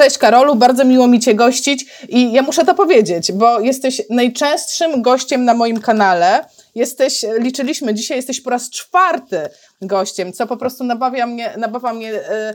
Cześć 0.00 0.18
Karolu, 0.18 0.56
bardzo 0.56 0.84
miło 0.84 1.06
mi 1.06 1.20
Cię 1.20 1.34
gościć 1.34 2.04
i 2.08 2.32
ja 2.32 2.42
muszę 2.42 2.64
to 2.64 2.74
powiedzieć, 2.74 3.32
bo 3.32 3.60
jesteś 3.60 4.02
najczęstszym 4.10 5.02
gościem 5.02 5.44
na 5.44 5.54
moim 5.54 5.80
kanale. 5.80 6.44
Jesteś, 6.74 7.24
liczyliśmy 7.38 7.94
dzisiaj, 7.94 8.16
jesteś 8.16 8.40
po 8.40 8.50
raz 8.50 8.70
czwarty 8.70 9.48
gościem, 9.82 10.32
co 10.32 10.46
po 10.46 10.56
prostu 10.56 10.84
nabawia 10.84 11.26
mnie, 11.26 11.54
nabawa 11.58 11.94
mnie 11.94 12.12
e, 12.14 12.54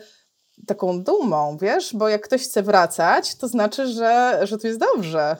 taką 0.67 1.03
dumą, 1.03 1.57
wiesz, 1.61 1.93
bo 1.93 2.09
jak 2.09 2.21
ktoś 2.21 2.41
chce 2.41 2.63
wracać, 2.63 3.35
to 3.35 3.48
znaczy, 3.48 3.88
że, 3.88 4.39
że 4.43 4.57
tu 4.57 4.67
jest 4.67 4.80
dobrze. 4.80 5.38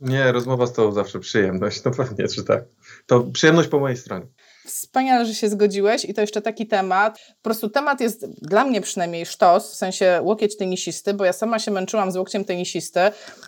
Nie, 0.00 0.32
rozmowa 0.32 0.66
z 0.66 0.72
Tobą 0.72 0.92
zawsze 0.92 1.18
przyjemność, 1.18 1.84
no 1.84 1.90
pewnie, 1.90 2.28
czy 2.28 2.44
tak. 2.44 2.64
To 3.06 3.20
przyjemność 3.20 3.68
po 3.68 3.80
mojej 3.80 3.96
stronie. 3.96 4.26
Wspaniale, 4.66 5.26
że 5.26 5.34
się 5.34 5.48
zgodziłeś 5.48 6.04
i 6.04 6.14
to 6.14 6.20
jeszcze 6.20 6.42
taki 6.42 6.66
temat. 6.66 7.18
Po 7.18 7.42
prostu 7.42 7.70
temat 7.70 8.00
jest 8.00 8.26
dla 8.42 8.64
mnie 8.64 8.80
przynajmniej 8.80 9.26
sztos, 9.26 9.72
w 9.72 9.76
sensie 9.76 10.20
łokieć 10.22 10.56
tenisisty, 10.56 11.14
bo 11.14 11.24
ja 11.24 11.32
sama 11.32 11.58
się 11.58 11.70
męczyłam 11.70 12.12
z 12.12 12.16
łokciem 12.16 12.44
tenisisty 12.44 13.00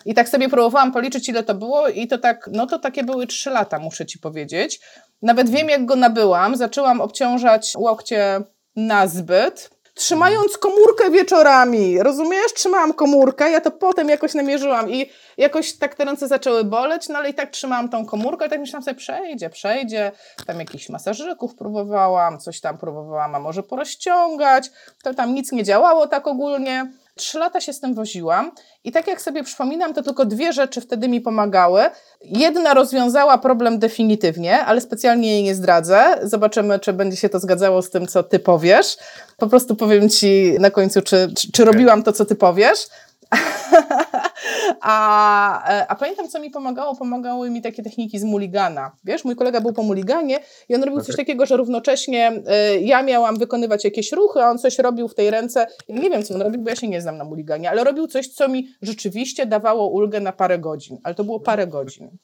i 0.05 0.13
tak 0.13 0.29
sobie 0.29 0.49
próbowałam 0.49 0.91
policzyć 0.91 1.29
ile 1.29 1.43
to 1.43 1.55
było 1.55 1.87
i 1.87 2.07
to 2.07 2.17
tak, 2.17 2.49
no 2.53 2.67
to 2.67 2.79
takie 2.79 3.03
były 3.03 3.27
trzy 3.27 3.49
lata, 3.49 3.79
muszę 3.79 4.05
Ci 4.05 4.19
powiedzieć. 4.19 4.79
Nawet 5.21 5.49
wiem 5.49 5.69
jak 5.69 5.85
go 5.85 5.95
nabyłam, 5.95 6.57
zaczęłam 6.57 7.01
obciążać 7.01 7.73
łokcie 7.77 8.41
na 8.75 9.07
zbyt, 9.07 9.69
trzymając 9.93 10.57
komórkę 10.57 11.11
wieczorami, 11.11 12.03
rozumiesz? 12.03 12.53
Trzymałam 12.55 12.93
komórkę, 12.93 13.51
ja 13.51 13.61
to 13.61 13.71
potem 13.71 14.09
jakoś 14.09 14.33
namierzyłam 14.33 14.91
i 14.91 15.09
jakoś 15.37 15.73
tak 15.73 15.95
te 15.95 16.05
ręce 16.05 16.27
zaczęły 16.27 16.63
boleć, 16.63 17.09
no 17.09 17.17
ale 17.17 17.29
i 17.29 17.33
tak 17.33 17.51
trzymałam 17.51 17.89
tą 17.89 18.05
komórkę 18.05 18.47
i 18.47 18.49
tak 18.49 18.59
myślałam 18.59 18.83
sobie, 18.83 18.95
przejdzie, 18.95 19.49
przejdzie, 19.49 20.11
tam 20.47 20.59
jakichś 20.59 20.89
masażyków 20.89 21.55
próbowałam, 21.55 22.39
coś 22.39 22.61
tam 22.61 22.77
próbowałam, 22.77 23.35
a 23.35 23.39
może 23.39 23.63
porozciągać, 23.63 24.71
to 25.03 25.13
tam 25.13 25.33
nic 25.33 25.51
nie 25.51 25.63
działało 25.63 26.07
tak 26.07 26.27
ogólnie. 26.27 26.91
Trzy 27.15 27.39
lata 27.39 27.61
się 27.61 27.73
z 27.73 27.79
tym 27.79 27.93
woziłam 27.93 28.51
i 28.83 28.91
tak 28.91 29.07
jak 29.07 29.21
sobie 29.21 29.43
przypominam, 29.43 29.93
to 29.93 30.03
tylko 30.03 30.25
dwie 30.25 30.53
rzeczy 30.53 30.81
wtedy 30.81 31.07
mi 31.07 31.21
pomagały. 31.21 31.81
Jedna 32.21 32.73
rozwiązała 32.73 33.37
problem 33.37 33.79
definitywnie, 33.79 34.65
ale 34.65 34.81
specjalnie 34.81 35.31
jej 35.31 35.43
nie 35.43 35.55
zdradzę. 35.55 36.05
Zobaczymy, 36.23 36.79
czy 36.79 36.93
będzie 36.93 37.17
się 37.17 37.29
to 37.29 37.39
zgadzało 37.39 37.81
z 37.81 37.89
tym, 37.89 38.07
co 38.07 38.23
ty 38.23 38.39
powiesz. 38.39 38.97
Po 39.37 39.47
prostu 39.47 39.75
powiem 39.75 40.09
ci 40.09 40.55
na 40.59 40.71
końcu, 40.71 41.01
czy, 41.01 41.33
czy, 41.37 41.51
czy 41.51 41.65
robiłam 41.65 42.03
to, 42.03 42.13
co 42.13 42.25
ty 42.25 42.35
powiesz. 42.35 42.79
a, 44.81 45.69
e, 45.73 45.87
a 45.87 45.95
pamiętam, 45.95 46.27
co 46.29 46.39
mi 46.39 46.49
pomagało? 46.49 46.95
Pomagały 46.95 47.49
mi 47.49 47.61
takie 47.61 47.83
techniki 47.83 48.19
z 48.19 48.23
muligana. 48.23 48.91
Wiesz, 49.03 49.25
mój 49.25 49.35
kolega 49.35 49.61
był 49.61 49.73
po 49.73 49.83
muliganie 49.83 50.39
i 50.69 50.75
on 50.75 50.81
robił 50.81 50.95
okay. 50.95 51.05
coś 51.05 51.15
takiego, 51.15 51.45
że 51.45 51.57
równocześnie 51.57 52.43
y, 52.75 52.81
ja 52.81 53.03
miałam 53.03 53.37
wykonywać 53.37 53.83
jakieś 53.83 54.11
ruchy, 54.11 54.43
a 54.43 54.49
on 54.49 54.57
coś 54.57 54.79
robił 54.79 55.07
w 55.07 55.15
tej 55.15 55.31
ręce. 55.31 55.67
Nie 55.89 56.09
wiem, 56.09 56.23
co 56.23 56.33
on 56.35 56.41
robił, 56.41 56.61
bo 56.61 56.69
ja 56.69 56.75
się 56.75 56.87
nie 56.87 57.01
znam 57.01 57.17
na 57.17 57.23
muliganie, 57.23 57.69
ale 57.69 57.83
robił 57.83 58.07
coś, 58.07 58.27
co 58.27 58.47
mi 58.47 58.67
rzeczywiście 58.81 59.45
dawało 59.45 59.87
ulgę 59.89 60.19
na 60.19 60.31
parę 60.31 60.59
godzin. 60.59 60.97
Ale 61.03 61.15
to 61.15 61.23
było 61.23 61.39
parę 61.39 61.67
godzin. 61.67 62.17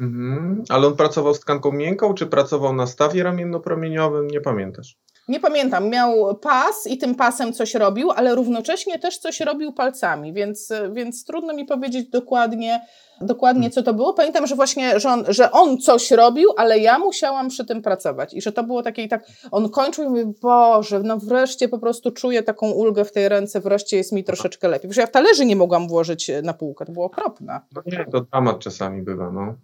Mhm. 0.00 0.64
Ale 0.68 0.86
on 0.86 0.96
pracował 0.96 1.34
z 1.34 1.40
tkanką 1.40 1.72
miękką, 1.72 2.14
czy 2.14 2.26
pracował 2.26 2.72
na 2.72 2.86
stawie 2.86 3.22
ramienno-promieniowym? 3.22 4.30
Nie 4.30 4.40
pamiętasz? 4.40 4.96
Nie 5.28 5.40
pamiętam, 5.40 5.88
miał 5.88 6.36
pas 6.36 6.86
i 6.86 6.98
tym 6.98 7.14
pasem 7.14 7.52
coś 7.52 7.74
robił, 7.74 8.10
ale 8.10 8.34
równocześnie 8.34 8.98
też 8.98 9.18
coś 9.18 9.40
robił 9.40 9.72
palcami, 9.72 10.32
więc, 10.32 10.72
więc 10.92 11.24
trudno 11.24 11.54
mi 11.54 11.64
powiedzieć 11.64 12.08
dokładnie, 12.10 12.86
dokładnie 13.20 13.70
co 13.70 13.82
to 13.82 13.94
było. 13.94 14.14
Pamiętam, 14.14 14.46
że 14.46 14.54
właśnie, 14.54 15.00
że 15.00 15.08
on, 15.08 15.24
że 15.28 15.50
on 15.50 15.78
coś 15.78 16.10
robił, 16.10 16.50
ale 16.56 16.78
ja 16.78 16.98
musiałam 16.98 17.48
przy 17.48 17.66
tym 17.66 17.82
pracować 17.82 18.34
i 18.34 18.42
że 18.42 18.52
to 18.52 18.64
było 18.64 18.82
takie 18.82 19.02
i 19.02 19.08
tak, 19.08 19.26
on 19.50 19.70
kończył 19.70 20.04
i 20.04 20.08
mówi, 20.08 20.24
Boże, 20.42 21.00
no 21.00 21.18
wreszcie 21.18 21.68
po 21.68 21.78
prostu 21.78 22.10
czuję 22.10 22.42
taką 22.42 22.70
ulgę 22.70 23.04
w 23.04 23.12
tej 23.12 23.28
ręce, 23.28 23.60
wreszcie 23.60 23.96
jest 23.96 24.12
mi 24.12 24.24
troszeczkę 24.24 24.68
lepiej. 24.68 24.88
Wiesz, 24.88 24.96
ja 24.96 25.06
w 25.06 25.10
talerzy 25.10 25.46
nie 25.46 25.56
mogłam 25.56 25.88
włożyć 25.88 26.30
na 26.42 26.54
półkę, 26.54 26.86
to 26.86 26.92
było 26.92 27.06
okropne. 27.06 27.60
No 27.74 27.82
nie, 27.86 28.06
to 28.12 28.20
dramat 28.20 28.58
czasami 28.58 29.02
bywa, 29.02 29.30
no. 29.30 29.54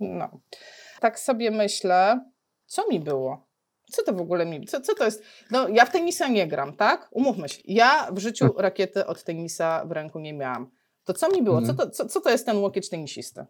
No. 0.00 0.28
Tak 1.00 1.20
sobie 1.20 1.50
myślę, 1.50 2.20
co 2.66 2.88
mi 2.88 3.00
było? 3.00 3.43
Co 3.90 4.02
to 4.02 4.12
w 4.12 4.20
ogóle 4.20 4.46
mi, 4.46 4.66
co, 4.66 4.80
co 4.80 4.94
to 4.94 5.04
jest? 5.04 5.22
No 5.50 5.68
ja 5.68 5.84
w 5.84 5.92
tenisa 5.92 6.28
nie 6.28 6.48
gram, 6.48 6.76
tak? 6.76 7.08
Umówmy 7.10 7.48
się. 7.48 7.62
Ja 7.64 8.08
w 8.12 8.18
życiu 8.18 8.44
hm. 8.44 8.54
rakiety 8.56 9.06
od 9.06 9.24
tenisa 9.24 9.84
w 9.84 9.92
ręku 9.92 10.18
nie 10.18 10.32
miałam. 10.32 10.70
To 11.04 11.12
co 11.12 11.30
mi 11.30 11.42
było? 11.42 11.62
Co 11.62 11.70
mhm. 11.70 11.76
to, 11.78 11.90
co, 11.94 12.06
co 12.06 12.20
to 12.20 12.30
jest 12.30 12.46
ten 12.46 12.56
łokieć 12.56 12.88
tenisisty? 12.88 13.46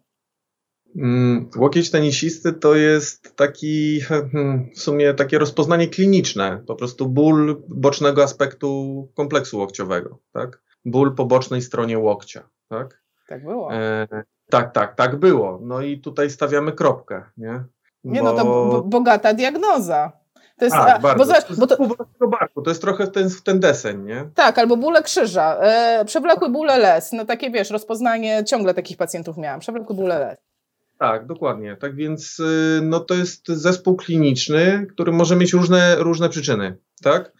Mm, 0.95 1.49
łokieć 1.57 1.91
tenisisty 1.91 2.53
to 2.53 2.75
jest 2.75 3.35
taki 3.35 4.01
hmm, 4.01 4.69
w 4.75 4.79
sumie 4.79 5.13
takie 5.13 5.39
rozpoznanie 5.39 5.87
kliniczne, 5.87 6.63
po 6.67 6.75
prostu 6.75 7.09
ból 7.09 7.63
bocznego 7.67 8.23
aspektu 8.23 9.11
kompleksu 9.15 9.57
łokciowego, 9.57 10.19
tak? 10.31 10.61
Ból 10.85 11.15
po 11.15 11.25
bocznej 11.25 11.61
stronie 11.61 11.99
łokcia, 11.99 12.49
tak? 12.69 13.03
Tak 13.27 13.43
było. 13.43 13.73
E, 13.73 14.07
tak, 14.49 14.73
tak, 14.73 14.95
tak 14.95 15.15
było. 15.15 15.59
No 15.63 15.81
i 15.81 15.99
tutaj 15.99 16.29
stawiamy 16.29 16.71
kropkę, 16.71 17.23
nie? 17.37 17.63
Nie 18.03 18.21
Bo... 18.21 18.33
no, 18.33 18.43
to 18.43 18.83
bogata 18.83 19.33
diagnoza. 19.33 20.11
To 20.59 20.65
jest, 20.65 20.77
bardzo. 20.77 21.17
Bo, 21.17 21.25
zobacz, 21.25 21.47
bo 21.49 21.67
to, 21.67 22.61
to 22.63 22.69
jest 22.69 22.81
trochę 22.81 23.07
ten, 23.07 23.29
ten 23.43 23.59
deseń, 23.59 24.05
nie? 24.05 24.29
Tak, 24.35 24.57
albo 24.57 24.77
bóle 24.77 25.03
krzyża, 25.03 25.57
e, 25.59 26.05
przewlekły 26.05 26.49
bóle 26.49 26.77
les, 26.77 27.11
no 27.11 27.25
takie 27.25 27.51
wiesz, 27.51 27.69
rozpoznanie, 27.69 28.43
ciągle 28.47 28.73
takich 28.73 28.97
pacjentów 28.97 29.37
miałam, 29.37 29.59
przewlekły 29.59 29.95
bóle 29.95 30.19
les. 30.19 30.37
Tak, 30.99 31.25
dokładnie. 31.25 31.77
Tak 31.79 31.95
więc 31.95 32.39
y, 32.39 32.79
no 32.83 32.99
to 32.99 33.13
jest 33.13 33.47
zespół 33.47 33.95
kliniczny, 33.95 34.87
który 34.93 35.11
może 35.11 35.35
mieć 35.35 35.53
różne, 35.53 35.95
różne 35.95 36.29
przyczyny, 36.29 36.77
tak? 37.03 37.31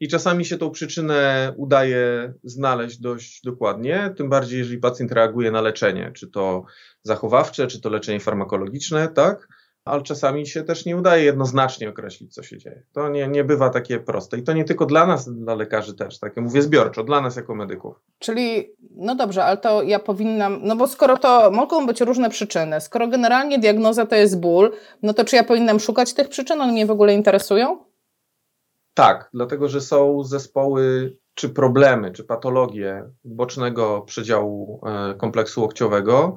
I 0.00 0.08
czasami 0.08 0.44
się 0.44 0.58
tą 0.58 0.70
przyczynę 0.70 1.52
udaje 1.56 2.32
znaleźć 2.44 2.98
dość 2.98 3.42
dokładnie, 3.44 4.14
tym 4.16 4.28
bardziej 4.28 4.58
jeżeli 4.58 4.78
pacjent 4.78 5.12
reaguje 5.12 5.50
na 5.50 5.60
leczenie, 5.60 6.12
czy 6.14 6.28
to 6.28 6.64
zachowawcze, 7.02 7.66
czy 7.66 7.80
to 7.80 7.90
leczenie 7.90 8.20
farmakologiczne, 8.20 9.08
tak? 9.08 9.48
Ale 9.90 10.02
czasami 10.02 10.46
się 10.46 10.62
też 10.62 10.86
nie 10.86 10.96
udaje 10.96 11.24
jednoznacznie 11.24 11.88
określić, 11.88 12.34
co 12.34 12.42
się 12.42 12.58
dzieje. 12.58 12.82
To 12.92 13.08
nie, 13.08 13.28
nie 13.28 13.44
bywa 13.44 13.70
takie 13.70 14.00
proste. 14.00 14.38
I 14.38 14.42
to 14.42 14.52
nie 14.52 14.64
tylko 14.64 14.86
dla 14.86 15.06
nas, 15.06 15.34
dla 15.34 15.54
lekarzy 15.54 15.94
też, 15.94 16.18
tak 16.18 16.36
jak 16.36 16.44
mówię 16.44 16.62
zbiorczo, 16.62 17.04
dla 17.04 17.20
nas 17.20 17.36
jako 17.36 17.54
medyków. 17.54 18.00
Czyli, 18.18 18.74
no 18.96 19.14
dobrze, 19.14 19.44
ale 19.44 19.56
to 19.56 19.82
ja 19.82 19.98
powinnam, 19.98 20.60
no 20.62 20.76
bo 20.76 20.86
skoro 20.86 21.16
to 21.16 21.50
mogą 21.50 21.86
być 21.86 22.00
różne 22.00 22.30
przyczyny, 22.30 22.80
skoro 22.80 23.08
generalnie 23.08 23.58
diagnoza 23.58 24.06
to 24.06 24.16
jest 24.16 24.40
ból, 24.40 24.72
no 25.02 25.14
to 25.14 25.24
czy 25.24 25.36
ja 25.36 25.44
powinnam 25.44 25.80
szukać 25.80 26.14
tych 26.14 26.28
przyczyn? 26.28 26.60
One 26.60 26.72
mnie 26.72 26.86
w 26.86 26.90
ogóle 26.90 27.14
interesują? 27.14 27.84
Tak, 28.94 29.30
dlatego 29.34 29.68
że 29.68 29.80
są 29.80 30.24
zespoły 30.24 31.16
czy 31.34 31.48
problemy, 31.48 32.12
czy 32.12 32.24
patologie 32.24 33.10
bocznego 33.24 34.00
przedziału 34.00 34.80
e, 34.86 35.14
kompleksu 35.14 35.60
łokciowego, 35.60 36.36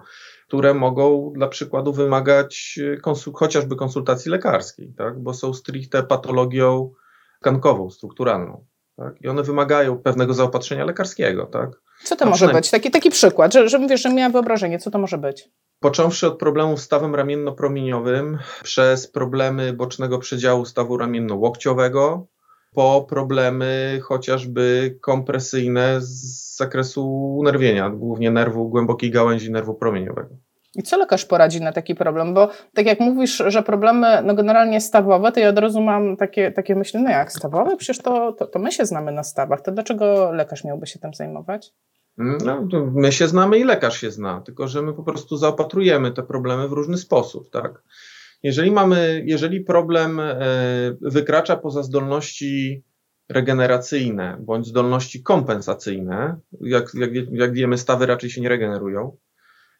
które 0.53 0.73
mogą 0.73 1.33
dla 1.35 1.47
przykładu 1.47 1.93
wymagać 1.93 2.79
e, 2.93 2.97
konsul 2.97 3.33
chociażby 3.33 3.75
konsultacji 3.75 4.31
lekarskiej, 4.31 4.93
tak? 4.97 5.19
bo 5.19 5.33
są 5.33 5.53
stricte 5.53 6.03
patologią 6.03 6.91
tkankową, 7.41 7.89
strukturalną. 7.89 8.65
Tak? 8.97 9.21
I 9.21 9.27
one 9.27 9.43
wymagają 9.43 9.97
pewnego 9.97 10.33
zaopatrzenia 10.33 10.85
lekarskiego. 10.85 11.45
Tak? 11.45 11.69
Co 12.03 12.15
to 12.15 12.25
może 12.25 12.47
być? 12.47 12.69
Taki, 12.69 12.91
taki 12.91 13.09
przykład, 13.09 13.53
że, 13.53 13.69
że 13.69 13.79
mówisz, 13.79 14.01
że 14.01 14.13
miałem 14.13 14.31
wyobrażenie, 14.31 14.79
co 14.79 14.91
to 14.91 14.99
może 14.99 15.17
być? 15.17 15.49
Począwszy 15.79 16.27
od 16.27 16.39
problemów 16.39 16.79
z 16.79 16.83
stawem 16.83 17.15
ramienno-promieniowym, 17.15 18.37
przez 18.63 19.07
problemy 19.07 19.73
bocznego 19.73 20.19
przedziału 20.19 20.65
stawu 20.65 20.97
ramienno-łokciowego, 20.97 22.27
po 22.73 23.05
problemy 23.09 23.99
chociażby 24.03 24.97
kompresyjne 25.01 26.01
z 26.01 26.43
zakresu 26.57 27.07
unerwienia, 27.37 27.89
głównie 27.89 28.31
nerwu 28.31 28.69
głębokiej 28.69 29.11
gałęzi 29.11 29.51
nerwu 29.51 29.75
promieniowego. 29.75 30.35
I 30.75 30.83
co 30.83 30.97
lekarz 30.97 31.25
poradzi 31.25 31.61
na 31.61 31.71
taki 31.71 31.95
problem? 31.95 32.33
Bo 32.33 32.49
tak 32.73 32.85
jak 32.85 32.99
mówisz, 32.99 33.43
że 33.47 33.63
problemy 33.63 34.21
no 34.23 34.35
generalnie 34.35 34.81
stawowe, 34.81 35.31
to 35.31 35.39
ja 35.39 35.49
od 35.49 35.57
razu 35.57 35.81
mam 35.81 36.17
takie, 36.17 36.51
takie 36.51 36.75
myśli, 36.75 37.03
no 37.03 37.09
jak 37.09 37.31
stawowe? 37.31 37.77
Przecież 37.77 37.97
to, 37.97 38.33
to, 38.33 38.47
to 38.47 38.59
my 38.59 38.71
się 38.71 38.85
znamy 38.85 39.11
na 39.11 39.23
stawach, 39.23 39.61
to 39.61 39.71
dlaczego 39.71 40.31
lekarz 40.31 40.63
miałby 40.63 40.87
się 40.87 40.99
tym 40.99 41.13
zajmować? 41.13 41.73
No, 42.17 42.67
my 42.93 43.11
się 43.11 43.27
znamy 43.27 43.57
i 43.57 43.63
lekarz 43.63 44.01
się 44.01 44.11
zna, 44.11 44.41
tylko 44.41 44.67
że 44.67 44.81
my 44.81 44.93
po 44.93 45.03
prostu 45.03 45.37
zaopatrujemy 45.37 46.11
te 46.11 46.23
problemy 46.23 46.67
w 46.67 46.71
różny 46.71 46.97
sposób, 46.97 47.49
tak? 47.49 47.83
Jeżeli 48.43 48.71
mamy, 48.71 49.23
jeżeli 49.25 49.61
problem 49.61 50.19
e, 50.19 50.35
wykracza 51.01 51.55
poza 51.55 51.83
zdolności 51.83 52.83
regeneracyjne 53.29 54.37
bądź 54.39 54.67
zdolności 54.67 55.23
kompensacyjne, 55.23 56.39
jak, 56.61 56.93
jak, 56.93 57.09
jak 57.31 57.53
wiemy, 57.53 57.77
stawy 57.77 58.05
raczej 58.05 58.29
się 58.29 58.41
nie 58.41 58.49
regenerują, 58.49 59.17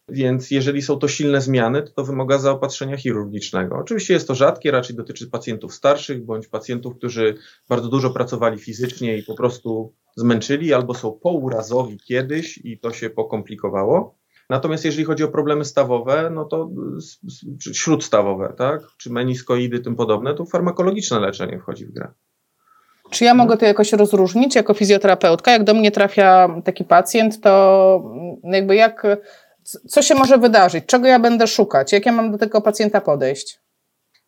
więc 0.10 0.52
jeżeli 0.52 0.82
są 0.82 1.00
to 1.00 1.08
silne 1.08 1.42
zmiany, 1.42 1.84
to 1.84 1.92
to 1.92 2.04
wymaga 2.04 2.38
zaopatrzenia 2.38 2.98
chirurgicznego. 2.98 3.76
Oczywiście 3.76 4.14
jest 4.14 4.28
to 4.28 4.36
rzadkie, 4.36 4.72
raczej 4.72 4.96
dotyczy 4.96 5.30
pacjentów 5.30 5.74
starszych 5.74 6.26
bądź 6.26 6.48
pacjentów, 6.48 6.98
którzy 6.98 7.36
bardzo 7.70 7.90
dużo 7.90 8.10
pracowali 8.10 8.60
fizycznie 8.60 9.18
i 9.18 9.24
po 9.24 9.36
prostu 9.36 9.94
zmęczyli, 10.16 10.74
albo 10.74 10.94
są 10.94 11.12
pourazowi 11.12 11.98
kiedyś 11.98 12.60
i 12.64 12.80
to 12.80 12.94
się 12.94 13.10
pokomplikowało. 13.10 14.16
Natomiast 14.50 14.86
jeżeli 14.86 15.06
chodzi 15.06 15.24
o 15.24 15.28
problemy 15.28 15.66
stawowe, 15.66 16.30
no 16.34 16.46
to 16.46 16.70
śródstawowe, 17.74 18.54
tak, 18.58 18.82
czy 18.98 19.12
meniskoidy, 19.12 19.80
tym 19.80 19.96
podobne, 19.96 20.36
to 20.36 20.46
farmakologiczne 20.46 21.20
leczenie 21.20 21.60
wchodzi 21.60 21.86
w 21.86 21.92
grę. 21.92 22.08
Czy 23.10 23.26
ja 23.26 23.34
mogę 23.34 23.58
to 23.58 23.66
jakoś 23.66 23.94
rozróżnić 23.94 24.56
jako 24.56 24.74
fizjoterapeutka? 24.74 25.52
Jak 25.52 25.64
do 25.64 25.74
mnie 25.74 25.92
trafia 25.92 26.62
taki 26.66 26.84
pacjent, 26.84 27.42
to 27.42 28.04
jakby 28.44 28.76
jak, 28.76 29.08
co 29.64 30.02
się 30.02 30.16
może 30.16 30.38
wydarzyć? 30.38 30.86
Czego 30.86 31.08
ja 31.08 31.20
będę 31.20 31.48
szukać? 31.48 31.92
Jak 31.92 32.06
ja 32.06 32.12
mam 32.12 32.32
do 32.32 32.38
tego 32.38 32.62
pacjenta 32.62 33.02
podejść? 33.02 33.60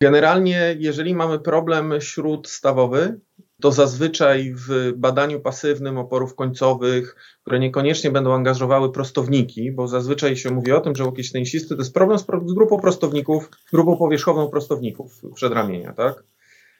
Generalnie, 0.00 0.76
jeżeli 0.78 1.14
mamy 1.14 1.38
problem 1.38 1.92
śródstawowy, 2.00 3.20
to 3.60 3.72
zazwyczaj 3.72 4.54
w 4.54 4.92
badaniu 4.96 5.40
pasywnym 5.40 5.98
oporów 5.98 6.34
końcowych, 6.34 7.16
które 7.42 7.58
niekoniecznie 7.58 8.10
będą 8.10 8.34
angażowały 8.34 8.92
prostowniki, 8.92 9.72
bo 9.72 9.88
zazwyczaj 9.88 10.36
się 10.36 10.50
mówi 10.50 10.72
o 10.72 10.80
tym, 10.80 10.94
że 10.94 11.04
łokieć 11.04 11.32
tenisisty 11.32 11.68
to 11.68 11.80
jest 11.80 11.94
problem 11.94 12.18
z, 12.18 12.24
grupą 12.54 12.80
prostowników, 12.80 13.50
grupą 13.72 13.96
powierzchowną 13.96 14.48
prostowników 14.48 15.22
przedramienia, 15.34 15.92
tak? 15.92 16.24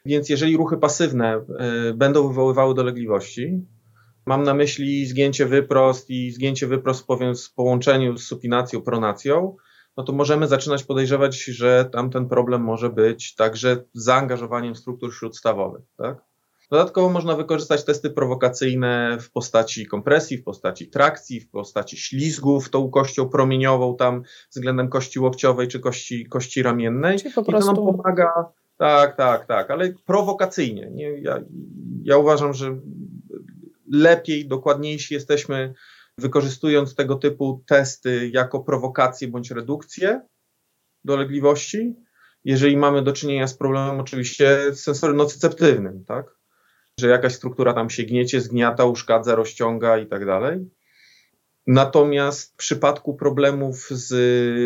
Więc 0.06 0.29
jeżeli 0.29 0.56
ruchy 0.56 0.76
pasywne 0.76 1.44
y, 1.91 1.94
będą 1.94 2.29
wywoływały 2.29 2.75
dolegliwości, 2.75 3.67
mam 4.26 4.43
na 4.43 4.55
myśli 4.55 5.06
zgięcie 5.06 5.46
wyprost 5.46 6.11
i 6.11 6.31
zgięcie 6.31 6.67
wyprost 6.67 7.06
powiem 7.06 7.34
w 7.34 7.55
połączeniu 7.55 8.19
z 8.19 8.26
supinacją, 8.26 8.82
pronacją, 8.82 9.56
no 9.96 10.05
to 10.05 10.12
możemy 10.12 10.49
zaczynać 10.49 10.84
podejrzewać, 10.84 11.44
że 11.44 11.88
tam 11.93 12.11
ten 12.11 12.28
problem 12.28 12.62
może 12.62 12.90
być 12.90 13.34
także 13.34 13.84
zaangażowaniem 13.94 14.76
struktur 14.76 15.14
śródstawowych, 15.14 15.82
tak? 15.96 16.25
Dodatkowo 16.70 17.08
można 17.08 17.37
wykorzystać 17.37 17.84
testy 17.84 18.11
prowokacyjne 18.11 19.19
w 19.20 19.31
postaci 19.31 19.87
kompresji, 19.87 20.38
w 20.38 20.44
postaci 20.44 20.88
trakcji, 20.88 21.40
w 21.40 21.50
postaci 21.50 21.96
ślizgów 21.96 22.70
tą 22.70 22.90
kością 22.90 23.29
promieniową 23.29 23.96
tam 23.96 24.22
względem 24.50 24.88
kości 24.88 25.20
łokciowej 25.20 25.69
czy 25.69 25.81
kości, 25.81 26.26
kości 26.26 26.62
ramiennej. 26.62 27.19
Czyli 27.19 27.34
po 27.34 27.44
prostu... 27.44 27.72
I 27.72 27.75
to 27.75 27.84
nam 27.84 27.96
pomaga, 27.96 28.52
tak, 28.76 29.17
tak, 29.17 29.46
tak, 29.46 29.70
ale 29.70 29.93
prowokacyjnie. 30.06 30.90
Nie? 30.90 31.20
Ja, 31.20 31.40
ja 32.02 32.19
uważam, 32.19 32.55
że 32.55 32.76
lepiej, 33.92 34.48
dokładniejsi 34.48 35.14
jesteśmy 35.14 35.74
wykorzystując 36.18 36.94
tego 36.94 37.14
typu 37.14 37.64
testy 37.66 38.30
jako 38.32 38.60
prowokację 38.60 39.28
bądź 39.28 39.50
redukcję 39.50 40.20
dolegliwości, 41.04 41.94
jeżeli 42.44 42.76
mamy 42.76 43.02
do 43.02 43.12
czynienia 43.12 43.46
z 43.46 43.54
problemem 43.54 44.00
oczywiście 44.00 44.58
sensorno-nocyceptywnym, 44.72 46.04
tak? 46.06 46.36
że 47.00 47.08
jakaś 47.08 47.34
struktura 47.34 47.74
tam 47.74 47.90
się 47.90 48.02
gniecie, 48.02 48.40
zgniata, 48.40 48.84
uszkadza, 48.84 49.34
rozciąga 49.34 49.98
i 49.98 50.06
tak 50.06 50.26
dalej. 50.26 50.70
Natomiast 51.66 52.52
w 52.52 52.56
przypadku 52.56 53.14
problemów 53.14 53.88
z 53.90 54.14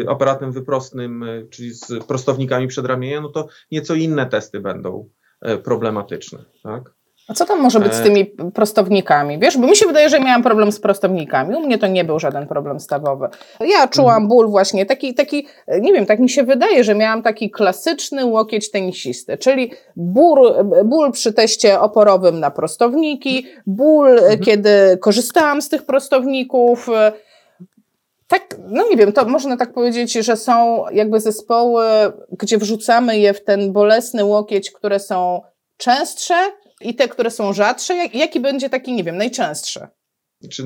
aparatem 0.08 0.52
wyprostnym, 0.52 1.24
czyli 1.50 1.74
z 1.74 2.04
prostownikami 2.04 2.68
przedramienia, 2.68 3.20
no 3.20 3.28
to 3.28 3.48
nieco 3.70 3.94
inne 3.94 4.26
testy 4.26 4.60
będą 4.60 5.10
e, 5.40 5.58
problematyczne. 5.58 6.44
Tak? 6.62 6.94
A 7.30 7.34
co 7.34 7.44
tam 7.44 7.60
może 7.60 7.80
być 7.80 7.94
z 7.94 8.00
e. 8.00 8.02
tymi 8.02 8.26
prostownikami? 8.54 9.38
Wiesz, 9.38 9.58
bo 9.58 9.66
mi 9.66 9.76
się 9.76 9.86
wydaje, 9.86 10.08
że 10.08 10.20
miałam 10.20 10.42
problem 10.42 10.72
z 10.72 10.80
prostownikami. 10.80 11.56
U 11.56 11.60
mnie 11.60 11.78
to 11.78 11.86
nie 11.86 12.04
był 12.04 12.18
żaden 12.18 12.46
problem 12.46 12.80
stawowy. 12.80 13.28
Ja 13.60 13.88
czułam 13.88 14.28
ból 14.28 14.48
właśnie, 14.48 14.86
taki, 14.86 15.14
taki, 15.14 15.46
nie 15.80 15.92
wiem, 15.92 16.06
tak 16.06 16.18
mi 16.18 16.30
się 16.30 16.42
wydaje, 16.42 16.84
że 16.84 16.94
miałam 16.94 17.22
taki 17.22 17.50
klasyczny 17.50 18.24
łokieć 18.24 18.70
tenisisty, 18.70 19.38
czyli 19.38 19.72
ból, 19.96 20.54
ból 20.84 21.12
przy 21.12 21.32
teście 21.32 21.80
oporowym 21.80 22.40
na 22.40 22.50
prostowniki, 22.50 23.46
ból, 23.66 24.08
mhm. 24.08 24.40
kiedy 24.40 24.98
korzystałam 25.00 25.62
z 25.62 25.68
tych 25.68 25.82
prostowników. 25.82 26.88
Tak, 28.28 28.56
no 28.68 28.88
nie 28.90 28.96
wiem, 28.96 29.12
to 29.12 29.24
można 29.24 29.56
tak 29.56 29.72
powiedzieć, 29.72 30.12
że 30.12 30.36
są 30.36 30.84
jakby 30.92 31.20
zespoły, 31.20 31.84
gdzie 32.38 32.58
wrzucamy 32.58 33.18
je 33.18 33.34
w 33.34 33.44
ten 33.44 33.72
bolesny 33.72 34.24
łokieć, 34.24 34.70
które 34.70 34.98
są 34.98 35.40
częstsze, 35.76 36.34
i 36.80 36.94
te, 36.94 37.08
które 37.08 37.30
są 37.30 37.52
rzadsze? 37.52 37.94
Jaki 38.14 38.40
będzie 38.40 38.70
taki, 38.70 38.92
nie 38.92 39.04
wiem, 39.04 39.16
najczęstszy? 39.16 39.88
Czy 40.50 40.64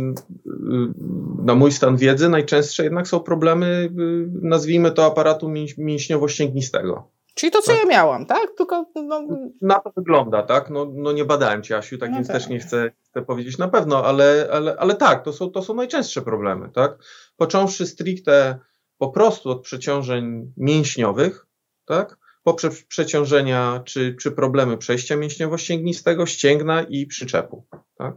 na 1.45 1.55
mój 1.55 1.73
stan 1.73 1.97
wiedzy 1.97 2.29
najczęstsze 2.29 2.85
jednak 2.85 3.09
są 3.09 3.21
problemy, 3.21 3.67
y, 3.67 4.29
nazwijmy 4.43 4.93
to 4.93 5.07
aparatu 5.07 5.49
mięśniowo-ścięgnistego. 5.79 7.03
Czyli 7.35 7.53
to, 7.53 7.63
co 7.63 7.73
tak. 7.73 7.81
ja 7.81 7.89
miałam, 7.89 8.27
tak? 8.27 8.47
Tylko, 8.57 8.87
no... 8.95 9.27
Na 9.63 9.81
to 9.81 9.93
wygląda, 9.97 10.43
tak? 10.43 10.71
No, 10.71 10.93
no 10.95 11.13
nie 11.13 11.25
badałem 11.25 11.63
cię, 11.63 11.77
Asiu, 11.77 11.99
tak 11.99 12.11
no 12.11 12.17
więc 12.17 12.29
tak. 12.29 12.37
też 12.37 12.49
nie 12.49 12.59
chcę, 12.59 12.91
chcę 13.11 13.23
powiedzieć 13.23 13.59
na 13.59 13.69
pewno, 13.69 14.05
ale, 14.05 14.49
ale, 14.53 14.77
ale 14.79 14.95
tak, 14.95 15.25
to 15.25 15.33
są, 15.33 15.51
to 15.51 15.63
są 15.63 15.75
najczęstsze 15.75 16.23
problemy, 16.23 16.71
tak? 16.75 16.99
Począwszy 17.37 17.87
stricte 17.87 18.59
po 18.99 19.09
prostu 19.09 19.51
od 19.51 19.63
przeciążeń 19.63 20.53
mięśniowych, 20.57 21.47
tak? 21.85 22.19
Poprzez 22.45 22.83
przeciążenia 22.83 23.83
czy, 23.85 24.17
czy 24.21 24.33
problemy 24.33 24.79
przejścia 24.79 25.17
mięśniowo-ścięgnistego, 25.17 26.27
ścięgna 26.27 26.83
i 26.83 27.07
przyczepu. 27.07 27.67
Tak? 27.99 28.17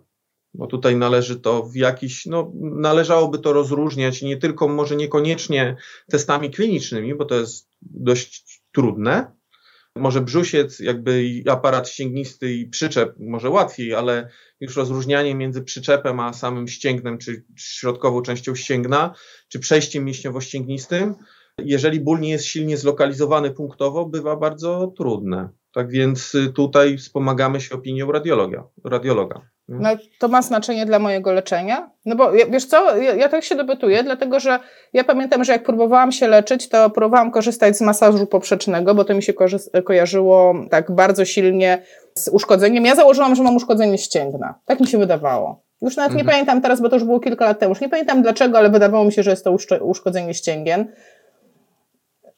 Bo 0.54 0.68
tutaj 0.68 0.96
należy 0.96 1.40
to 1.40 1.64
w 1.64 1.76
jakiś, 1.76 2.26
no, 2.26 2.52
należałoby 2.56 3.40
to 3.40 3.54
rozróżniać 3.54 4.22
nie 4.22 4.38
tylko, 4.38 4.68
może 4.68 4.96
niekoniecznie 4.96 5.78
testami 6.12 6.52
klinicznymi, 6.52 7.16
bo 7.16 7.26
to 7.26 7.36
jest 7.36 7.70
dość 7.82 8.62
trudne. 8.72 9.38
Może 9.96 10.22
brzusiec, 10.22 10.80
jakby 10.80 11.44
aparat 11.50 11.90
ścięgnisty 11.90 12.54
i 12.54 12.70
przyczep 12.70 13.16
może 13.20 13.50
łatwiej, 13.50 13.94
ale 13.94 14.30
już 14.60 14.76
rozróżnianie 14.76 15.36
między 15.36 15.62
przyczepem 15.62 16.20
a 16.20 16.34
samym 16.34 16.68
ścięgnem, 16.68 17.18
czy 17.18 17.46
środkową 17.56 18.22
częścią 18.22 18.56
ścięgna, 18.56 19.16
czy 19.48 19.60
przejściem 19.60 20.06
mięśniowo-ścięgnistym, 20.06 21.16
jeżeli 21.64 22.00
ból 22.00 22.20
nie 22.20 22.30
jest 22.30 22.46
silnie 22.46 22.78
zlokalizowany 22.78 23.52
punktowo, 23.52 24.06
bywa 24.06 24.36
bardzo 24.36 24.94
trudne. 24.98 25.50
Tak 25.74 25.90
więc 25.90 26.36
y, 26.36 26.54
tutaj 26.54 26.98
wspomagamy 26.98 27.62
się 27.62 27.76
opinią 27.76 28.12
radiologa. 28.12 28.64
radiologa. 28.86 29.42
No 29.70 29.90
to 30.20 30.28
ma 30.28 30.42
znaczenie 30.42 30.86
dla 30.86 31.00
mojego 31.00 31.34
leczenia? 31.34 31.92
No 32.06 32.16
bo 32.16 32.32
wiesz 32.32 32.66
co, 32.66 32.98
ja, 32.98 33.16
ja 33.16 33.30
tak 33.30 33.44
się 33.44 33.56
dopytuję, 33.56 34.04
dlatego 34.04 34.40
że 34.40 34.60
ja 34.94 35.04
pamiętam, 35.04 35.44
że 35.44 35.52
jak 35.52 35.64
próbowałam 35.64 36.12
się 36.12 36.28
leczyć, 36.28 36.70
to 36.70 36.90
próbowałam 36.90 37.32
korzystać 37.32 37.78
z 37.78 37.82
masażu 37.82 38.26
poprzecznego, 38.26 38.96
bo 38.96 39.04
to 39.04 39.14
mi 39.14 39.24
się 39.24 39.34
ko- 39.34 39.46
kojarzyło 39.86 40.56
tak 40.70 40.92
bardzo 40.92 41.26
silnie 41.26 41.84
z 42.14 42.28
uszkodzeniem. 42.28 42.86
Ja 42.86 42.96
założyłam, 42.96 43.36
że 43.36 43.44
mam 43.44 43.56
uszkodzenie 43.56 43.98
ścięgna. 43.98 44.60
Tak 44.66 44.80
mi 44.80 44.88
się 44.88 44.98
wydawało. 44.98 45.64
Już 45.82 45.96
nawet 45.96 46.12
mhm. 46.12 46.26
nie 46.26 46.32
pamiętam 46.32 46.62
teraz, 46.62 46.82
bo 46.82 46.90
to 46.90 46.96
już 46.96 47.04
było 47.04 47.20
kilka 47.20 47.46
lat 47.46 47.60
temu. 47.60 47.72
Już 47.72 47.82
nie 47.82 47.90
pamiętam 47.90 48.22
dlaczego, 48.22 48.58
ale 48.58 48.70
wydawało 48.70 49.06
mi 49.06 49.12
się, 49.12 49.24
że 49.24 49.32
jest 49.32 49.44
to 49.44 49.58
uszkodzenie 49.82 50.34
ścięgien. 50.34 50.92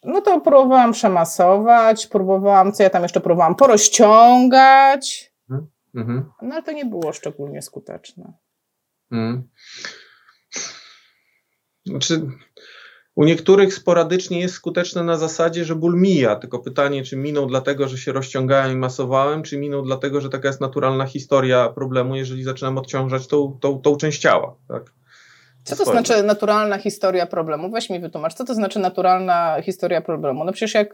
No 0.04 0.22
to 0.22 0.42
próbowałam 0.42 0.92
przemasować, 0.92 2.08
próbowałam, 2.08 2.72
co 2.72 2.84
ja 2.84 2.90
tam 2.90 3.04
jeszcze 3.04 3.22
próbowałam, 3.22 3.56
porozciągać. 3.56 5.34
Mhm. 5.96 6.32
No 6.42 6.56
ale 6.56 6.64
to 6.64 6.72
nie 6.72 6.86
było 6.86 7.14
szczególnie 7.14 7.62
skuteczne. 7.62 8.34
Mhm. 9.12 9.50
Znaczy, 11.86 12.22
u 13.16 13.24
niektórych 13.24 13.74
sporadycznie 13.74 14.40
jest 14.40 14.54
skuteczne 14.54 15.04
na 15.04 15.18
zasadzie, 15.18 15.66
że 15.66 15.76
ból 15.76 16.00
mija, 16.00 16.36
tylko 16.36 16.60
pytanie, 16.60 17.04
czy 17.04 17.16
minął 17.16 17.46
dlatego, 17.46 17.88
że 17.88 17.98
się 17.98 18.12
rozciągałem 18.12 18.72
i 18.72 18.76
masowałem, 18.76 19.44
czy 19.44 19.58
minął 19.58 19.82
dlatego, 19.82 20.22
że 20.22 20.30
taka 20.30 20.48
jest 20.48 20.62
naturalna 20.62 21.06
historia 21.06 21.70
problemu, 21.70 22.16
jeżeli 22.16 22.44
zaczynam 22.44 22.78
odciążać 22.78 23.28
tą, 23.28 23.58
tą, 23.62 23.82
tą 23.82 23.96
część 23.96 24.22
ciała. 24.22 24.56
Tak? 24.68 24.94
Co 25.70 25.86
to 25.86 25.92
znaczy 25.92 26.24
naturalna 26.24 26.78
historia 26.78 27.26
problemu? 27.26 27.70
Weź 27.70 27.90
mi 27.90 28.00
wytłumacz, 28.00 28.34
co 28.34 28.46
to 28.46 28.54
znaczy 28.54 28.80
naturalna 28.80 29.62
historia 29.62 30.02
problemu? 30.02 30.44
No 30.44 30.52
przecież 30.52 30.74
jak, 30.74 30.94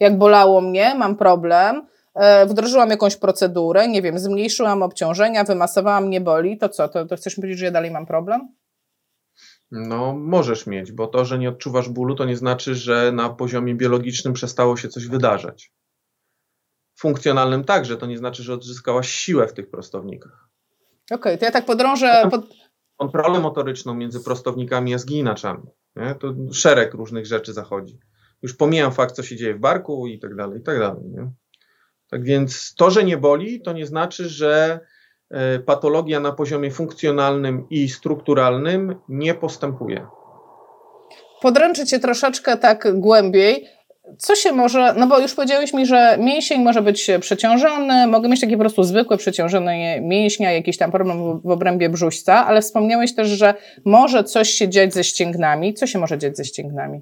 jak 0.00 0.18
bolało 0.18 0.60
mnie, 0.60 0.94
mam 0.94 1.16
problem, 1.16 1.86
e, 2.14 2.46
wdrożyłam 2.46 2.90
jakąś 2.90 3.16
procedurę, 3.16 3.88
nie 3.88 4.02
wiem, 4.02 4.18
zmniejszyłam 4.18 4.82
obciążenia, 4.82 5.44
wymasowałam, 5.44 6.10
nie 6.10 6.20
boli, 6.20 6.58
to 6.58 6.68
co? 6.68 6.88
To, 6.88 7.06
to 7.06 7.16
chcesz 7.16 7.36
mi 7.36 7.40
powiedzieć, 7.40 7.58
że 7.58 7.64
ja 7.64 7.70
dalej 7.70 7.90
mam 7.90 8.06
problem? 8.06 8.48
No, 9.70 10.16
możesz 10.16 10.66
mieć, 10.66 10.92
bo 10.92 11.06
to, 11.06 11.24
że 11.24 11.38
nie 11.38 11.48
odczuwasz 11.48 11.88
bólu, 11.88 12.14
to 12.14 12.24
nie 12.24 12.36
znaczy, 12.36 12.74
że 12.74 13.12
na 13.12 13.28
poziomie 13.28 13.74
biologicznym 13.74 14.34
przestało 14.34 14.76
się 14.76 14.88
coś 14.88 15.06
wydarzać. 15.06 15.72
Funkcjonalnym 16.98 17.64
także, 17.64 17.96
to 17.96 18.06
nie 18.06 18.18
znaczy, 18.18 18.42
że 18.42 18.54
odzyskałaś 18.54 19.08
siłę 19.08 19.46
w 19.46 19.52
tych 19.52 19.70
prostownikach. 19.70 20.48
Okej, 21.06 21.16
okay, 21.16 21.38
to 21.38 21.44
ja 21.44 21.50
tak 21.50 21.66
podrążę. 21.66 22.28
Pod 22.30 22.46
kontrolę 22.96 23.40
motoryczną 23.40 23.94
między 23.94 24.20
prostownikami 24.20 24.94
a 24.94 24.98
zginaczami. 24.98 25.62
Nie? 25.96 26.14
To 26.14 26.34
szereg 26.52 26.94
różnych 26.94 27.26
rzeczy 27.26 27.52
zachodzi. 27.52 27.98
Już 28.42 28.54
pomijam 28.54 28.92
fakt, 28.92 29.14
co 29.14 29.22
się 29.22 29.36
dzieje 29.36 29.54
w 29.54 29.58
barku 29.58 30.06
i 30.06 30.18
tak 30.18 30.34
dalej, 30.34 30.60
i 30.60 30.62
tak 30.62 30.78
dalej. 30.78 31.04
Nie? 31.04 31.30
Tak 32.10 32.24
więc 32.24 32.74
to, 32.74 32.90
że 32.90 33.04
nie 33.04 33.16
boli, 33.16 33.60
to 33.60 33.72
nie 33.72 33.86
znaczy, 33.86 34.28
że 34.28 34.80
e, 35.30 35.58
patologia 35.58 36.20
na 36.20 36.32
poziomie 36.32 36.70
funkcjonalnym 36.70 37.66
i 37.70 37.88
strukturalnym 37.88 38.94
nie 39.08 39.34
postępuje. 39.34 40.06
Podręczę 41.42 41.86
cię 41.86 41.98
troszeczkę 41.98 42.56
tak 42.56 43.00
głębiej 43.00 43.66
co 44.18 44.34
się 44.34 44.52
może, 44.52 44.94
no 44.94 45.06
bo 45.06 45.18
już 45.18 45.34
powiedziałeś 45.34 45.72
mi, 45.72 45.86
że 45.86 46.16
mięsień 46.20 46.62
może 46.62 46.82
być 46.82 47.10
przeciążony, 47.20 48.06
mogę 48.06 48.28
mieć 48.28 48.40
takie 48.40 48.56
po 48.56 48.60
prostu 48.60 48.84
zwykłe 48.84 49.16
przeciążenie 49.16 50.00
mięśnia, 50.00 50.52
jakiś 50.52 50.76
tam 50.78 50.92
problem 50.92 51.40
w 51.40 51.50
obrębie 51.50 51.88
brzuśca, 51.88 52.46
ale 52.46 52.62
wspomniałeś 52.62 53.14
też, 53.14 53.28
że 53.28 53.54
może 53.84 54.24
coś 54.24 54.50
się 54.50 54.68
dziać 54.68 54.94
ze 54.94 55.04
ścięgnami. 55.04 55.74
Co 55.74 55.86
się 55.86 55.98
może 55.98 56.18
dziać 56.18 56.36
ze 56.36 56.44
ścięgnami? 56.44 57.00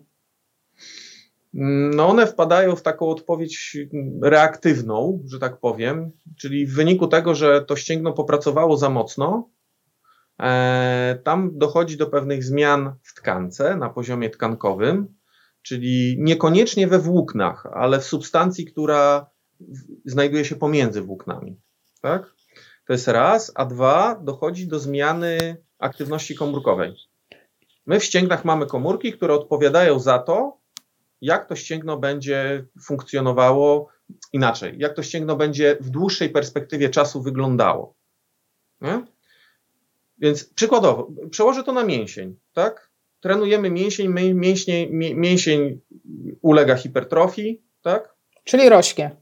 no 1.95 2.09
one 2.09 2.27
wpadają 2.27 2.77
w 2.77 2.83
taką 2.83 3.09
odpowiedź 3.09 3.77
reaktywną, 4.23 5.23
że 5.27 5.39
tak 5.39 5.57
powiem, 5.57 6.11
czyli 6.39 6.67
w 6.67 6.75
wyniku 6.75 7.07
tego, 7.07 7.35
że 7.35 7.63
to 7.63 7.77
ścięgno 7.77 8.13
popracowało 8.13 8.77
za 8.77 8.91
mocno, 8.91 9.51
e, 10.41 11.19
tam 11.25 11.59
dochodzi 11.59 11.97
do 11.97 12.07
pewnych 12.07 12.45
zmian 12.45 12.95
w 13.03 13.15
tkance 13.15 13.77
na 13.77 13.91
poziomie 13.91 14.31
tkankowym, 14.31 15.15
czyli 15.65 16.17
niekoniecznie 16.19 16.89
we 16.89 16.99
włóknach, 16.99 17.67
ale 17.67 18.01
w 18.01 18.05
substancji, 18.05 18.65
która 18.65 19.27
znajduje 20.05 20.45
się 20.45 20.57
pomiędzy 20.57 21.03
włóknami. 21.03 21.57
Tak? 22.01 22.35
To 22.87 22.93
jest 22.93 23.09
raz, 23.09 23.53
a 23.55 23.65
dwa, 23.65 24.21
dochodzi 24.23 24.69
do 24.69 24.79
zmiany 24.79 25.57
aktywności 25.79 26.35
komórkowej. 26.35 26.95
My 27.87 28.01
w 28.01 28.05
ścięgnach 28.05 28.45
mamy 28.45 28.67
komórki, 28.67 29.13
które 29.13 29.35
odpowiadają 29.35 29.99
za 29.99 30.19
to, 30.19 30.59
jak 31.21 31.49
to 31.49 31.57
ścięgno 31.57 31.97
będzie 31.97 32.67
funkcjonowało 32.83 33.89
inaczej, 34.33 34.75
jak 34.79 34.95
to 34.95 35.03
ścięgno 35.03 35.37
będzie 35.37 35.77
w 35.81 35.91
dłuższej 35.91 36.31
perspektywie 36.31 36.89
czasu 36.89 37.23
wyglądało. 37.23 37.95
Nie? 38.81 39.07
Więc 40.19 40.45
przykładowo, 40.45 41.11
przełożę 41.31 41.65
to 41.65 41.73
na 41.73 41.85
mięsień, 41.85 42.37
tak? 42.53 42.94
Trenujemy 43.25 43.71
mięsień, 43.71 44.09
mięsień, 44.35 44.89
mięsień 45.17 45.81
ulega 46.43 46.77
hipertrofii, 46.77 47.63
tak? 47.83 48.15
Czyli 48.45 48.69
rośnie. 48.69 49.17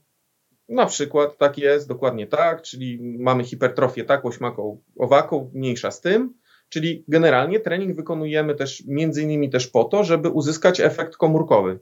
Na 0.68 0.86
przykład 0.86 1.38
tak 1.38 1.58
jest, 1.58 1.88
dokładnie 1.88 2.26
tak, 2.26 2.62
czyli 2.62 2.98
mamy 3.18 3.44
hipertrofię 3.44 4.04
taką, 4.04 4.32
śmaką, 4.32 4.82
owaką, 4.98 5.50
mniejsza 5.54 5.90
z 5.90 6.00
tym, 6.00 6.34
czyli 6.68 7.04
generalnie 7.08 7.60
trening 7.60 7.96
wykonujemy 7.96 8.54
też 8.54 8.82
między 8.86 9.22
innymi 9.22 9.50
też 9.50 9.66
po 9.66 9.84
to, 9.84 10.04
żeby 10.04 10.28
uzyskać 10.28 10.80
efekt 10.80 11.16
komórkowy. 11.16 11.78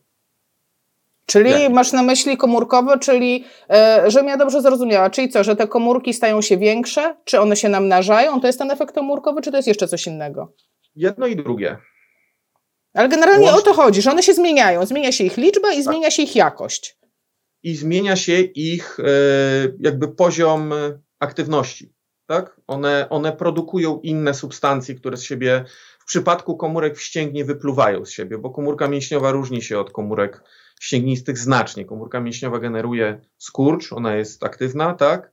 Czyli 1.27 1.51
Jak? 1.51 1.73
masz 1.73 1.93
na 1.93 2.03
myśli 2.03 2.37
komórkowe, 2.37 2.99
czyli, 2.99 3.45
e, 3.71 4.05
żebym 4.11 4.29
ja 4.29 4.37
dobrze 4.37 4.63
zrozumiała, 4.63 5.11
czyli 5.11 5.29
co, 5.29 5.45
że 5.45 5.57
te 5.57 5.69
komórki 5.69 6.15
stają 6.15 6.43
się 6.43 6.59
większe, 6.59 7.17
czy 7.25 7.41
one 7.41 7.57
się 7.57 7.69
namnażają, 7.69 8.41
to 8.41 8.47
jest 8.47 8.59
ten 8.59 8.71
efekt 8.71 8.95
komórkowy, 8.95 9.41
czy 9.41 9.51
to 9.51 9.57
jest 9.57 9.69
jeszcze 9.69 9.89
coś 9.89 10.07
innego? 10.07 10.53
Jedno 10.97 11.27
i 11.27 11.37
drugie. 11.37 11.77
Ale 12.95 13.09
generalnie 13.09 13.47
Łącznie. 13.47 13.61
o 13.61 13.65
to 13.65 13.75
chodzi, 13.75 14.03
że 14.03 14.11
one 14.11 14.23
się 14.23 14.35
zmieniają, 14.35 14.87
zmienia 14.87 15.13
się 15.13 15.25
ich 15.25 15.37
liczba 15.37 15.73
i 15.73 15.75
tak. 15.75 15.85
zmienia 15.85 16.11
się 16.11 16.23
ich 16.23 16.37
jakość 16.37 17.01
i 17.63 17.77
zmienia 17.77 18.17
się 18.17 18.41
ich 18.41 19.01
e, 19.01 19.05
jakby 19.81 20.09
poziom 20.09 20.73
aktywności. 21.19 21.95
Tak? 22.27 22.61
One, 22.67 23.09
one 23.11 23.33
produkują 23.33 24.01
inne 24.01 24.35
substancje, 24.35 24.95
które 24.95 25.17
z 25.17 25.23
siebie 25.23 25.65
w 25.99 26.05
przypadku 26.05 26.57
komórek 26.57 26.97
wścięgnie 26.97 27.45
wypluwają 27.45 28.05
z 28.05 28.11
siebie, 28.11 28.39
bo 28.39 28.51
komórka 28.51 28.89
mięśniowa 28.89 29.31
różni 29.31 29.63
się 29.63 29.79
od 29.79 29.91
komórek 29.91 30.43
ścięgnistych 30.81 31.39
znacznie. 31.39 31.85
Komórka 31.85 32.21
mięśniowa 32.21 32.59
generuje 32.59 33.21
skurcz, 33.39 33.93
ona 33.93 34.17
jest 34.17 34.45
aktywna, 34.45 34.95
tak? 34.95 35.33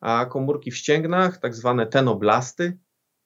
A 0.00 0.26
komórki 0.26 0.70
w 0.70 0.76
ścięgnach, 0.76 1.38
tak 1.38 1.54
zwane 1.54 1.86
tenoblasty, 1.86 2.78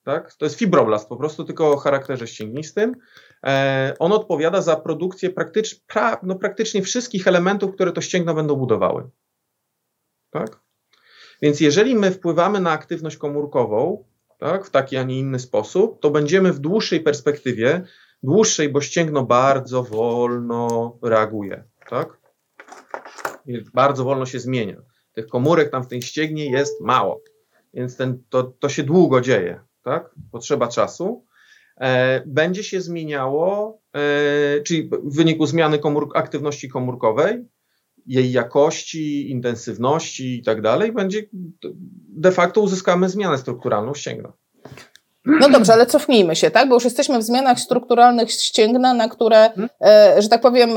tak? 0.04 0.34
To 0.34 0.46
jest 0.46 0.56
fibroblast 0.56 1.08
po 1.08 1.16
prostu, 1.16 1.44
tylko 1.44 1.72
o 1.72 1.76
charakterze 1.76 2.26
ścięgnistym. 2.26 2.94
E, 3.47 3.94
on 3.99 4.12
odpowiada 4.12 4.62
za 4.62 4.76
produkcję 4.76 5.30
praktycz, 5.30 5.80
pra, 5.87 6.20
no 6.23 6.35
praktycznie 6.35 6.82
wszystkich 6.82 7.26
elementów, 7.26 7.75
które 7.75 7.92
to 7.92 8.00
ścięgno 8.00 8.35
będą 8.35 8.56
budowały. 8.56 9.11
Tak? 10.30 10.61
Więc 11.42 11.61
jeżeli 11.61 11.94
my 11.94 12.11
wpływamy 12.11 12.61
na 12.61 12.70
aktywność 12.70 13.16
komórkową 13.16 14.04
tak, 14.38 14.66
w 14.66 14.70
taki, 14.70 14.97
a 14.97 15.02
nie 15.02 15.18
inny 15.18 15.38
sposób, 15.38 16.00
to 16.00 16.11
będziemy 16.11 16.52
w 16.52 16.59
dłuższej 16.59 17.00
perspektywie, 17.00 17.85
dłuższej, 18.23 18.68
bo 18.68 18.80
ścięgno 18.80 19.23
bardzo 19.23 19.82
wolno 19.82 20.99
reaguje. 21.02 21.64
Tak? 21.88 22.18
Bardzo 23.75 24.04
wolno 24.04 24.26
się 24.26 24.40
zmienia. 24.40 24.76
Tych 25.12 25.26
komórek 25.26 25.70
tam 25.70 25.85
w 25.85 25.88
tym 25.88 26.02
ścięgnie 26.02 26.50
jest 26.50 26.80
mało, 26.80 27.20
więc 27.75 27.97
ten, 27.97 28.23
to, 28.28 28.42
to 28.42 28.68
się 28.68 28.82
długo 28.82 29.20
dzieje 29.20 29.61
tak? 29.82 30.11
Potrzeba 30.32 30.68
czasu. 30.68 31.26
E, 31.80 32.22
będzie 32.26 32.64
się 32.64 32.80
zmieniało, 32.80 33.78
e, 33.94 34.60
czyli 34.60 34.90
w 35.02 35.16
wyniku 35.16 35.46
zmiany 35.46 35.78
aktywności 36.14 36.68
komórkowej, 36.68 37.44
jej 38.06 38.32
jakości, 38.32 39.30
intensywności 39.30 40.38
i 40.38 40.42
tak 40.42 40.62
dalej, 40.62 40.92
będzie 40.92 41.22
de 42.08 42.32
facto 42.32 42.60
uzyskamy 42.60 43.08
zmianę 43.08 43.38
strukturalną 43.38 43.94
ścięgna. 43.94 44.32
No 45.25 45.49
dobrze, 45.49 45.72
ale 45.72 45.87
cofnijmy 45.87 46.37
się, 46.37 46.50
tak? 46.50 46.68
Bo 46.68 46.75
już 46.75 46.84
jesteśmy 46.84 47.18
w 47.18 47.22
zmianach 47.22 47.60
strukturalnych 47.60 48.30
ścięgna, 48.30 48.94
na 48.94 49.08
które, 49.08 49.37
hmm? 49.37 49.68
e, 49.80 50.22
że 50.22 50.28
tak 50.28 50.40
powiem, 50.40 50.70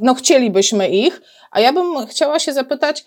no 0.00 0.14
chcielibyśmy 0.14 0.88
ich, 0.88 1.20
a 1.50 1.60
ja 1.60 1.72
bym 1.72 2.06
chciała 2.06 2.38
się 2.38 2.52
zapytać, 2.52 3.04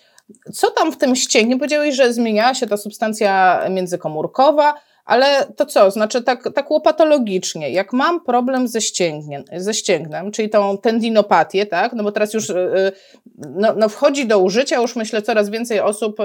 co 0.52 0.70
tam 0.70 0.92
w 0.92 0.96
tym 0.96 1.16
ścięgnie? 1.16 1.56
Powiedziałeś, 1.56 1.94
że 1.94 2.12
zmieniała 2.12 2.54
się 2.54 2.66
ta 2.66 2.76
substancja 2.76 3.60
międzykomórkowa, 3.70 4.74
ale 5.06 5.46
to 5.56 5.66
co? 5.66 5.90
Znaczy 5.90 6.22
tak, 6.22 6.48
tak 6.54 6.70
łopatologicznie, 6.70 7.70
jak 7.70 7.92
mam 7.92 8.24
problem 8.24 8.68
ze, 8.68 8.80
ścięgnem, 8.80 9.44
ze 9.56 9.74
ścięgnem, 9.74 10.32
czyli 10.32 10.50
tą 10.50 10.78
tendinopatię, 10.78 11.66
tak? 11.66 11.92
No 11.92 12.04
bo 12.04 12.12
teraz 12.12 12.34
już 12.34 12.50
y, 12.50 12.54
y, 12.54 12.92
no, 13.36 13.74
no 13.76 13.88
wchodzi 13.88 14.26
do 14.26 14.38
użycia, 14.38 14.80
już 14.80 14.96
myślę 14.96 15.22
coraz 15.22 15.50
więcej 15.50 15.80
osób 15.80 16.20
y, 16.20 16.24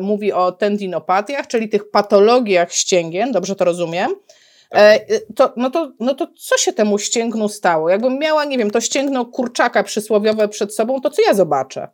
mówi 0.00 0.32
o 0.32 0.52
tendinopatiach, 0.52 1.46
czyli 1.46 1.68
tych 1.68 1.90
patologiach 1.90 2.72
ścięgien, 2.72 3.32
dobrze 3.32 3.56
to 3.56 3.64
rozumiem? 3.64 4.10
E, 4.74 5.00
to, 5.36 5.52
no, 5.56 5.70
to, 5.70 5.92
no 6.00 6.14
to 6.14 6.26
co 6.38 6.56
się 6.56 6.72
temu 6.72 6.98
ścięgnu 6.98 7.48
stało? 7.48 7.90
Jakbym 7.90 8.18
miała, 8.18 8.44
nie 8.44 8.58
wiem, 8.58 8.70
to 8.70 8.80
ścięgno 8.80 9.24
kurczaka 9.24 9.82
przysłowiowe 9.82 10.48
przed 10.48 10.74
sobą, 10.74 11.00
to 11.00 11.10
co 11.10 11.22
ja 11.22 11.34
zobaczę? 11.34 11.88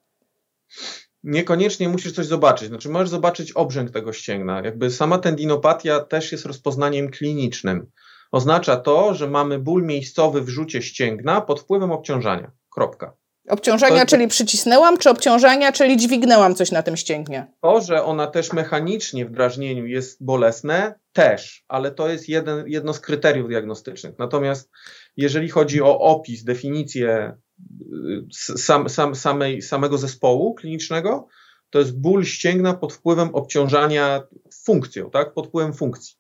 Niekoniecznie 1.25 1.89
musisz 1.89 2.13
coś 2.13 2.27
zobaczyć. 2.27 2.69
Znaczy, 2.69 2.89
możesz 2.89 3.09
zobaczyć 3.09 3.53
obrzęk 3.53 3.91
tego 3.91 4.13
ścięgna. 4.13 4.63
Jakby 4.65 4.91
sama 4.91 5.19
tendinopatia 5.19 6.01
też 6.01 6.33
jest 6.33 6.47
rozpoznaniem 6.47 7.11
klinicznym. 7.11 7.91
Oznacza 8.33 8.77
to, 8.77 9.15
że 9.15 9.27
mamy 9.29 9.59
ból 9.59 9.85
miejscowy 9.85 10.41
w 10.43 10.49
rzucie 10.49 10.83
ścięgna 10.83 11.41
pod 11.41 11.61
wpływem 11.61 11.93
obciążania. 11.93 12.51
Kropka. 12.71 13.17
Obciążenia, 13.49 14.01
to, 14.01 14.07
czyli 14.07 14.29
przycisnęłam, 14.29 14.99
czy 14.99 15.11
obciążenia, 15.11 15.73
czyli 15.73 15.97
dźwignęłam 15.97 16.55
coś 16.55 16.73
na 16.73 16.83
tym 16.83 16.97
ścięgnie? 16.97 17.47
To, 17.63 17.81
że 17.81 18.05
ona 18.05 18.27
też 18.27 18.53
mechanicznie 18.53 19.27
w 19.27 19.31
drażnieniu 19.31 19.87
jest 19.87 20.25
bolesne, 20.25 20.95
też, 21.13 21.65
ale 21.69 21.91
to 21.91 22.09
jest 22.09 22.29
jeden, 22.29 22.65
jedno 22.69 22.95
z 22.95 23.01
kryteriów 23.01 23.49
diagnostycznych. 23.49 24.15
Natomiast 24.19 24.71
jeżeli 25.17 25.49
chodzi 25.49 25.83
o 25.83 25.99
opis, 25.99 26.45
definicję 26.45 27.37
sam, 28.57 28.89
sam, 28.89 29.15
samej, 29.15 29.63
samego 29.63 29.99
zespołu 29.99 30.55
klinicznego, 30.55 31.29
to 31.71 31.79
jest 31.79 32.01
ból 32.01 32.25
ścięgna 32.25 32.75
pod 32.75 32.93
wpływem 32.93 33.29
obciążania 33.35 34.23
funkcją, 34.65 35.11
tak? 35.11 35.35
Pod 35.35 35.47
wpływem 35.47 35.73
funkcji. 35.75 36.17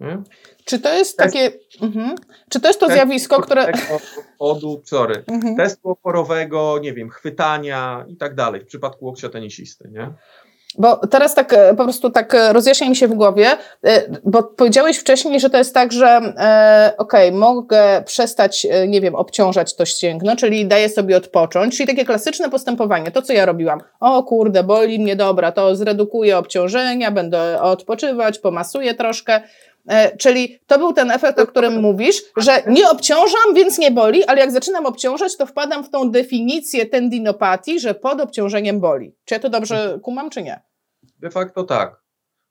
Nie? 0.00 0.22
Czy 0.64 0.78
to 0.78 0.94
jest 0.94 1.16
takie. 1.16 1.52
Mhm. 1.80 2.14
Czy 2.50 2.60
to 2.60 2.68
jest 2.68 2.80
to 2.80 2.86
zjawisko, 2.86 3.40
które. 3.40 3.72
Podu, 4.38 4.82
sorry. 4.84 5.24
Mhm. 5.26 5.56
Testu 5.56 5.88
oporowego, 5.88 6.78
nie 6.82 6.92
wiem, 6.92 7.10
chwytania 7.10 8.04
i 8.08 8.16
tak 8.16 8.34
dalej 8.34 8.60
w 8.60 8.66
przypadku 8.66 9.04
łokcia 9.04 9.28
tenisisty, 9.28 9.88
nie? 9.92 10.12
Bo 10.78 10.96
teraz 10.96 11.34
tak 11.34 11.52
e, 11.52 11.74
po 11.74 11.84
prostu 11.84 12.10
tak 12.10 12.34
e, 12.34 12.52
rozjaśnia 12.52 12.88
mi 12.88 12.96
się 12.96 13.08
w 13.08 13.14
głowie, 13.14 13.48
e, 13.84 14.02
bo 14.24 14.42
powiedziałeś 14.42 14.96
wcześniej, 14.96 15.40
że 15.40 15.50
to 15.50 15.58
jest 15.58 15.74
tak, 15.74 15.92
że 15.92 16.16
okej, 16.98 17.28
okay, 17.28 17.32
mogę 17.32 18.02
przestać, 18.06 18.66
nie 18.88 19.00
wiem, 19.00 19.14
obciążać 19.14 19.74
to 19.74 19.84
ścięgno, 19.84 20.36
czyli 20.36 20.66
daję 20.66 20.88
sobie 20.88 21.16
odpocząć, 21.16 21.76
czyli 21.76 21.86
takie 21.86 22.04
klasyczne 22.04 22.50
postępowanie, 22.50 23.10
to 23.10 23.22
co 23.22 23.32
ja 23.32 23.46
robiłam. 23.46 23.80
O 24.00 24.22
kurde, 24.22 24.64
boli 24.64 24.98
mnie, 24.98 25.16
dobra, 25.16 25.52
to 25.52 25.76
zredukuję 25.76 26.38
obciążenia, 26.38 27.10
będę 27.10 27.60
odpoczywać, 27.60 28.38
pomasuję 28.38 28.94
troszkę. 28.94 29.40
E, 29.88 30.16
czyli 30.16 30.58
to 30.66 30.78
był 30.78 30.92
ten 30.92 31.10
efekt, 31.10 31.38
o 31.38 31.46
którym 31.46 31.80
mówisz, 31.80 32.22
że 32.36 32.62
nie 32.66 32.90
obciążam, 32.90 33.54
więc 33.54 33.78
nie 33.78 33.90
boli, 33.90 34.24
ale 34.24 34.40
jak 34.40 34.52
zaczynam 34.52 34.86
obciążać, 34.86 35.36
to 35.36 35.46
wpadam 35.46 35.84
w 35.84 35.90
tą 35.90 36.10
definicję 36.10 36.86
tendinopatii, 36.86 37.80
że 37.80 37.94
pod 37.94 38.20
obciążeniem 38.20 38.80
boli. 38.80 39.14
Czy 39.24 39.34
ja 39.34 39.40
to 39.40 39.50
dobrze 39.50 39.98
kumam, 40.02 40.30
czy 40.30 40.42
nie? 40.42 40.60
De 41.18 41.30
facto 41.30 41.64
tak. 41.64 42.02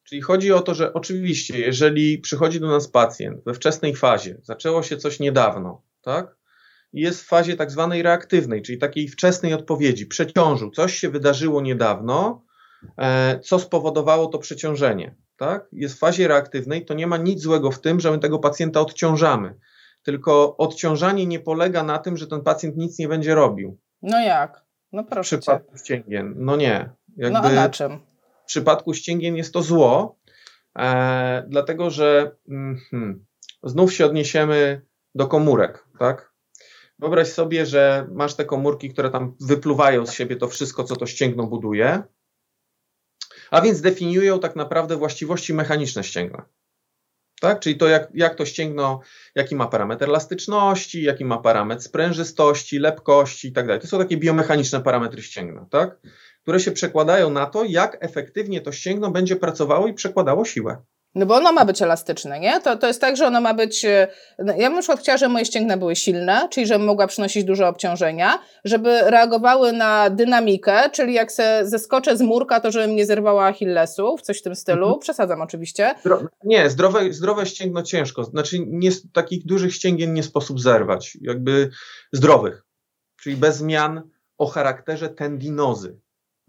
Czyli 0.04 0.22
chodzi 0.22 0.52
o 0.52 0.62
to, 0.62 0.74
że 0.76 0.94
oczywiście, 0.94 1.60
jeżeli 1.60 2.18
przychodzi 2.18 2.60
do 2.60 2.68
nas 2.68 2.88
pacjent 2.88 3.44
we 3.44 3.54
wczesnej 3.54 3.96
fazie, 3.96 4.38
zaczęło 4.44 4.84
się 4.84 4.98
coś 4.98 5.20
niedawno, 5.20 5.82
tak? 6.02 6.36
I 6.94 7.02
jest 7.02 7.22
w 7.22 7.28
fazie 7.28 7.56
tak 7.56 7.72
zwanej 7.72 8.02
reaktywnej, 8.02 8.62
czyli 8.62 8.78
takiej 8.78 9.08
wczesnej 9.08 9.54
odpowiedzi, 9.54 10.06
przeciążył, 10.06 10.72
coś 10.72 10.98
się 10.98 11.10
wydarzyło 11.10 11.62
niedawno, 11.62 12.46
e, 12.98 13.40
co 13.40 13.60
spowodowało 13.60 14.28
to 14.28 14.40
przeciążenie 14.40 15.16
tak, 15.38 15.68
jest 15.72 15.96
w 15.96 16.00
fazie 16.00 16.28
reaktywnej, 16.28 16.86
to 16.86 16.94
nie 16.94 17.08
ma 17.08 17.18
nic 17.18 17.42
złego 17.42 17.72
w 17.72 17.82
tym, 17.82 18.00
że 18.00 18.12
my 18.12 18.20
tego 18.20 18.40
pacjenta 18.40 18.82
odciążamy. 18.82 19.56
Tylko 20.04 20.58
odciążanie 20.58 21.26
nie 21.26 21.40
polega 21.40 21.84
na 21.84 22.00
tym, 22.00 22.18
że 22.18 22.28
ten 22.28 22.42
pacjent 22.42 22.78
nic 22.78 23.00
nie 23.00 23.08
będzie 23.08 23.36
robił. 23.36 23.78
No 24.02 24.20
jak? 24.20 24.66
No 24.92 25.04
proszę. 25.04 25.38
W 25.38 25.40
przypadku 25.40 25.78
cię. 25.78 25.84
ścięgien. 25.84 26.34
No 26.38 26.56
nie. 26.56 26.90
Jakby 27.18 27.40
no 27.40 27.44
a 27.44 27.52
na 27.52 27.70
czym? 27.70 28.00
W 28.44 28.48
przypadku 28.48 28.94
ścięgien 28.94 29.36
jest 29.36 29.54
to 29.54 29.62
zło, 29.62 30.20
e, 30.78 31.46
dlatego 31.48 31.90
że 31.90 32.36
mm, 32.50 33.26
znów 33.64 33.94
się 33.94 34.06
odniesiemy 34.06 34.82
do 35.16 35.28
komórek, 35.28 35.86
tak? 36.00 36.34
Wyobraź 37.00 37.28
sobie, 37.28 37.66
że 37.66 38.08
masz 38.12 38.34
te 38.34 38.46
komórki, 38.46 38.90
które 38.90 39.10
tam 39.10 39.36
wypluwają 39.42 40.06
z 40.06 40.14
siebie 40.14 40.36
to 40.36 40.48
wszystko, 40.48 40.84
co 40.84 40.96
to 40.96 41.06
ścięgno 41.06 41.48
buduje, 41.48 42.04
a 43.52 43.62
więc 43.62 43.82
definiują 43.82 44.40
tak 44.40 44.56
naprawdę 44.56 44.96
właściwości 44.96 45.54
mechaniczne 45.54 46.04
ścięgna. 46.04 46.46
Tak? 47.42 47.60
Czyli 47.60 47.78
to, 47.78 47.88
jak, 47.88 48.08
jak 48.14 48.36
to 48.36 48.46
ścięgno, 48.46 49.00
jaki 49.36 49.56
ma 49.56 49.68
parametr 49.68 50.04
elastyczności, 50.04 51.04
jaki 51.04 51.26
ma 51.26 51.38
parametr 51.38 51.84
sprężystości, 51.84 52.80
lepkości 52.80 53.48
i 53.48 53.52
tak. 53.52 53.82
To 53.82 53.88
są 53.88 53.98
takie 53.98 54.18
biomechaniczne 54.18 54.82
parametry 54.82 55.22
ścięgna, 55.22 55.66
tak? 55.70 55.98
które 56.42 56.60
się 56.60 56.72
przekładają 56.72 57.30
na 57.30 57.46
to, 57.46 57.64
jak 57.64 57.98
efektywnie 58.00 58.62
to 58.62 58.72
ścięgno 58.72 59.12
będzie 59.12 59.36
pracowało 59.36 59.88
i 59.88 59.94
przekładało 59.94 60.46
siłę. 60.46 60.78
No 61.16 61.26
bo 61.26 61.36
ono 61.36 61.54
ma 61.54 61.66
być 61.66 61.82
elastyczne, 61.82 62.40
nie? 62.40 62.62
To, 62.62 62.78
to 62.78 62.88
jest 62.88 63.02
tak, 63.02 63.18
że 63.18 63.28
ono 63.28 63.42
ma 63.42 63.54
być. 63.54 63.86
E, 63.86 64.08
no, 64.40 64.54
ja 64.58 64.68
bym 64.68 64.76
na 64.76 64.82
przykład 64.82 65.00
chciała, 65.00 65.18
żeby 65.18 65.34
moje 65.34 65.46
ścięgna 65.46 65.78
były 65.78 65.96
silne, 65.96 66.48
czyli 66.52 66.68
żebym 66.68 66.88
mogła 66.88 67.08
przynosić 67.08 67.44
duże 67.44 67.68
obciążenia, 67.68 68.40
żeby 68.66 69.02
reagowały 69.02 69.74
na 69.74 70.10
dynamikę, 70.10 70.90
czyli 70.90 71.14
jak 71.14 71.32
se 71.32 71.62
zeskoczę 71.64 72.18
z 72.18 72.22
murka, 72.22 72.60
to 72.60 72.72
żebym 72.72 72.96
nie 72.96 73.06
zerwała 73.06 73.46
Achillesów, 73.46 74.22
coś 74.22 74.40
w 74.40 74.44
tym 74.44 74.56
stylu. 74.56 74.86
Mhm. 74.86 75.00
Przesadzam 75.00 75.42
oczywiście. 75.42 75.96
Zdro 76.00 76.22
nie, 76.44 76.70
zdrowe, 76.70 77.14
zdrowe 77.14 77.46
ścięgno 77.46 77.84
ciężko. 77.84 78.24
Znaczy, 78.24 78.58
nie, 78.68 78.90
takich 79.14 79.46
dużych 79.46 79.74
ścięgien 79.76 80.14
nie 80.14 80.24
sposób 80.24 80.62
zerwać. 80.62 81.18
Jakby 81.22 81.70
zdrowych. 82.14 82.66
Czyli 83.22 83.36
bez 83.36 83.58
zmian 83.58 84.02
o 84.38 84.48
charakterze 84.48 85.10
tendinozy. 85.10 86.00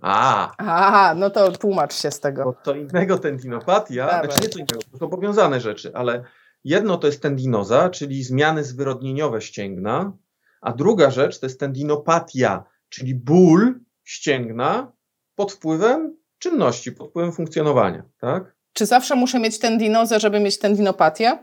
A. 0.02 0.52
Aha, 0.58 1.14
no 1.14 1.30
to 1.30 1.52
tłumacz 1.52 1.94
się 1.94 2.10
z 2.10 2.20
tego. 2.20 2.44
Bo 2.44 2.52
to 2.52 2.74
innego 2.74 3.18
tendinopatia, 3.18 4.06
Dawaj. 4.06 4.26
znaczy 4.26 4.42
nie 4.42 4.48
co 4.48 4.58
innego, 4.58 4.80
to 4.92 4.98
są 4.98 5.08
powiązane 5.08 5.60
rzeczy, 5.60 5.90
ale 5.94 6.24
jedno 6.64 6.96
to 6.96 7.06
jest 7.06 7.22
tendinoza, 7.22 7.90
czyli 7.90 8.24
zmiany 8.24 8.64
zwyrodnieniowe 8.64 9.40
ścięgna, 9.40 10.12
a 10.60 10.72
druga 10.72 11.10
rzecz 11.10 11.40
to 11.40 11.46
jest 11.46 11.60
tendinopatia, 11.60 12.64
czyli 12.88 13.14
ból 13.14 13.80
ścięgna 14.04 14.92
pod 15.34 15.52
wpływem 15.52 16.16
czynności, 16.38 16.92
pod 16.92 17.10
wpływem 17.10 17.32
funkcjonowania, 17.32 18.02
tak? 18.20 18.56
Czy 18.72 18.86
zawsze 18.86 19.14
muszę 19.14 19.40
mieć 19.40 19.58
tendinozę, 19.58 20.20
żeby 20.20 20.40
mieć 20.40 20.58
tendinopatię? 20.58 21.38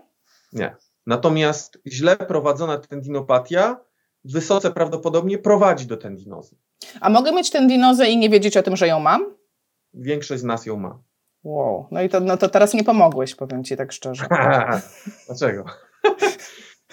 Nie. 0.53 0.75
Natomiast 1.07 1.77
źle 1.87 2.17
prowadzona 2.17 2.77
tendinopatia 2.77 3.79
wysoce 4.25 4.71
prawdopodobnie 4.71 5.37
prowadzi 5.37 5.87
do 5.87 5.97
tendinozy. 5.97 6.55
A 7.01 7.09
mogę 7.09 7.31
mieć 7.31 7.49
tendinozę 7.49 8.07
i 8.09 8.17
nie 8.17 8.29
wiedzieć 8.29 8.57
o 8.57 8.63
tym, 8.63 8.75
że 8.75 8.87
ją 8.87 8.99
mam? 8.99 9.35
Większość 9.93 10.41
z 10.41 10.43
nas 10.43 10.65
ją 10.65 10.77
ma. 10.77 10.99
Wow, 11.43 11.87
no 11.91 12.01
i 12.01 12.09
to, 12.09 12.19
no 12.19 12.37
to 12.37 12.49
teraz 12.49 12.73
nie 12.73 12.83
pomogłeś, 12.83 13.35
powiem 13.35 13.63
ci 13.63 13.77
tak 13.77 13.91
szczerze. 13.91 14.25
Dlaczego? 15.27 15.65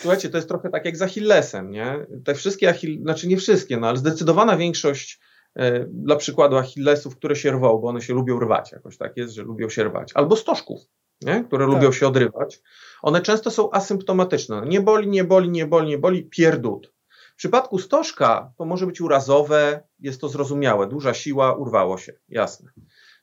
Słuchajcie, 0.01 0.29
to 0.29 0.37
jest 0.37 0.49
trochę 0.49 0.71
tak 0.71 0.85
jak 0.85 0.97
z 0.97 1.03
Achillesem, 1.03 1.71
nie? 1.71 2.07
Te 2.25 2.35
wszystkie 2.35 2.69
Achilles, 2.69 3.03
znaczy 3.03 3.29
nie 3.29 3.37
wszystkie, 3.37 3.77
no 3.77 3.89
ale 3.89 3.97
zdecydowana 3.97 4.57
większość 4.57 5.21
e, 5.55 5.85
dla 5.85 6.17
przykładu 6.17 6.57
Achillesów, 6.57 7.17
które 7.17 7.37
się 7.37 7.51
rwą, 7.51 7.79
bo 7.79 7.89
one 7.89 8.03
się 8.03 8.15
lubią 8.15 8.41
rwać, 8.41 8.73
jakoś 8.73 8.99
tak 8.99 9.17
jest, 9.17 9.35
że 9.35 9.43
lubią 9.43 9.69
się 9.69 9.85
rwać, 9.85 10.11
albo 10.15 10.37
stożków, 10.37 10.81
nie? 11.23 11.45
które 11.45 11.67
tak. 11.67 11.75
lubią 11.75 11.93
się 11.93 12.07
odrywać, 12.09 12.61
one 13.03 13.21
często 13.21 13.51
są 13.51 13.71
asymptomatyczne. 13.71 14.63
Nie 14.67 14.81
boli, 14.81 15.09
nie 15.09 15.25
boli, 15.25 15.51
nie 15.51 15.67
boli, 15.67 15.89
nie 15.89 15.99
boli, 15.99 16.25
pierdut. 16.25 16.93
Przypadku 17.41 17.79
stożka 17.79 18.53
to 18.57 18.65
może 18.65 18.87
być 18.87 19.01
urazowe, 19.01 19.83
jest 19.99 20.21
to 20.21 20.29
zrozumiałe, 20.29 20.87
duża 20.87 21.15
siła, 21.15 21.55
urwało 21.57 21.99
się, 21.99 22.13
jasne. 22.29 22.71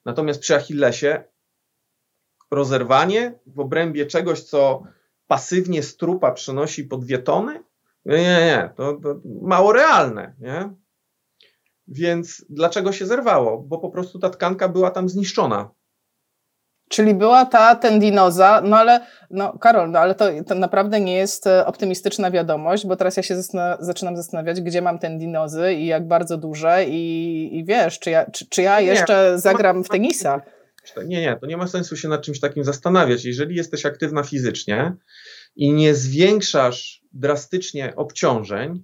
Natomiast 0.06 0.40
przy 0.40 0.56
Achillesie 0.56 1.24
rozerwanie 2.52 3.40
w 3.46 3.60
obrębie 3.60 4.06
czegoś, 4.06 4.44
co 4.44 4.84
pasywnie 5.28 5.84
strupa 5.84 6.32
przenosi 6.32 6.84
po 6.84 6.98
dwie 6.98 7.18
tony, 7.18 7.64
nie, 8.06 8.18
nie, 8.18 8.24
nie, 8.24 8.74
to, 8.76 8.94
to 8.94 9.22
mało 9.42 9.74
realne, 9.74 10.36
nie? 10.40 10.74
Więc 11.88 12.46
dlaczego 12.50 12.92
się 12.92 13.06
zerwało? 13.06 13.58
Bo 13.58 13.78
po 13.78 13.90
prostu 13.90 14.20
ta 14.20 14.30
tkanka 14.30 14.70
była 14.70 14.92
tam 14.92 15.10
zniszczona. 15.10 15.70
Czyli 16.90 17.14
była 17.14 17.46
ta 17.46 17.76
tendinoza, 17.76 18.62
no 18.66 18.78
ale, 18.78 19.06
no 19.30 19.58
Karol, 19.60 19.92
no 19.92 20.00
ale 20.00 20.16
to, 20.16 20.26
to 20.48 20.56
naprawdę 20.56 21.00
nie 21.00 21.16
jest 21.16 21.48
e, 21.48 21.66
optymistyczna 21.66 22.32
wiadomość, 22.32 22.86
bo 22.86 22.96
teraz 22.96 23.18
ja 23.18 23.24
się 23.24 23.36
zastan 23.36 23.78
zaczynam 23.80 24.18
zastanawiać, 24.18 24.62
gdzie 24.62 24.82
mam 24.82 25.00
tendinozy 25.00 25.74
i 25.74 25.86
jak 25.86 26.08
bardzo 26.08 26.38
duże 26.38 26.86
i, 26.86 27.50
i 27.58 27.66
wiesz, 27.66 28.00
czy 28.00 28.10
ja, 28.10 28.32
czy, 28.32 28.50
czy 28.50 28.62
ja 28.62 28.82
jeszcze 28.82 29.32
nie, 29.32 29.40
zagram 29.40 29.84
w 29.84 29.90
tenisa. 29.90 30.42
Nie, 31.06 31.22
nie, 31.22 31.38
to 31.42 31.46
nie 31.46 31.58
ma 31.58 31.68
sensu 31.68 31.98
się 31.98 32.08
nad 32.08 32.22
czymś 32.22 32.40
takim 32.40 32.64
zastanawiać. 32.64 33.26
Jeżeli 33.26 33.56
jesteś 33.56 33.86
aktywna 33.86 34.24
fizycznie 34.24 34.94
i 35.56 35.74
nie 35.74 35.96
zwiększasz 35.96 37.02
drastycznie 37.14 37.96
obciążeń, 37.96 38.84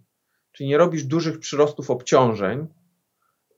czyli 0.51 0.69
nie 0.69 0.77
robisz 0.77 1.03
dużych 1.03 1.39
przyrostów 1.39 1.89
obciążeń, 1.89 2.67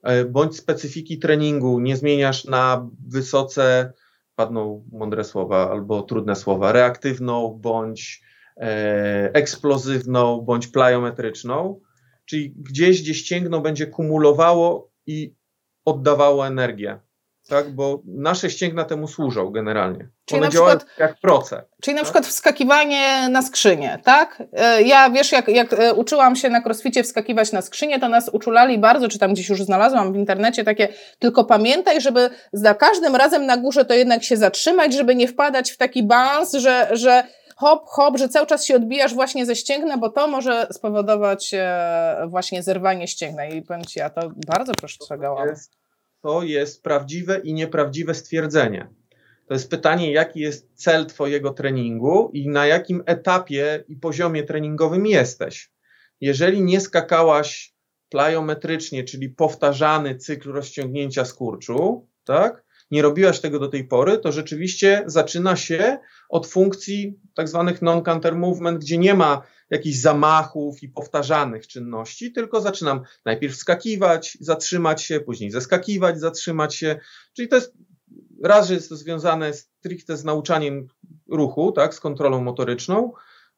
e, 0.02 0.24
bądź 0.24 0.56
specyfiki 0.56 1.18
treningu 1.18 1.80
nie 1.80 1.96
zmieniasz 1.96 2.44
na 2.44 2.90
wysoce 3.08 3.92
padną 4.36 4.84
mądre 4.92 5.24
słowa 5.24 5.70
albo 5.70 6.02
trudne 6.02 6.36
słowa, 6.36 6.72
reaktywną 6.72 7.58
bądź 7.62 8.22
e, 8.56 9.30
eksplozywną 9.34 10.40
bądź 10.40 10.66
plyometryczną, 10.66 11.80
czyli 12.24 12.50
gdzieś, 12.50 13.02
gdzie 13.02 13.14
ścięgno 13.14 13.60
będzie 13.60 13.86
kumulowało 13.86 14.90
i 15.06 15.34
oddawało 15.84 16.46
energię 16.46 17.00
tak? 17.48 17.70
Bo 17.70 18.02
nasze 18.04 18.50
ścięgna 18.50 18.84
temu 18.84 19.08
służą 19.08 19.50
generalnie. 19.50 20.08
Czyli 20.24 20.40
One 20.40 20.50
działają 20.50 20.78
przykład, 20.78 20.98
jak 20.98 21.20
proce. 21.20 21.64
Czyli 21.82 21.94
na 21.94 22.00
tak? 22.00 22.04
przykład 22.04 22.26
wskakiwanie 22.26 23.28
na 23.28 23.42
skrzynię, 23.42 23.98
tak? 24.04 24.42
E, 24.52 24.82
ja 24.82 25.10
wiesz, 25.10 25.32
jak, 25.32 25.48
jak 25.48 25.72
e, 25.72 25.94
uczyłam 25.94 26.36
się 26.36 26.50
na 26.50 26.62
crossficie 26.62 27.02
wskakiwać 27.02 27.52
na 27.52 27.62
skrzynię, 27.62 28.00
to 28.00 28.08
nas 28.08 28.28
uczulali 28.28 28.78
bardzo, 28.78 29.08
czy 29.08 29.18
tam 29.18 29.32
gdzieś 29.32 29.48
już 29.48 29.62
znalazłam 29.62 30.12
w 30.12 30.16
internecie 30.16 30.64
takie, 30.64 30.88
tylko 31.18 31.44
pamiętaj, 31.44 32.00
żeby 32.00 32.30
za 32.52 32.74
każdym 32.74 33.16
razem 33.16 33.46
na 33.46 33.56
górze 33.56 33.84
to 33.84 33.94
jednak 33.94 34.24
się 34.24 34.36
zatrzymać, 34.36 34.94
żeby 34.94 35.14
nie 35.14 35.28
wpadać 35.28 35.70
w 35.70 35.76
taki 35.76 36.02
bans, 36.02 36.52
że, 36.52 36.88
że 36.92 37.24
hop, 37.56 37.86
hop, 37.86 38.18
że 38.18 38.28
cały 38.28 38.46
czas 38.46 38.64
się 38.64 38.76
odbijasz 38.76 39.14
właśnie 39.14 39.46
ze 39.46 39.56
ścięgna, 39.56 39.98
bo 39.98 40.10
to 40.10 40.28
może 40.28 40.66
spowodować 40.72 41.54
e, 41.54 42.26
właśnie 42.28 42.62
zerwanie 42.62 43.08
ścięgna. 43.08 43.46
I 43.46 43.62
powiem 43.62 43.84
Ci, 43.84 43.98
ja 43.98 44.10
to 44.10 44.30
bardzo 44.46 44.74
przestrzegałam 44.74 45.44
to 45.44 45.50
jest 45.50 45.75
prawdziwe 46.82 47.40
i 47.44 47.54
nieprawdziwe 47.54 48.14
stwierdzenie. 48.14 48.88
To 49.46 49.54
jest 49.54 49.70
pytanie, 49.70 50.12
jaki 50.12 50.40
jest 50.40 50.70
cel 50.74 51.06
Twojego 51.06 51.50
treningu 51.50 52.30
i 52.32 52.48
na 52.48 52.66
jakim 52.66 53.02
etapie 53.06 53.84
i 53.88 53.96
poziomie 53.96 54.42
treningowym 54.42 55.06
jesteś. 55.06 55.70
Jeżeli 56.20 56.62
nie 56.62 56.80
skakałaś 56.80 57.74
plyometrycznie, 58.08 59.04
czyli 59.04 59.28
powtarzany 59.28 60.16
cykl 60.16 60.52
rozciągnięcia 60.52 61.24
skurczu, 61.24 62.08
tak? 62.24 62.64
Nie 62.90 63.02
robiłaś 63.02 63.40
tego 63.40 63.58
do 63.58 63.68
tej 63.68 63.84
pory, 63.84 64.18
to 64.18 64.32
rzeczywiście 64.32 65.02
zaczyna 65.06 65.56
się 65.56 65.98
od 66.28 66.46
funkcji 66.46 67.20
tak 67.34 67.48
zwanych 67.48 67.82
non-counter 67.82 68.36
movement, 68.36 68.80
gdzie 68.80 68.98
nie 68.98 69.14
ma 69.14 69.42
jakichś 69.70 69.96
zamachów 69.96 70.82
i 70.82 70.88
powtarzanych 70.88 71.66
czynności, 71.66 72.32
tylko 72.32 72.60
zaczynam 72.60 73.02
najpierw 73.24 73.56
skakiwać, 73.56 74.38
zatrzymać 74.40 75.02
się, 75.02 75.20
później 75.20 75.50
zeskakiwać, 75.50 76.20
zatrzymać 76.20 76.74
się. 76.74 76.98
Czyli 77.32 77.48
to 77.48 77.56
jest 77.56 77.72
raz, 78.42 78.68
że 78.68 78.74
jest 78.74 78.88
to 78.88 78.96
związane 78.96 79.52
stricte 79.52 80.16
z 80.16 80.24
nauczaniem 80.24 80.86
ruchu, 81.30 81.72
tak, 81.72 81.94
z 81.94 82.00
kontrolą 82.00 82.42
motoryczną, 82.42 83.12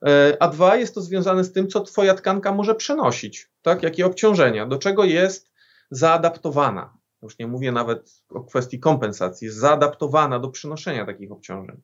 e, 0.07 0.37
a 0.41 0.49
dwa, 0.49 0.77
jest 0.77 0.95
to 0.95 1.01
związane 1.01 1.45
z 1.45 1.53
tym, 1.53 1.69
co 1.69 1.81
twoja 1.81 2.15
tkanka 2.15 2.53
może 2.53 2.75
przenosić, 2.75 3.51
tak, 3.63 3.83
jakie 3.83 4.07
obciążenia, 4.07 4.67
do 4.67 4.79
czego 4.79 5.05
jest 5.05 5.51
zaadaptowana. 5.91 6.99
Już 7.23 7.39
nie 7.39 7.47
mówię 7.47 7.73
nawet 7.73 8.23
o 8.29 8.45
kwestii 8.45 8.81
kompensacji, 8.81 9.45
jest 9.45 9.59
zaadaptowana 9.59 10.39
do 10.39 10.49
przenoszenia 10.49 11.07
takich 11.07 11.33
obciążeń. 11.33 11.83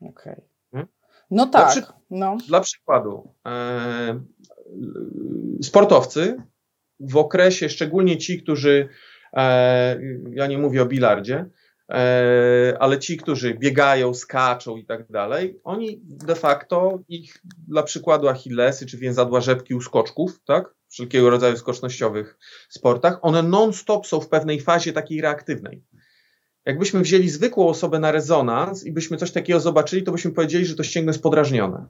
Okej. 0.00 0.32
Okay. 0.32 0.53
No 1.30 1.46
tak. 1.46 1.74
Dla, 1.74 1.82
przy... 1.82 1.92
no. 2.10 2.36
dla 2.48 2.60
przykładu, 2.60 3.34
e, 3.46 4.20
sportowcy 5.62 6.36
w 7.00 7.16
okresie, 7.16 7.68
szczególnie 7.68 8.18
ci, 8.18 8.42
którzy, 8.42 8.88
e, 9.32 10.00
ja 10.32 10.46
nie 10.46 10.58
mówię 10.58 10.82
o 10.82 10.86
bilardzie, 10.86 11.46
e, 11.90 12.76
ale 12.80 12.98
ci, 12.98 13.16
którzy 13.16 13.54
biegają, 13.54 14.14
skaczą 14.14 14.76
i 14.76 14.86
tak 14.86 15.10
dalej, 15.10 15.60
oni 15.64 16.00
de 16.04 16.34
facto, 16.34 16.98
ich 17.08 17.42
dla 17.68 17.82
przykładu 17.82 18.28
Achillesy 18.28 18.86
czy 18.86 18.98
więzadła 18.98 19.40
rzepki 19.40 19.74
u 19.74 19.80
skoczków, 19.80 20.40
tak, 20.44 20.74
wszelkiego 20.88 21.30
rodzaju 21.30 21.56
skocznościowych 21.56 22.38
sportach, 22.68 23.18
one 23.22 23.42
non-stop 23.42 24.06
są 24.06 24.20
w 24.20 24.28
pewnej 24.28 24.60
fazie 24.60 24.92
takiej 24.92 25.20
reaktywnej. 25.20 25.82
Jakbyśmy 26.66 27.00
wzięli 27.00 27.28
zwykłą 27.28 27.68
osobę 27.68 27.98
na 27.98 28.12
rezonans 28.12 28.84
i 28.84 28.92
byśmy 28.92 29.16
coś 29.16 29.32
takiego 29.32 29.60
zobaczyli, 29.60 30.02
to 30.02 30.12
byśmy 30.12 30.32
powiedzieli, 30.32 30.66
że 30.66 30.74
to 30.74 30.82
ścięgno 30.82 31.10
jest 31.10 31.22
podrażnione. 31.22 31.86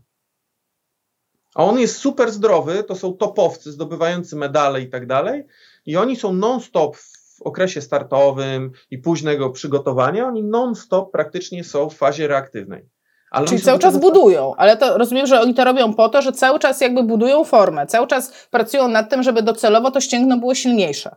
A 1.55 1.65
on 1.65 1.79
jest 1.79 1.97
super 1.97 2.33
zdrowy, 2.33 2.85
to 2.85 2.95
są 2.95 3.13
topowcy 3.13 3.73
zdobywający 3.73 4.37
medale 4.37 4.81
i 4.81 4.89
tak 4.89 5.07
dalej, 5.07 5.47
i 5.87 5.97
oni 5.97 6.17
są 6.17 6.33
non-stop 6.33 6.97
w 6.97 7.43
okresie 7.43 7.81
startowym 7.81 8.71
i 8.91 8.99
późnego 8.99 9.51
przygotowania, 9.51 10.27
oni 10.27 10.45
non-stop 10.45 11.13
praktycznie 11.13 11.65
są 11.65 11.91
w 11.91 11.95
fazie 11.95 12.29
reaktywnej. 12.29 12.89
Ale 13.31 13.47
Czyli 13.47 13.61
cały 13.61 13.79
czas 13.79 13.99
budują, 13.99 14.55
ale 14.57 14.77
to 14.77 14.99
rozumiem, 14.99 15.27
że 15.27 15.41
oni 15.41 15.55
to 15.55 15.65
robią 15.65 15.95
po 15.95 16.09
to, 16.09 16.23
że 16.23 16.33
cały 16.33 16.59
czas 16.59 16.81
jakby 16.81 17.03
budują 17.03 17.45
formę, 17.45 17.87
cały 17.87 18.07
czas 18.07 18.47
pracują 18.51 18.89
nad 18.89 19.11
tym, 19.11 19.23
żeby 19.23 19.43
docelowo 19.43 19.91
to 19.91 20.01
ścięgno 20.01 20.39
było 20.39 20.55
silniejsze. 20.55 21.17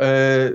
E, 0.00 0.50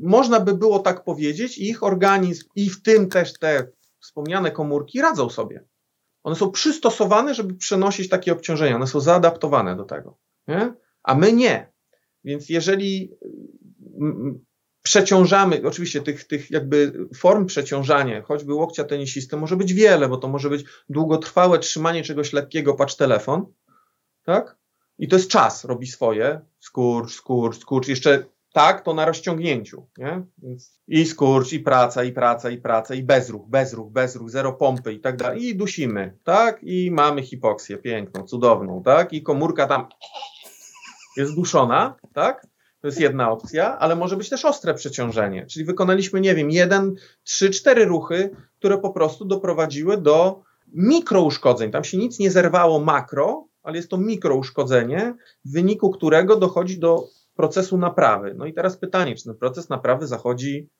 można 0.00 0.40
by 0.40 0.54
było 0.54 0.78
tak 0.78 1.04
powiedzieć, 1.04 1.58
ich 1.58 1.82
organizm, 1.82 2.48
i 2.56 2.70
w 2.70 2.82
tym 2.82 3.08
też 3.08 3.38
te 3.38 3.68
wspomniane 4.00 4.50
komórki 4.50 5.00
radzą 5.00 5.30
sobie. 5.30 5.64
One 6.22 6.36
są 6.36 6.50
przystosowane, 6.50 7.34
żeby 7.34 7.54
przenosić 7.54 8.08
takie 8.08 8.32
obciążenia, 8.32 8.76
one 8.76 8.86
są 8.86 9.00
zaadaptowane 9.00 9.76
do 9.76 9.84
tego. 9.84 10.18
Nie? 10.48 10.74
A 11.02 11.14
my 11.14 11.32
nie. 11.32 11.72
Więc 12.24 12.48
jeżeli 12.48 13.14
przeciążamy, 14.82 15.62
oczywiście 15.64 16.02
tych, 16.02 16.24
tych 16.24 16.50
jakby 16.50 17.06
form 17.16 17.46
przeciążania, 17.46 18.22
choćby 18.22 18.54
łokcia 18.54 18.84
tenisisty, 18.84 19.36
może 19.36 19.56
być 19.56 19.74
wiele, 19.74 20.08
bo 20.08 20.16
to 20.16 20.28
może 20.28 20.50
być 20.50 20.64
długotrwałe 20.88 21.58
trzymanie 21.58 22.02
czegoś 22.02 22.32
lekkiego, 22.32 22.74
patrz 22.74 22.96
telefon, 22.96 23.46
tak? 24.24 24.58
I 24.98 25.08
to 25.08 25.16
jest 25.16 25.30
czas, 25.30 25.64
robi 25.64 25.86
swoje, 25.86 26.40
skurcz, 26.60 27.12
skurcz, 27.12 27.58
skurcz, 27.58 27.88
jeszcze 27.88 28.24
tak, 28.54 28.84
to 28.84 28.94
na 28.94 29.04
rozciągnięciu, 29.04 29.86
nie? 29.98 30.22
Więc 30.38 30.80
I 30.88 31.06
skurcz, 31.06 31.52
i 31.52 31.60
praca, 31.60 32.04
i 32.04 32.12
praca, 32.12 32.50
i 32.50 32.58
praca, 32.58 32.94
i 32.94 33.02
bezruch, 33.02 33.48
bezruch, 33.48 33.92
bezruch, 33.92 34.30
zero 34.30 34.52
pompy 34.52 34.92
i 34.92 35.00
tak 35.00 35.16
dalej. 35.16 35.44
I 35.44 35.56
dusimy, 35.56 36.16
tak? 36.24 36.58
I 36.62 36.90
mamy 36.90 37.22
hipoksję 37.22 37.78
piękną, 37.78 38.22
cudowną, 38.22 38.82
tak? 38.82 39.12
I 39.12 39.22
komórka 39.22 39.66
tam 39.66 39.86
jest 41.16 41.34
duszona, 41.34 41.96
tak? 42.12 42.46
To 42.80 42.88
jest 42.88 43.00
jedna 43.00 43.30
opcja, 43.30 43.78
ale 43.78 43.96
może 43.96 44.16
być 44.16 44.28
też 44.28 44.44
ostre 44.44 44.74
przeciążenie. 44.74 45.46
Czyli 45.46 45.64
wykonaliśmy, 45.64 46.20
nie 46.20 46.34
wiem, 46.34 46.50
jeden, 46.50 46.94
trzy, 47.24 47.50
cztery 47.50 47.84
ruchy, 47.84 48.30
które 48.58 48.78
po 48.78 48.90
prostu 48.90 49.24
doprowadziły 49.24 49.98
do 49.98 50.42
mikrouszkodzeń. 50.72 51.70
Tam 51.70 51.84
się 51.84 51.98
nic 51.98 52.18
nie 52.18 52.30
zerwało 52.30 52.80
makro, 52.80 53.46
ale 53.62 53.76
jest 53.76 53.90
to 53.90 53.98
mikrouszkodzenie, 53.98 55.14
w 55.44 55.52
wyniku 55.52 55.90
którego 55.90 56.36
dochodzi 56.36 56.78
do 56.78 57.04
procesu 57.34 57.78
naprawy. 57.78 58.34
No 58.36 58.46
i 58.46 58.54
teraz 58.54 58.76
pytanie, 58.76 59.14
czy 59.14 59.24
ten 59.24 59.34
proces 59.34 59.68
naprawy 59.68 60.06
zachodzi 60.06 60.70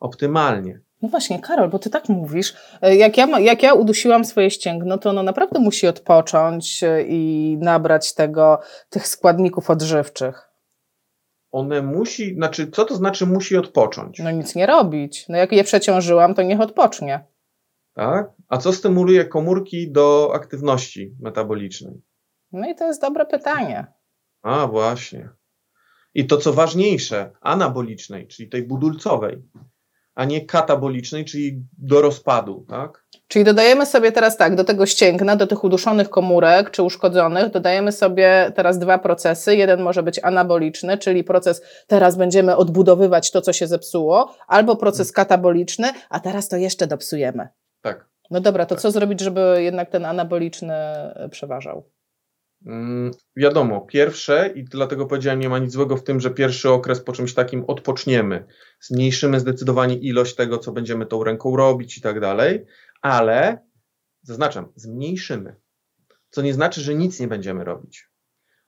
optymalnie? 0.00 0.80
No 1.02 1.08
właśnie, 1.08 1.40
Karol, 1.40 1.70
bo 1.70 1.78
ty 1.78 1.90
tak 1.90 2.08
mówisz. 2.08 2.54
Jak 2.82 3.16
ja, 3.16 3.40
jak 3.40 3.62
ja 3.62 3.74
udusiłam 3.74 4.24
swoje 4.24 4.50
ścięgno, 4.50 4.98
to 4.98 5.10
ono 5.10 5.22
naprawdę 5.22 5.60
musi 5.60 5.86
odpocząć 5.86 6.82
e, 6.82 7.02
i 7.02 7.56
nabrać 7.60 8.14
tego, 8.14 8.60
tych 8.90 9.06
składników 9.06 9.70
odżywczych. 9.70 10.48
One 11.50 11.82
musi, 11.82 12.34
znaczy, 12.34 12.70
co 12.70 12.84
to 12.84 12.94
znaczy 12.94 13.26
musi 13.26 13.56
odpocząć? 13.56 14.18
No 14.18 14.30
nic 14.30 14.54
nie 14.54 14.66
robić. 14.66 15.28
No 15.28 15.36
jak 15.36 15.52
je 15.52 15.64
przeciążyłam, 15.64 16.34
to 16.34 16.42
niech 16.42 16.60
odpocznie. 16.60 17.26
Tak? 17.94 18.30
A 18.48 18.58
co 18.58 18.72
stymuluje 18.72 19.24
komórki 19.24 19.92
do 19.92 20.30
aktywności 20.34 21.14
metabolicznej? 21.20 22.02
No 22.52 22.68
i 22.68 22.74
to 22.74 22.86
jest 22.86 23.00
dobre 23.00 23.26
pytanie. 23.26 23.86
A, 24.42 24.66
właśnie. 24.66 25.28
I 26.14 26.26
to, 26.26 26.36
co 26.36 26.52
ważniejsze, 26.52 27.30
anabolicznej, 27.40 28.26
czyli 28.26 28.48
tej 28.48 28.62
budulcowej, 28.62 29.42
a 30.14 30.24
nie 30.24 30.46
katabolicznej, 30.46 31.24
czyli 31.24 31.62
do 31.78 32.02
rozpadu, 32.02 32.66
tak? 32.68 33.04
Czyli 33.28 33.44
dodajemy 33.44 33.86
sobie 33.86 34.12
teraz 34.12 34.36
tak, 34.36 34.54
do 34.54 34.64
tego 34.64 34.86
ścięgna, 34.86 35.36
do 35.36 35.46
tych 35.46 35.64
uduszonych 35.64 36.10
komórek 36.10 36.70
czy 36.70 36.82
uszkodzonych, 36.82 37.50
dodajemy 37.50 37.92
sobie 37.92 38.52
teraz 38.54 38.78
dwa 38.78 38.98
procesy. 38.98 39.56
Jeden 39.56 39.82
może 39.82 40.02
być 40.02 40.20
anaboliczny, 40.22 40.98
czyli 40.98 41.24
proces 41.24 41.62
teraz 41.86 42.16
będziemy 42.16 42.56
odbudowywać 42.56 43.30
to, 43.30 43.40
co 43.40 43.52
się 43.52 43.66
zepsuło, 43.66 44.34
albo 44.46 44.76
proces 44.76 45.08
hmm. 45.08 45.14
kataboliczny, 45.14 45.88
a 46.10 46.20
teraz 46.20 46.48
to 46.48 46.56
jeszcze 46.56 46.86
dopsujemy. 46.86 47.48
Tak. 47.82 48.08
No 48.30 48.40
dobra, 48.40 48.66
to 48.66 48.74
tak. 48.74 48.82
co 48.82 48.90
zrobić, 48.90 49.20
żeby 49.20 49.56
jednak 49.58 49.90
ten 49.90 50.04
anaboliczny 50.04 50.74
przeważał? 51.30 51.84
Mm, 52.66 53.10
wiadomo, 53.36 53.80
pierwsze, 53.80 54.52
i 54.54 54.64
dlatego 54.64 55.06
powiedziałem, 55.06 55.40
nie 55.40 55.48
ma 55.48 55.58
nic 55.58 55.72
złego 55.72 55.96
w 55.96 56.04
tym, 56.04 56.20
że 56.20 56.30
pierwszy 56.30 56.70
okres 56.70 57.00
po 57.00 57.12
czymś 57.12 57.34
takim 57.34 57.64
odpoczniemy, 57.66 58.44
zmniejszymy 58.80 59.40
zdecydowanie 59.40 59.94
ilość 59.94 60.34
tego, 60.34 60.58
co 60.58 60.72
będziemy 60.72 61.06
tą 61.06 61.24
ręką 61.24 61.56
robić 61.56 61.98
i 61.98 62.00
tak 62.00 62.20
dalej, 62.20 62.64
ale 63.00 63.58
zaznaczam, 64.22 64.68
zmniejszymy. 64.76 65.56
Co 66.30 66.42
nie 66.42 66.54
znaczy, 66.54 66.80
że 66.80 66.94
nic 66.94 67.20
nie 67.20 67.28
będziemy 67.28 67.64
robić. 67.64 68.08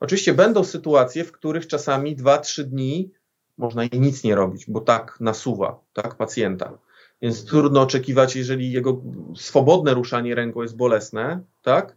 Oczywiście 0.00 0.34
będą 0.34 0.64
sytuacje, 0.64 1.24
w 1.24 1.32
których 1.32 1.66
czasami 1.66 2.16
2-3 2.16 2.62
dni 2.62 3.12
można 3.58 3.84
i 3.84 4.00
nic 4.00 4.24
nie 4.24 4.34
robić, 4.34 4.64
bo 4.68 4.80
tak 4.80 5.16
nasuwa, 5.20 5.80
tak, 5.92 6.14
pacjenta. 6.16 6.78
Więc 7.22 7.44
trudno 7.44 7.80
oczekiwać, 7.80 8.36
jeżeli 8.36 8.72
jego 8.72 9.02
swobodne 9.36 9.94
ruszanie 9.94 10.34
ręką 10.34 10.62
jest 10.62 10.76
bolesne, 10.76 11.44
tak, 11.62 11.96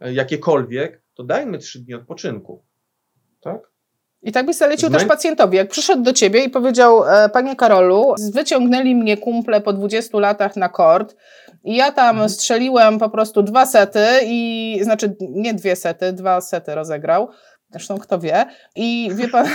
jakiekolwiek, 0.00 1.05
to 1.16 1.24
dajmy 1.24 1.58
trzy 1.58 1.80
dni 1.80 1.94
odpoczynku. 1.94 2.64
Tak? 3.40 3.70
I 4.22 4.32
tak 4.32 4.46
byś 4.46 4.56
zalecił 4.56 4.90
też 4.90 5.04
pacjentowi. 5.04 5.56
Jak 5.56 5.68
przyszedł 5.68 6.02
do 6.02 6.12
ciebie 6.12 6.44
i 6.44 6.50
powiedział, 6.50 7.04
e, 7.04 7.28
panie 7.28 7.56
Karolu, 7.56 8.14
wyciągnęli 8.32 8.94
mnie 8.94 9.16
kumple 9.16 9.60
po 9.60 9.72
20 9.72 10.18
latach 10.18 10.56
na 10.56 10.68
kord 10.68 11.16
i 11.64 11.76
ja 11.76 11.92
tam 11.92 12.10
mhm. 12.10 12.28
strzeliłem 12.28 12.98
po 12.98 13.10
prostu 13.10 13.42
dwa 13.42 13.66
sety 13.66 14.04
i, 14.24 14.78
znaczy 14.82 15.16
nie 15.20 15.54
dwie 15.54 15.76
sety, 15.76 16.12
dwa 16.12 16.40
sety 16.40 16.74
rozegrał. 16.74 17.28
Zresztą 17.70 17.98
kto 17.98 18.18
wie. 18.18 18.46
I 18.76 19.10
wie 19.14 19.28
pan. 19.28 19.46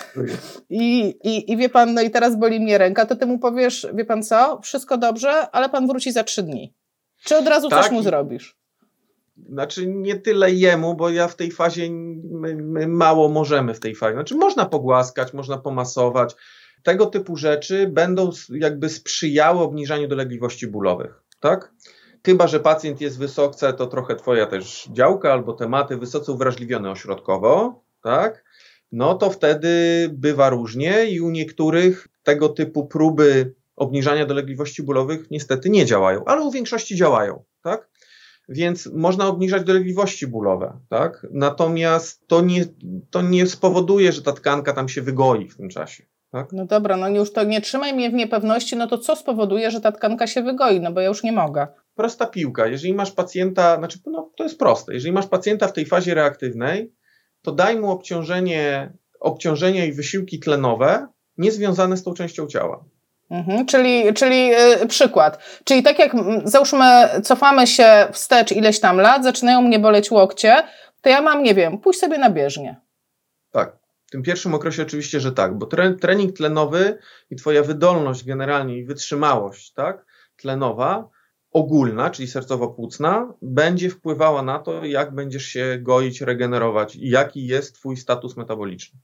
I, 0.70 1.14
i, 1.24 1.52
I 1.52 1.56
wie 1.56 1.68
pan, 1.68 1.94
no 1.94 2.02
i 2.02 2.10
teraz 2.10 2.36
boli 2.36 2.60
mnie 2.60 2.78
ręka, 2.78 3.06
to 3.06 3.16
ty 3.16 3.26
mu 3.26 3.38
powiesz, 3.38 3.86
wie 3.94 4.04
pan 4.04 4.22
co, 4.22 4.60
wszystko 4.62 4.98
dobrze, 4.98 5.50
ale 5.50 5.68
pan 5.68 5.86
wróci 5.86 6.12
za 6.12 6.24
trzy 6.24 6.42
dni. 6.42 6.74
Czy 7.24 7.36
od 7.36 7.46
razu 7.46 7.68
tak, 7.68 7.82
coś 7.82 7.92
mu 7.92 8.02
zrobisz? 8.02 8.63
Znaczy 9.36 9.86
nie 9.86 10.16
tyle 10.16 10.52
jemu, 10.52 10.94
bo 10.94 11.10
ja 11.10 11.28
w 11.28 11.36
tej 11.36 11.50
fazie 11.50 11.90
my, 11.90 12.56
my 12.56 12.88
mało 12.88 13.28
możemy 13.28 13.74
w 13.74 13.80
tej 13.80 13.94
fazie. 13.94 14.14
Znaczy 14.14 14.34
można 14.34 14.66
pogłaskać, 14.66 15.32
można 15.32 15.58
pomasować. 15.58 16.34
Tego 16.82 17.06
typu 17.06 17.36
rzeczy 17.36 17.88
będą 17.88 18.30
jakby 18.50 18.88
sprzyjały 18.88 19.60
obniżaniu 19.60 20.08
dolegliwości 20.08 20.66
bólowych, 20.66 21.22
tak? 21.40 21.72
Chyba, 22.26 22.46
że 22.46 22.60
pacjent 22.60 23.00
jest 23.00 23.18
wysokce, 23.18 23.72
to 23.72 23.86
trochę 23.86 24.16
twoja 24.16 24.46
też 24.46 24.88
działka 24.92 25.32
albo 25.32 25.52
tematy 25.52 25.96
wysoce 25.96 26.32
uwrażliwione 26.32 26.90
ośrodkowo, 26.90 27.82
tak? 28.02 28.44
No 28.92 29.14
to 29.14 29.30
wtedy 29.30 29.68
bywa 30.12 30.50
różnie 30.50 31.06
i 31.06 31.20
u 31.20 31.30
niektórych 31.30 32.08
tego 32.22 32.48
typu 32.48 32.86
próby 32.86 33.54
obniżania 33.76 34.26
dolegliwości 34.26 34.82
bólowych 34.82 35.30
niestety 35.30 35.70
nie 35.70 35.86
działają, 35.86 36.24
ale 36.24 36.42
u 36.42 36.50
większości 36.50 36.96
działają, 36.96 37.44
tak? 37.62 37.88
Więc 38.48 38.86
można 38.86 39.26
obniżać 39.26 39.64
dolegliwości 39.64 40.26
bólowe, 40.26 40.78
tak? 40.88 41.26
Natomiast 41.30 42.26
to 42.26 42.40
nie, 42.40 42.64
to 43.10 43.22
nie 43.22 43.46
spowoduje, 43.46 44.12
że 44.12 44.22
ta 44.22 44.32
tkanka 44.32 44.72
tam 44.72 44.88
się 44.88 45.02
wygoi 45.02 45.48
w 45.48 45.56
tym 45.56 45.68
czasie. 45.68 46.06
Tak? 46.30 46.52
No 46.52 46.66
dobra, 46.66 46.96
no 46.96 47.08
już 47.08 47.32
to 47.32 47.44
nie 47.44 47.60
trzymaj 47.60 47.94
mnie 47.94 48.10
w 48.10 48.14
niepewności, 48.14 48.76
no 48.76 48.86
to 48.86 48.98
co 48.98 49.16
spowoduje, 49.16 49.70
że 49.70 49.80
ta 49.80 49.92
tkanka 49.92 50.26
się 50.26 50.42
wygoi? 50.42 50.80
No 50.80 50.92
bo 50.92 51.00
ja 51.00 51.08
już 51.08 51.22
nie 51.22 51.32
mogę. 51.32 51.66
Prosta 51.94 52.26
piłka. 52.26 52.66
Jeżeli 52.66 52.94
masz 52.94 53.12
pacjenta, 53.12 53.78
znaczy 53.78 53.98
no, 54.06 54.30
to 54.36 54.44
jest 54.44 54.58
proste, 54.58 54.94
jeżeli 54.94 55.12
masz 55.12 55.26
pacjenta 55.26 55.68
w 55.68 55.72
tej 55.72 55.86
fazie 55.86 56.14
reaktywnej, 56.14 56.92
to 57.42 57.52
daj 57.52 57.80
mu 57.80 57.90
obciążenie, 57.90 58.92
obciążenie 59.20 59.86
i 59.86 59.92
wysiłki 59.92 60.40
tlenowe 60.40 61.06
niezwiązane 61.38 61.96
z 61.96 62.02
tą 62.02 62.14
częścią 62.14 62.46
ciała. 62.46 62.84
Mhm, 63.30 63.66
czyli, 63.66 64.14
czyli 64.14 64.46
yy, 64.46 64.86
przykład. 64.88 65.60
Czyli 65.64 65.82
tak 65.82 65.98
jak 65.98 66.12
załóżmy, 66.44 67.08
cofamy 67.22 67.66
się 67.66 68.08
wstecz 68.12 68.52
ileś 68.52 68.80
tam 68.80 68.96
lat, 68.96 69.24
zaczynają 69.24 69.62
mnie 69.62 69.78
boleć 69.78 70.10
łokcie, 70.10 70.62
to 71.00 71.08
ja 71.08 71.22
mam, 71.22 71.42
nie 71.42 71.54
wiem, 71.54 71.78
pójść 71.78 72.00
sobie 72.00 72.18
na 72.18 72.30
bieżnię. 72.30 72.76
Tak. 73.50 73.76
W 74.06 74.10
tym 74.10 74.22
pierwszym 74.22 74.54
okresie 74.54 74.82
oczywiście, 74.82 75.20
że 75.20 75.32
tak, 75.32 75.58
bo 75.58 75.66
tre, 75.66 75.94
trening 75.94 76.36
tlenowy 76.36 76.98
i 77.30 77.36
twoja 77.36 77.62
wydolność 77.62 78.24
generalnie 78.24 78.78
i 78.78 78.84
wytrzymałość, 78.84 79.72
tak, 79.72 80.04
tlenowa, 80.36 81.08
ogólna, 81.50 82.10
czyli 82.10 82.28
sercowo-płucna, 82.28 83.32
będzie 83.42 83.90
wpływała 83.90 84.42
na 84.42 84.58
to, 84.58 84.84
jak 84.84 85.14
będziesz 85.14 85.44
się 85.44 85.78
goić, 85.82 86.20
regenerować 86.20 86.96
i 86.96 87.08
jaki 87.10 87.46
jest 87.46 87.74
twój 87.74 87.96
status 87.96 88.36
metaboliczny. 88.36 89.00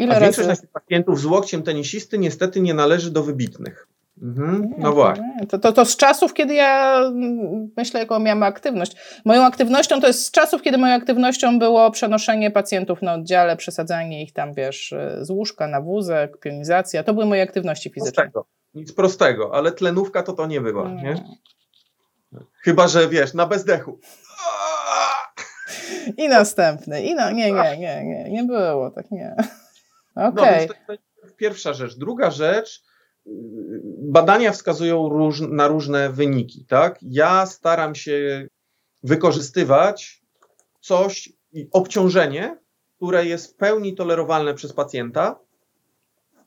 Ile 0.00 0.16
A 0.16 0.20
większość 0.20 0.38
razy? 0.38 0.48
naszych 0.48 0.70
pacjentów 0.70 1.20
z 1.20 1.24
łokciem 1.24 1.62
tenisisty 1.62 2.18
niestety 2.18 2.60
nie 2.60 2.74
należy 2.74 3.10
do 3.10 3.22
wybitnych. 3.22 3.86
Mhm, 4.22 4.74
no 4.78 4.88
nie, 4.88 4.94
właśnie. 4.94 5.46
To, 5.48 5.58
to, 5.58 5.72
to 5.72 5.84
z 5.84 5.96
czasów, 5.96 6.34
kiedy 6.34 6.54
ja 6.54 7.00
mm, 7.06 7.70
myślę, 7.76 8.00
jaką 8.00 8.18
miałam 8.18 8.42
aktywność. 8.42 8.96
Moją 9.24 9.44
aktywnością 9.44 10.00
to 10.00 10.06
jest 10.06 10.26
z 10.26 10.30
czasów, 10.30 10.62
kiedy 10.62 10.78
moją 10.78 10.94
aktywnością 10.94 11.58
było 11.58 11.90
przenoszenie 11.90 12.50
pacjentów 12.50 13.02
na 13.02 13.14
oddziale, 13.14 13.56
przesadzanie 13.56 14.22
ich 14.22 14.32
tam, 14.32 14.54
wiesz, 14.54 14.94
z 15.20 15.30
łóżka 15.30 15.66
na 15.66 15.80
wózek, 15.80 16.38
pionizacja. 16.38 17.04
To 17.04 17.14
były 17.14 17.26
moje 17.26 17.42
aktywności 17.42 17.90
fizyczne. 17.90 18.22
Prostego. 18.22 18.46
Nic 18.74 18.92
prostego, 18.92 19.54
ale 19.54 19.72
tlenówka 19.72 20.22
to 20.22 20.32
to 20.32 20.46
nie 20.46 20.60
była, 20.60 20.88
nie? 20.88 21.02
nie? 21.02 21.24
Chyba, 22.62 22.88
że 22.88 23.08
wiesz, 23.08 23.34
na 23.34 23.46
bezdechu. 23.46 23.98
I 26.16 26.28
następny. 26.28 27.02
I 27.02 27.14
no, 27.14 27.30
nie, 27.30 27.52
nie, 27.52 27.76
nie, 27.78 28.04
nie, 28.04 28.30
nie 28.30 28.44
było 28.44 28.90
tak, 28.90 29.10
nie. 29.10 29.36
Okay. 30.14 30.32
No, 30.34 30.74
to 30.86 30.92
jest 30.92 31.36
pierwsza 31.36 31.72
rzecz. 31.72 31.98
Druga 31.98 32.30
rzecz, 32.30 32.82
badania 33.98 34.52
wskazują 34.52 35.08
róż, 35.08 35.40
na 35.40 35.68
różne 35.68 36.10
wyniki, 36.10 36.64
tak? 36.68 36.98
Ja 37.02 37.46
staram 37.46 37.94
się 37.94 38.46
wykorzystywać 39.02 40.22
coś, 40.80 41.32
obciążenie, 41.72 42.58
które 42.96 43.26
jest 43.26 43.52
w 43.52 43.56
pełni 43.56 43.94
tolerowalne 43.94 44.54
przez 44.54 44.72
pacjenta, 44.72 45.38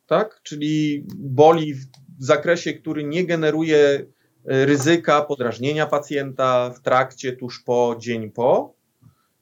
tak? 0.06 0.40
Czyli 0.44 1.06
boli 1.16 1.74
w 1.74 1.86
zakresie, 2.20 2.74
który 2.74 3.04
nie 3.04 3.26
generuje 3.26 3.78
e, 3.78 4.06
ryzyka 4.66 5.22
podrażnienia 5.22 5.88
pacjenta 5.88 6.70
w 6.70 6.82
trakcie, 6.82 7.34
tuż 7.34 7.64
po, 7.64 7.96
dzień 8.00 8.32
po, 8.32 8.74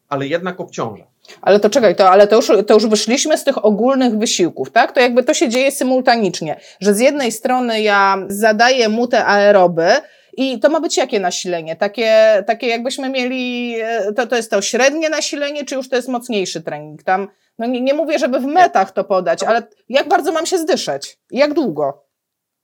ale 0.07 0.27
jednak 0.27 0.59
obciąża. 0.59 1.10
Ale 1.41 1.59
to 1.59 1.69
czekaj, 1.69 1.95
to, 1.95 2.09
ale 2.09 2.27
to 2.27 2.35
już, 2.35 2.51
to 2.67 2.73
już 2.73 2.87
wyszliśmy 2.87 3.37
z 3.37 3.43
tych 3.43 3.65
ogólnych 3.65 4.17
wysiłków, 4.17 4.71
tak? 4.71 4.91
To 4.91 4.99
jakby 4.99 5.23
to 5.23 5.33
się 5.33 5.49
dzieje 5.49 5.71
symultanicznie, 5.71 6.59
że 6.79 6.93
z 6.93 6.99
jednej 6.99 7.31
strony 7.31 7.81
ja 7.81 8.17
zadaję 8.27 8.89
mu 8.89 9.07
te 9.07 9.25
aeroby, 9.25 9.91
i 10.37 10.59
to 10.59 10.69
ma 10.69 10.79
być 10.79 10.97
jakie 10.97 11.19
nasilenie? 11.19 11.75
Takie, 11.75 12.43
takie 12.47 12.67
jakbyśmy 12.67 13.09
mieli, 13.09 13.75
e, 13.81 14.13
to, 14.13 14.27
to 14.27 14.35
jest 14.35 14.51
to 14.51 14.61
średnie 14.61 15.09
nasilenie, 15.09 15.65
czy 15.65 15.75
już 15.75 15.89
to 15.89 15.95
jest 15.95 16.07
mocniejszy 16.07 16.61
trening? 16.61 17.03
Tam, 17.03 17.27
no 17.57 17.65
nie, 17.65 17.81
nie 17.81 17.93
mówię, 17.93 18.19
żeby 18.19 18.39
w 18.39 18.45
metach 18.45 18.91
to 18.91 19.03
podać, 19.03 19.43
ale 19.43 19.67
jak 19.89 20.07
bardzo 20.07 20.31
mam 20.31 20.45
się 20.45 20.57
zdyszać? 20.57 21.19
Jak 21.31 21.53
długo? 21.53 22.05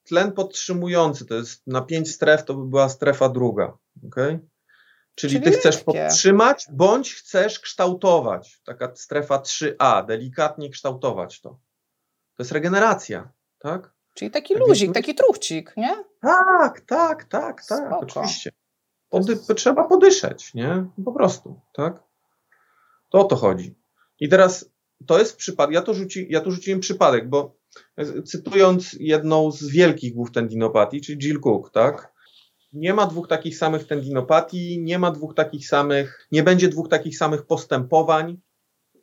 Tlen 0.03 0.31
podtrzymujący 0.31 1.25
to 1.25 1.35
jest 1.35 1.67
na 1.67 1.81
pięć 1.81 2.11
stref, 2.11 2.45
to 2.45 2.53
by 2.53 2.65
była 2.65 2.89
strefa 2.89 3.29
druga. 3.29 3.77
Okay? 4.07 4.39
Czyli, 5.17 5.33
Czyli 5.33 5.45
ty 5.45 5.51
chcesz 5.51 5.75
lekkie. 5.75 5.85
podtrzymać, 5.85 6.65
bądź 6.71 7.13
chcesz 7.13 7.59
kształtować. 7.59 8.61
Taka 8.65 8.95
strefa 8.95 9.37
3A, 9.37 10.05
delikatnie 10.05 10.69
kształtować 10.69 11.41
to. 11.41 11.49
To 12.35 12.43
jest 12.43 12.51
regeneracja, 12.51 13.31
tak? 13.59 13.93
Czyli 14.13 14.31
taki 14.31 14.53
tak 14.53 14.67
luzik, 14.67 14.93
taki 14.93 15.15
truchcik, 15.15 15.73
nie? 15.77 16.03
Tak, 16.21 16.81
tak, 16.81 17.23
tak, 17.23 17.25
tak, 17.25 17.63
Spoko. 17.63 17.99
oczywiście. 17.99 18.51
Pody 19.09 19.37
trzeba 19.55 19.83
podyszeć, 19.83 20.53
nie? 20.53 20.85
Po 21.05 21.11
prostu, 21.11 21.59
tak? 21.73 22.03
To 23.09 23.19
o 23.19 23.23
to 23.23 23.35
chodzi. 23.35 23.75
I 24.19 24.29
teraz 24.29 24.69
to 25.07 25.19
jest 25.19 25.37
przypadek, 25.37 25.73
ja 25.75 25.81
to, 25.81 25.93
rzuci, 25.93 26.27
ja 26.29 26.41
to 26.41 26.51
rzuciłem 26.51 26.79
przypadek, 26.79 27.29
bo 27.29 27.55
cytując 28.25 28.93
jedną 28.99 29.51
z 29.51 29.67
wielkich 29.67 30.13
głów 30.13 30.31
tendinopatii, 30.31 31.01
czyli 31.01 31.17
Jill 31.17 31.39
Cook, 31.39 31.71
tak? 31.71 32.16
Nie 32.77 32.93
ma 32.93 33.05
dwóch 33.05 33.27
takich 33.27 33.57
samych 33.57 33.87
tendinopatii, 33.87 34.81
nie 34.83 34.99
ma 34.99 35.11
dwóch 35.11 35.35
takich 35.35 35.67
samych, 35.67 36.27
nie 36.31 36.43
będzie 36.43 36.67
dwóch 36.67 36.89
takich 36.89 37.17
samych 37.17 37.45
postępowań 37.45 38.37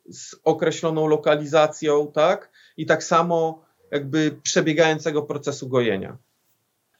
z 0.09 0.35
określoną 0.43 1.07
lokalizacją, 1.07 2.11
tak? 2.11 2.51
I 2.77 2.85
tak 2.85 3.03
samo 3.03 3.65
jakby 3.91 4.39
przebiegającego 4.43 5.21
procesu 5.21 5.69
gojenia. 5.69 6.17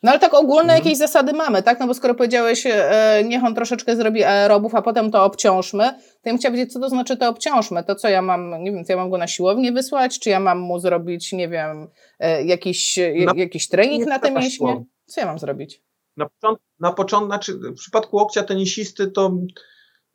No 0.03 0.11
ale 0.11 0.19
tak 0.19 0.33
ogólne 0.33 0.73
mhm. 0.73 0.79
jakieś 0.79 0.97
zasady 0.97 1.33
mamy, 1.33 1.63
tak? 1.63 1.79
No 1.79 1.87
bo 1.87 1.93
skoro 1.93 2.15
powiedziałeś, 2.15 2.63
e, 2.65 3.23
niech 3.25 3.43
on 3.43 3.55
troszeczkę 3.55 3.95
zrobi 3.95 4.23
aerobów, 4.23 4.75
a 4.75 4.81
potem 4.81 5.11
to 5.11 5.23
obciążmy, 5.23 5.83
to 5.83 5.99
ja 6.25 6.31
bym 6.31 6.37
chciała 6.37 6.55
wiedzieć, 6.55 6.73
co 6.73 6.79
to 6.79 6.89
znaczy 6.89 7.17
to 7.17 7.29
obciążmy. 7.29 7.83
To 7.83 7.95
co 7.95 8.09
ja 8.09 8.21
mam, 8.21 8.63
nie 8.63 8.71
wiem, 8.71 8.85
co 8.85 8.93
ja 8.93 8.97
mam 8.97 9.09
go 9.09 9.17
na 9.17 9.27
siłownię 9.27 9.71
wysłać, 9.71 10.19
czy 10.19 10.29
ja 10.29 10.39
mam 10.39 10.59
mu 10.59 10.79
zrobić, 10.79 11.33
nie 11.33 11.49
wiem, 11.49 11.87
e, 12.19 12.43
jakiś, 12.43 12.99
na, 13.25 13.33
jakiś 13.35 13.67
trening 13.67 14.07
na 14.07 14.19
te 14.19 14.31
mięśnie? 14.31 14.85
Co 15.05 15.21
ja 15.21 15.27
mam 15.27 15.39
zrobić? 15.39 15.84
Na 16.17 16.29
początku, 16.29 16.65
na 16.79 16.93
początku, 16.93 17.27
znaczy 17.27 17.53
w 17.53 17.73
przypadku 17.73 18.15
łokcia 18.15 18.43
tenisisty 18.43 19.11
to 19.11 19.37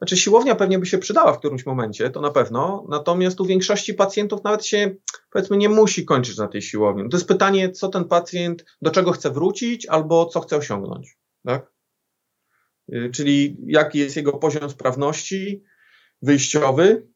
znaczy 0.00 0.16
siłownia 0.16 0.54
pewnie 0.54 0.78
by 0.78 0.86
się 0.86 0.98
przydała 0.98 1.32
w 1.32 1.38
którymś 1.38 1.66
momencie, 1.66 2.10
to 2.10 2.20
na 2.20 2.30
pewno, 2.30 2.86
natomiast 2.88 3.40
u 3.40 3.44
większości 3.44 3.94
pacjentów 3.94 4.44
nawet 4.44 4.66
się, 4.66 4.94
powiedzmy, 5.30 5.56
nie 5.56 5.68
musi 5.68 6.04
kończyć 6.04 6.38
na 6.38 6.48
tej 6.48 6.62
siłowni. 6.62 7.08
To 7.10 7.16
jest 7.16 7.28
pytanie, 7.28 7.70
co 7.70 7.88
ten 7.88 8.04
pacjent, 8.04 8.64
do 8.82 8.90
czego 8.90 9.12
chce 9.12 9.30
wrócić 9.30 9.86
albo 9.86 10.26
co 10.26 10.40
chce 10.40 10.56
osiągnąć, 10.56 11.18
tak? 11.44 11.72
Y, 12.94 13.10
czyli 13.14 13.56
jaki 13.66 13.98
jest 13.98 14.16
jego 14.16 14.32
poziom 14.32 14.70
sprawności 14.70 15.64
wyjściowy, 16.22 17.09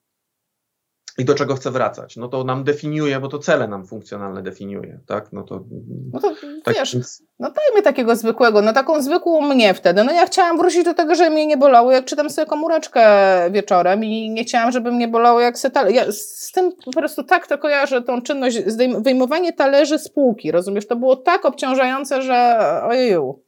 i 1.18 1.24
do 1.24 1.34
czego 1.34 1.54
chcę 1.54 1.70
wracać. 1.70 2.16
No 2.16 2.28
to 2.28 2.44
nam 2.44 2.64
definiuje, 2.64 3.20
bo 3.20 3.28
to 3.28 3.38
cele 3.38 3.68
nam 3.68 3.86
funkcjonalne 3.86 4.42
definiuje, 4.42 5.00
tak? 5.06 5.32
No 5.32 5.42
to, 5.42 5.64
no 6.12 6.20
to 6.20 6.32
tak, 6.64 6.74
wiesz, 6.74 6.96
no 7.38 7.50
dajmy 7.50 7.82
takiego 7.82 8.16
zwykłego, 8.16 8.62
no 8.62 8.72
taką 8.72 9.02
zwykłą 9.02 9.40
mnie 9.40 9.74
wtedy. 9.74 10.04
No 10.04 10.12
ja 10.12 10.26
chciałam 10.26 10.58
wrócić 10.58 10.84
do 10.84 10.94
tego, 10.94 11.14
żeby 11.14 11.30
mnie 11.30 11.46
nie 11.46 11.56
bolało, 11.56 11.92
jak 11.92 12.04
czytam 12.04 12.30
sobie 12.30 12.46
komóreczkę 12.46 13.06
wieczorem 13.50 14.04
i 14.04 14.30
nie 14.30 14.44
chciałam, 14.44 14.72
żeby 14.72 14.92
mnie 14.92 15.08
bolało 15.08 15.40
jak 15.40 15.58
se 15.58 15.70
Ja 15.90 16.12
z 16.12 16.52
tym 16.52 16.72
po 16.84 16.90
prostu 16.90 17.24
tak 17.24 17.46
to 17.46 17.58
kojarzę, 17.58 18.02
tą 18.02 18.22
czynność, 18.22 18.58
wyjmowanie 18.98 19.52
talerzy 19.52 19.98
z 19.98 20.08
półki, 20.08 20.50
rozumiesz? 20.50 20.86
To 20.86 20.96
było 20.96 21.16
tak 21.16 21.44
obciążające, 21.44 22.22
że 22.22 22.58
ojeju. 22.84 23.42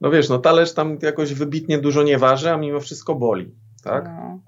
No 0.00 0.10
wiesz, 0.10 0.28
no 0.28 0.38
talerz 0.38 0.72
tam 0.72 0.98
jakoś 1.02 1.34
wybitnie 1.34 1.78
dużo 1.78 2.02
nie 2.02 2.18
waży, 2.18 2.50
a 2.50 2.56
mimo 2.56 2.80
wszystko 2.80 3.14
boli, 3.14 3.54
tak? 3.84 4.04
No. 4.04 4.40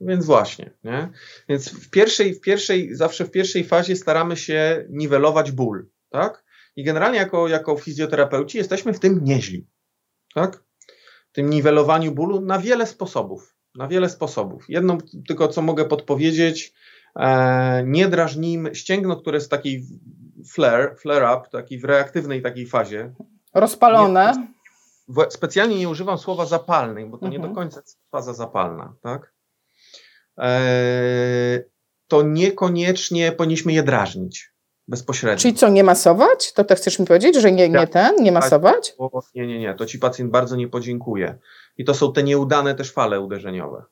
Więc 0.00 0.26
właśnie, 0.26 0.70
nie? 0.84 1.08
Więc 1.48 1.68
w 1.68 1.90
pierwszej, 1.90 2.34
w 2.34 2.40
pierwszej, 2.40 2.94
zawsze 2.94 3.24
w 3.24 3.30
pierwszej 3.30 3.64
fazie 3.64 3.96
staramy 3.96 4.36
się 4.36 4.86
niwelować 4.90 5.52
ból, 5.52 5.88
tak? 6.10 6.44
I 6.76 6.84
generalnie 6.84 7.18
jako, 7.18 7.48
jako 7.48 7.76
fizjoterapeuci 7.76 8.58
jesteśmy 8.58 8.92
w 8.92 9.00
tym 9.00 9.24
nieźli, 9.24 9.66
tak? 10.34 10.64
W 11.28 11.32
tym 11.32 11.50
niwelowaniu 11.50 12.12
bólu 12.12 12.40
na 12.40 12.58
wiele 12.58 12.86
sposobów, 12.86 13.56
na 13.74 13.88
wiele 13.88 14.08
sposobów. 14.08 14.64
Jedną 14.68 14.98
tylko, 15.28 15.48
co 15.48 15.62
mogę 15.62 15.84
podpowiedzieć, 15.84 16.72
e, 17.16 17.82
nie 17.86 18.08
drażnijmy, 18.08 18.74
ścięgno, 18.74 19.16
które 19.16 19.36
jest 19.36 19.50
taki 19.50 19.86
flare, 20.52 20.96
flare 20.96 21.38
up, 21.38 21.48
taki 21.52 21.78
w 21.78 21.84
reaktywnej 21.84 22.42
takiej 22.42 22.66
fazie. 22.66 23.14
Rozpalone. 23.54 24.48
Nie, 25.08 25.30
specjalnie 25.30 25.78
nie 25.78 25.88
używam 25.88 26.18
słowa 26.18 26.46
zapalnej, 26.46 27.06
bo 27.06 27.18
to 27.18 27.26
mhm. 27.26 27.32
nie 27.32 27.38
do 27.38 27.48
mhm. 27.48 27.54
końca 27.54 27.80
jest 27.80 27.98
faza 28.10 28.34
zapalna, 28.34 28.94
tak? 29.00 29.37
E, 30.38 31.60
to 32.08 32.22
niekoniecznie 32.22 33.32
powinniśmy 33.32 33.72
je 33.72 33.82
drażnić 33.82 34.52
bezpośrednio. 34.88 35.38
Czyli 35.38 35.54
co, 35.54 35.68
nie 35.68 35.84
masować? 35.84 36.52
To 36.52 36.64
tak 36.64 36.78
chcesz 36.78 36.98
mi 36.98 37.06
powiedzieć, 37.06 37.36
że 37.36 37.52
nie, 37.52 37.68
nie 37.68 37.78
tak. 37.78 37.90
ten, 37.90 38.16
nie 38.22 38.32
masować? 38.32 38.94
Nie, 39.34 39.46
nie, 39.46 39.58
nie, 39.58 39.74
to 39.74 39.86
ci 39.86 39.98
pacjent 39.98 40.30
bardzo 40.30 40.56
nie 40.56 40.68
podziękuje. 40.68 41.38
I 41.78 41.84
to 41.84 41.94
są 41.94 42.12
te 42.12 42.22
nieudane 42.22 42.74
też 42.74 42.92
fale 42.92 43.20
uderzeniowe. 43.20 43.82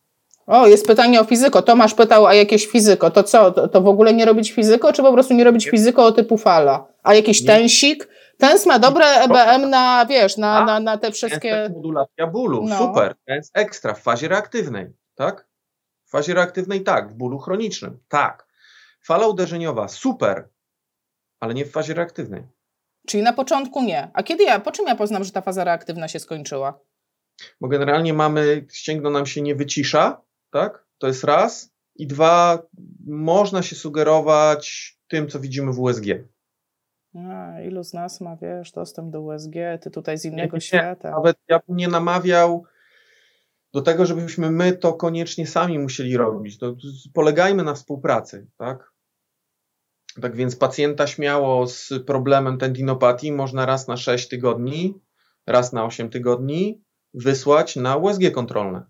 O, 0.47 0.67
jest 0.67 0.87
pytanie 0.87 1.21
o 1.21 1.25
fizyko. 1.25 1.63
Tomasz 1.63 1.95
pytał, 1.95 2.27
a 2.27 2.35
jakieś 2.35 2.67
fizyko. 2.67 3.11
To 3.11 3.23
co, 3.23 3.51
to, 3.51 3.69
to 3.69 3.81
w 3.81 3.89
ogóle 3.89 4.15
nie 4.15 4.25
robić 4.25 4.53
fizyko, 4.53 4.93
czy 4.93 5.03
po 5.03 5.13
prostu 5.13 5.35
nie 5.35 5.45
robić 5.45 5.71
fizyko 5.71 6.05
o 6.05 6.13
typu 6.13 6.39
fala? 6.39 6.87
A 7.03 7.15
jakiś 7.15 7.41
nie. 7.41 7.47
tensik? 7.47 8.09
Tens 8.39 8.67
ma 8.67 8.79
dobre 8.79 9.05
EBM 9.07 9.71
na, 9.71 10.07
wiesz, 10.09 10.37
na, 10.37 10.65
na, 10.65 10.81
na 10.81 10.99
te 10.99 11.13
wszystkie... 11.13 11.71
Modulacja 11.75 12.27
bólu, 12.27 12.67
no. 12.69 12.79
super. 12.79 13.15
Tens 13.27 13.51
ekstra 13.55 13.95
w 13.95 14.03
fazie 14.03 14.29
reaktywnej, 14.29 14.87
tak? 15.15 15.47
W 16.07 16.11
fazie 16.11 16.35
reaktywnej 16.35 16.83
tak, 16.83 17.11
w 17.11 17.15
bólu 17.15 17.39
chronicznym 17.39 17.99
tak. 18.09 18.47
Fala 19.03 19.27
uderzeniowa 19.27 19.89
super, 19.89 20.49
ale 21.41 21.55
nie 21.55 21.65
w 21.65 21.71
fazie 21.71 21.95
reaktywnej. 21.95 22.43
Czyli 23.07 23.23
na 23.23 23.33
początku 23.33 23.83
nie. 23.83 24.11
A 24.15 24.23
kiedy 24.23 24.45
ja, 24.45 24.61
po 24.61 24.73
czym 24.73 24.87
ja 24.87 24.97
poznam, 24.97 25.25
że 25.25 25.33
ta 25.33 25.41
faza 25.41 25.65
reaktywna 25.65 26.09
się 26.09 26.19
skończyła? 26.19 26.81
Bo 27.61 27.69
generalnie 27.69 28.15
mamy, 28.15 28.67
ścięgno 28.73 29.11
nam 29.11 29.27
się 29.27 29.43
nie 29.43 29.55
wycisza, 29.55 30.23
tak? 30.51 30.87
To 30.99 31.07
jest 31.07 31.25
raz. 31.25 31.71
I 31.97 32.07
dwa, 32.07 32.63
można 33.07 33.63
się 33.63 33.77
sugerować 33.77 34.97
tym, 35.09 35.29
co 35.29 35.41
widzimy 35.41 35.73
w 35.73 35.81
USG. 35.81 36.05
A, 37.15 37.61
ilu 37.61 37.85
z 37.85 37.93
nas 37.93 38.21
ma, 38.21 38.37
wiesz, 38.37 38.73
dostęp 38.73 39.11
do 39.11 39.21
USG, 39.21 39.55
ty 39.81 39.91
tutaj 39.91 40.19
z 40.19 40.25
innego 40.25 40.57
nie, 40.57 40.61
świata. 40.61 41.11
Nawet 41.11 41.37
ja 41.49 41.61
bym 41.69 41.77
nie 41.77 41.89
namawiał 41.89 42.65
do 43.77 43.83
tego, 43.83 44.07
żebyśmy 44.07 44.51
my 44.51 44.73
to 44.73 44.93
koniecznie 44.93 45.47
sami 45.47 45.79
musieli 45.79 46.17
robić. 46.17 46.59
To 46.59 46.77
polegajmy 47.15 47.63
na 47.63 47.75
współpracy, 47.75 48.47
tak? 48.57 48.93
Tak 50.21 50.37
więc 50.37 50.57
pacjenta 50.57 51.07
śmiało 51.07 51.67
z 51.67 51.93
problemem 52.07 52.59
tendinopatii 52.59 53.33
można 53.33 53.67
raz 53.67 53.89
na 53.89 53.97
6 53.97 54.29
tygodni, 54.29 54.95
raz 55.47 55.73
na 55.73 55.85
8 55.85 56.11
tygodni 56.11 56.83
wysłać 57.15 57.77
na 57.77 57.97
USG 57.97 58.31
kontrolne 58.35 58.87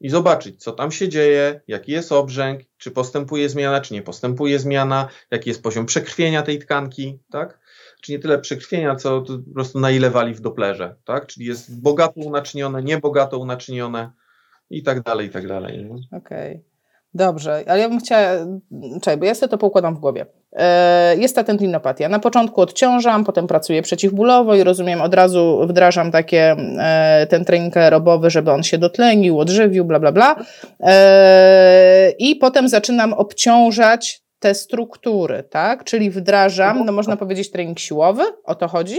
i 0.00 0.08
zobaczyć, 0.08 0.62
co 0.62 0.72
tam 0.72 0.90
się 0.90 1.08
dzieje, 1.08 1.60
jaki 1.68 1.92
jest 1.92 2.12
obrzęk, 2.12 2.60
czy 2.76 2.90
postępuje 2.90 3.48
zmiana, 3.48 3.80
czy 3.80 3.94
nie 3.94 4.02
postępuje 4.02 4.58
zmiana, 4.58 5.08
jaki 5.30 5.50
jest 5.50 5.62
poziom 5.62 5.86
przekrwienia 5.86 6.42
tej 6.42 6.58
tkanki, 6.58 7.18
tak? 7.30 7.58
Czy 8.04 8.12
nie 8.12 8.18
tyle 8.18 8.38
przekrwienia, 8.38 8.96
co 8.96 9.22
po 9.22 9.54
prostu 9.54 9.80
na 9.80 9.90
ile 9.90 10.10
wali 10.10 10.34
w 10.34 10.40
doplerze, 10.40 10.94
tak? 11.04 11.26
Czyli 11.26 11.46
jest 11.46 11.82
bogato 11.82 12.20
unaczynione, 12.20 12.82
niebogato 12.82 13.38
unaczynione 13.38 14.10
i 14.70 14.82
tak 14.82 15.02
dalej, 15.02 15.26
i 15.26 15.30
tak 15.30 15.48
dalej. 15.48 15.90
Okej. 16.12 16.50
Okay. 16.50 16.74
Dobrze, 17.14 17.64
ale 17.66 17.80
ja 17.80 17.88
bym 17.88 18.00
chciała, 18.00 18.30
czekaj, 18.94 19.16
bo 19.16 19.24
ja 19.24 19.34
sobie 19.34 19.50
to 19.50 19.58
poukładam 19.58 19.94
w 19.96 19.98
głowie. 19.98 20.26
E, 20.52 21.16
jest 21.16 21.34
ta 21.34 21.44
tendinopatia. 21.44 22.08
Na 22.08 22.18
początku 22.18 22.60
odciążam, 22.60 23.24
potem 23.24 23.46
pracuję 23.46 23.82
przeciwbólowo 23.82 24.54
i 24.54 24.64
rozumiem, 24.64 25.00
od 25.00 25.14
razu 25.14 25.66
wdrażam 25.68 26.10
takie, 26.10 26.56
e, 26.78 27.26
ten 27.30 27.44
trening 27.44 27.76
aerobowy, 27.76 28.30
żeby 28.30 28.50
on 28.50 28.62
się 28.62 28.78
dotlenił, 28.78 29.38
odżywił, 29.38 29.84
bla, 29.84 30.00
bla, 30.00 30.12
bla. 30.12 30.36
E, 30.80 32.12
I 32.18 32.36
potem 32.36 32.68
zaczynam 32.68 33.12
obciążać 33.12 34.23
te 34.44 34.54
struktury, 34.54 35.42
tak? 35.42 35.84
Czyli 35.84 36.10
wdrażam, 36.10 36.84
no 36.84 36.92
można 36.92 37.16
powiedzieć 37.16 37.50
trening 37.50 37.78
siłowy, 37.78 38.22
o 38.44 38.54
to 38.54 38.68
chodzi? 38.68 38.96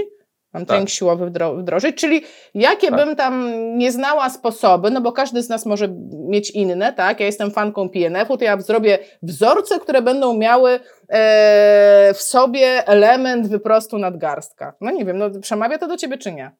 Mam 0.54 0.62
tak. 0.62 0.68
trening 0.68 0.90
siłowy 0.90 1.26
wdro 1.26 1.56
wdrożyć, 1.56 1.96
czyli 1.96 2.22
jakie 2.54 2.90
tak. 2.90 2.96
bym 2.96 3.16
tam 3.16 3.52
nie 3.78 3.92
znała 3.92 4.30
sposoby, 4.30 4.92
no 4.92 5.02
bo 5.02 5.12
każdy 5.12 5.44
z 5.44 5.50
nas 5.50 5.66
może 5.66 5.88
mieć 6.30 6.52
inne, 6.52 6.94
tak? 6.94 7.20
Ja 7.20 7.26
jestem 7.26 7.52
fanką 7.52 7.90
PNF-u, 7.90 8.38
to 8.38 8.44
ja 8.44 8.62
zrobię 8.62 9.00
wzorce, 9.22 9.80
które 9.80 10.02
będą 10.02 10.38
miały 10.38 10.80
e, 11.10 12.14
w 12.14 12.22
sobie 12.22 12.88
element 12.88 13.48
wyprostu 13.48 13.98
nadgarstka. 13.98 14.74
No 14.82 14.92
nie 14.92 15.06
wiem, 15.06 15.18
no 15.18 15.30
przemawia 15.42 15.78
to 15.78 15.88
do 15.88 15.98
ciebie 15.98 16.18
czy 16.18 16.32
nie? 16.32 16.52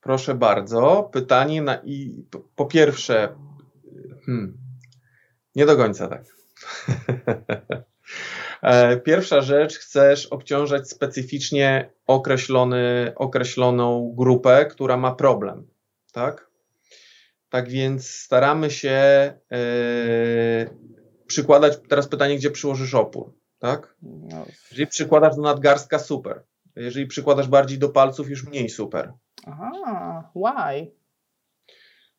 Proszę 0.00 0.34
bardzo. 0.34 1.10
Pytanie 1.12 1.62
na 1.62 1.80
i 1.84 2.24
po 2.56 2.66
pierwsze, 2.66 3.28
hmm, 4.26 4.58
nie 5.54 5.66
do 5.66 5.76
końca 5.76 6.08
tak. 6.08 6.24
E, 8.66 8.96
pierwsza 8.96 9.40
rzecz, 9.40 9.78
chcesz 9.78 10.26
obciążać 10.26 10.90
specyficznie 10.90 11.90
określony, 12.06 13.12
określoną 13.16 14.14
grupę, 14.16 14.66
która 14.66 14.96
ma 14.96 15.14
problem, 15.14 15.66
tak? 16.12 16.50
Tak 17.48 17.68
więc 17.68 18.10
staramy 18.10 18.70
się 18.70 19.32
yy, 19.50 19.58
przykładać, 21.26 21.78
teraz 21.88 22.08
pytanie, 22.08 22.36
gdzie 22.36 22.50
przyłożysz 22.50 22.94
opór, 22.94 23.32
tak? 23.58 23.96
No. 24.02 24.44
Jeżeli 24.70 24.86
przykładasz 24.86 25.36
do 25.36 25.42
nadgarstka, 25.42 25.98
super. 25.98 26.42
Jeżeli 26.76 27.06
przykładasz 27.06 27.48
bardziej 27.48 27.78
do 27.78 27.88
palców, 27.88 28.30
już 28.30 28.44
mniej 28.44 28.68
super. 28.68 29.12
Aha, 29.46 30.30
why? 30.34 30.92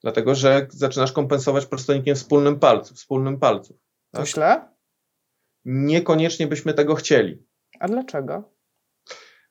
Dlatego, 0.01 0.35
że 0.35 0.67
zaczynasz 0.69 1.11
kompensować 1.11 1.65
prostonikiem 1.65 2.15
wspólnym 2.15 2.59
palcu, 2.59 2.95
wspólnym 2.95 3.39
palców. 3.39 3.77
Tak? 4.11 4.27
Źle? 4.27 4.76
Niekoniecznie 5.69 6.47
byśmy 6.47 6.73
tego 6.73 6.95
chcieli. 6.95 7.43
A 7.79 7.87
dlaczego? 7.87 8.51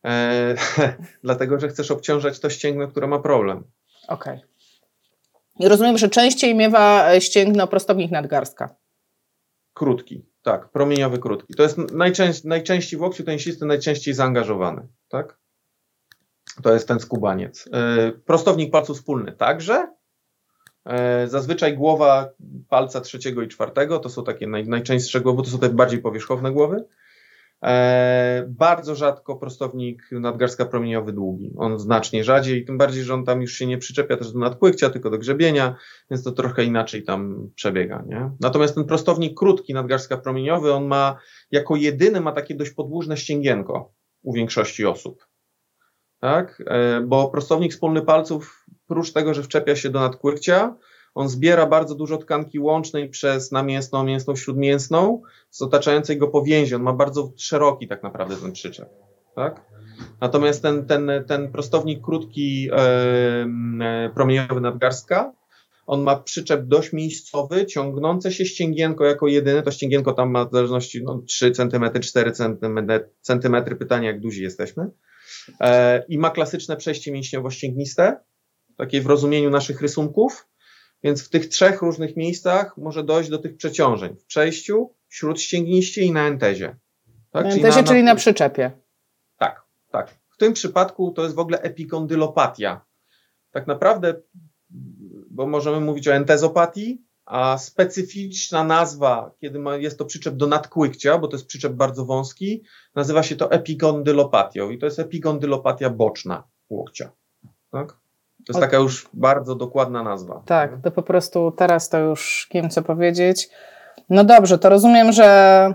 E, 0.05 0.55
dlatego, 1.25 1.61
że 1.61 1.69
chcesz 1.69 1.91
obciążać 1.91 2.41
to 2.41 2.51
ścięgno, 2.51 2.89
które 2.89 3.07
ma 3.07 3.19
problem. 3.19 3.65
Okej. 4.09 4.37
Okay. 4.37 4.49
I 5.59 5.69
rozumiem, 5.69 5.99
że 5.99 6.09
częściej 6.09 6.55
miewa 6.55 7.11
ścięgno 7.21 7.67
prostownik 7.67 8.11
nadgarstka. 8.11 8.77
Krótki, 9.75 10.27
tak, 10.43 10.71
promieniowy 10.71 11.19
krótki. 11.19 11.55
To 11.55 11.63
jest 11.63 11.79
najczęściej, 11.79 12.49
najczęściej 12.49 12.99
w 12.99 13.03
łokciu 13.03 13.25
tenisisty 13.25 13.67
najczęściej 13.67 14.15
zaangażowany, 14.15 14.89
tak? 15.09 15.39
To 16.63 16.73
jest 16.73 16.89
ten 16.89 17.01
skubaniec. 17.01 17.69
E, 17.73 18.13
prostownik 18.13 18.73
palcu 18.73 18.95
wspólny 18.95 19.33
także. 19.33 19.96
E, 20.87 21.29
zazwyczaj 21.29 21.77
głowa 21.77 22.31
palca 22.69 23.01
trzeciego 23.01 23.43
i 23.43 23.49
czwartego 23.49 23.99
to 23.99 24.09
są 24.09 24.25
takie 24.25 24.47
naj, 24.47 24.69
najczęstsze 24.69 25.21
głowy, 25.21 25.43
to 25.43 25.51
są 25.51 25.59
te 25.59 25.69
bardziej 25.69 25.99
powierzchowne 25.99 26.53
głowy. 26.53 26.85
E, 27.65 28.47
bardzo 28.49 28.95
rzadko 28.95 29.37
prostownik 29.37 30.09
nadgarstka 30.13 30.65
promieniowy 30.65 31.13
długi. 31.13 31.53
On 31.57 31.79
znacznie 31.79 32.25
rzadziej, 32.25 32.65
tym 32.65 32.79
bardziej, 32.79 33.05
że 33.05 33.15
on 33.15 33.25
tam 33.25 33.41
już 33.41 33.53
się 33.53 33.67
nie 33.67 33.79
przyczepia 33.79 34.17
też 34.17 34.33
do 34.33 34.39
nadkłykcia, 34.39 34.91
tylko 34.91 35.11
do 35.11 35.19
grzebienia, 35.19 35.77
więc 36.11 36.23
to 36.23 36.33
trochę 36.33 36.65
inaczej 36.65 37.03
tam 37.03 37.51
przebiega. 37.55 38.05
Nie? 38.07 38.31
Natomiast 38.41 38.75
ten 38.75 38.85
prostownik 38.85 39.39
krótki 39.39 39.75
nadgarstka 39.75 40.17
promieniowy, 40.17 40.73
on 40.73 40.87
ma 40.87 41.17
jako 41.51 41.77
jedyny 41.77 42.21
ma 42.21 42.33
takie 42.33 42.55
dość 42.55 42.71
podłużne 42.71 43.17
ścięgienko 43.17 43.93
u 44.23 44.33
większości 44.33 44.87
osób 44.87 45.27
tak? 46.27 46.63
E, 46.67 47.01
bo 47.01 47.29
prostownik 47.29 47.73
wspólny 47.73 48.03
palców, 48.03 48.67
prócz 48.87 49.13
tego, 49.13 49.35
że 49.35 49.43
wczepia 49.43 49.77
się 49.77 49.91
do 49.91 50.01
nadkłykcia, 50.01 50.77
on 51.15 51.29
zbiera 51.29 51.67
bardzo 51.67 51.95
dużo 51.95 52.19
tkanki 52.19 52.59
łącznej 52.59 53.09
przez 53.09 53.53
namięsną, 53.53 54.05
mięsną, 54.05 54.37
śródmięsną 54.37 55.23
z 55.51 55.63
otaczającej 55.63 56.19
go 56.19 56.29
powięzi. 56.29 56.75
On 56.75 56.83
ma 56.83 56.93
bardzo 56.93 57.33
szeroki 57.37 57.89
tak 57.89 58.03
naprawdę 58.03 58.37
ten 58.37 58.53
przyczep. 58.53 58.89
Tak? 59.35 59.61
Natomiast 60.21 60.63
ten, 60.63 60.87
ten, 60.87 61.11
ten 61.27 61.53
prostownik 61.53 62.05
krótki, 62.05 62.69
e, 62.73 62.77
e, 63.83 64.11
promieniowy 64.15 64.61
nadgarstka, 64.61 65.33
on 65.87 66.03
ma 66.03 66.17
przyczep 66.17 66.65
dość 66.65 66.93
miejscowy, 66.93 67.67
ciągnące 67.67 68.33
się 68.33 68.45
ścięgienko 68.45 69.05
jako 69.05 69.29
jedyne. 69.29 69.63
To 69.63 69.71
ścięgienko 69.71 70.13
tam 70.13 70.31
ma 70.31 70.45
w 70.45 70.53
zależności 70.53 71.05
no, 71.05 71.23
3 71.27 71.51
cm, 71.51 72.01
4 72.01 72.33
cm, 73.23 73.77
pytanie 73.79 74.07
jak 74.07 74.21
duzi 74.21 74.43
jesteśmy. 74.43 74.91
E, 75.61 76.05
i 76.09 76.19
ma 76.19 76.31
klasyczne 76.31 76.77
przejście 76.77 77.13
mięśniowo-ścięgniste, 77.13 78.17
takie 78.77 79.01
w 79.01 79.07
rozumieniu 79.07 79.51
naszych 79.51 79.81
rysunków, 79.81 80.49
więc 81.03 81.25
w 81.25 81.29
tych 81.29 81.49
trzech 81.49 81.83
różnych 81.83 82.17
miejscach 82.17 82.77
może 82.77 83.05
dojść 83.05 83.31
do 83.31 83.39
tych 83.39 83.57
przeciążeń. 83.57 84.17
W 84.17 84.25
przejściu, 84.25 84.95
śródścięgniście 85.09 86.03
i 86.03 86.13
na 86.13 86.27
entezie. 86.27 86.77
Tak? 87.31 87.45
Na 87.45 87.53
entezie, 87.53 87.71
czyli 87.71 87.83
na, 87.83 87.89
czyli 87.89 88.03
na 88.03 88.15
przyczepie. 88.15 88.71
Tak, 89.37 89.63
tak. 89.91 90.15
W 90.29 90.37
tym 90.37 90.53
przypadku 90.53 91.11
to 91.11 91.23
jest 91.23 91.35
w 91.35 91.39
ogóle 91.39 91.63
epikondylopatia. 91.63 92.81
Tak 93.51 93.67
naprawdę, 93.67 94.15
bo 95.31 95.47
możemy 95.47 95.81
mówić 95.81 96.09
o 96.09 96.15
entezopatii, 96.15 97.06
a 97.27 97.59
specyficzna 97.59 98.65
nazwa, 98.65 99.31
kiedy 99.41 99.59
ma, 99.59 99.77
jest 99.77 99.99
to 99.99 100.05
przyczep 100.05 100.37
do 100.37 100.47
nadkłykcia, 100.47 101.19
bo 101.19 101.29
to 101.29 101.37
jest 101.37 101.47
przyczep 101.47 101.73
bardzo 101.73 102.05
wąski, 102.05 102.63
nazywa 102.95 103.23
się 103.23 103.37
to 103.37 103.51
epigondylopatią 103.51 104.71
i 104.71 104.79
to 104.79 104.87
jest 104.87 104.99
epigondylopatia 104.99 105.91
boczna 105.91 106.45
łokcia. 106.71 107.11
Tak? 107.71 107.89
To 108.47 108.53
jest 108.53 108.61
taka 108.61 108.77
już 108.77 109.09
bardzo 109.13 109.55
dokładna 109.55 110.03
nazwa. 110.03 110.43
Tak, 110.47 110.71
to 110.83 110.91
po 110.91 111.03
prostu 111.03 111.53
teraz 111.57 111.89
to 111.89 111.99
już 111.99 112.49
wiem 112.55 112.71
co 112.71 112.83
powiedzieć. 112.83 113.49
No 114.11 114.25
dobrze, 114.25 114.59
to 114.59 114.69
rozumiem, 114.69 115.13
że 115.13 115.73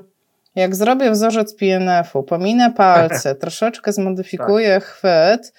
jak 0.55 0.75
zrobię 0.75 1.11
wzorzec 1.11 1.55
PNF-u, 1.55 2.23
pominę 2.23 2.73
palce, 2.73 3.35
troszeczkę 3.41 3.93
zmodyfikuję 3.93 4.73
tak. 4.73 4.83
chwyt, 4.83 5.53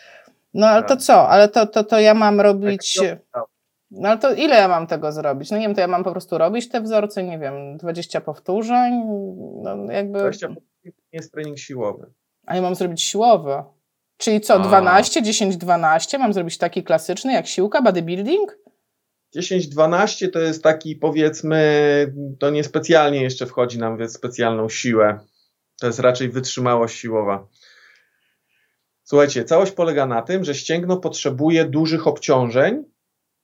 no 0.54 0.66
ale 0.66 0.82
tak. 0.82 0.88
to 0.88 0.96
co? 0.96 1.28
Ale 1.28 1.48
to, 1.48 1.66
to, 1.66 1.84
to 1.84 2.00
ja 2.00 2.14
mam 2.14 2.40
robić... 2.40 2.98
Tak, 3.32 3.51
no 3.92 4.08
ale 4.08 4.18
to 4.18 4.34
ile 4.34 4.56
ja 4.56 4.68
mam 4.68 4.86
tego 4.86 5.12
zrobić? 5.12 5.50
No 5.50 5.56
nie 5.56 5.62
wiem, 5.62 5.74
to 5.74 5.80
ja 5.80 5.88
mam 5.88 6.04
po 6.04 6.12
prostu 6.12 6.38
robić 6.38 6.68
te 6.68 6.80
wzorce, 6.80 7.24
nie 7.24 7.38
wiem, 7.38 7.76
20 7.76 8.20
powtórzeń, 8.20 9.02
no 9.62 9.92
jakby... 9.92 10.18
20 10.18 10.48
powtórzeń 10.48 10.92
jest 11.12 11.32
trening 11.32 11.58
siłowy. 11.58 12.12
A 12.46 12.56
ja 12.56 12.62
mam 12.62 12.74
zrobić 12.74 13.02
siłowy. 13.02 13.62
Czyli 14.16 14.40
co, 14.40 14.58
12, 14.58 15.22
10, 15.22 15.56
12? 15.56 16.18
Mam 16.18 16.32
zrobić 16.32 16.58
taki 16.58 16.82
klasyczny 16.82 17.32
jak 17.32 17.46
siłka, 17.46 17.82
bodybuilding? 17.82 18.58
10-12 19.36 20.30
to 20.30 20.38
jest 20.38 20.62
taki 20.62 20.96
powiedzmy, 20.96 22.14
to 22.38 22.50
niespecjalnie 22.50 23.22
jeszcze 23.22 23.46
wchodzi 23.46 23.78
nam 23.78 23.98
w 23.98 24.10
specjalną 24.10 24.68
siłę. 24.68 25.18
To 25.80 25.86
jest 25.86 25.98
raczej 25.98 26.28
wytrzymałość 26.28 26.98
siłowa. 26.98 27.46
Słuchajcie, 29.04 29.44
całość 29.44 29.72
polega 29.72 30.06
na 30.06 30.22
tym, 30.22 30.44
że 30.44 30.54
ścięgno 30.54 30.96
potrzebuje 30.96 31.64
dużych 31.64 32.06
obciążeń, 32.06 32.84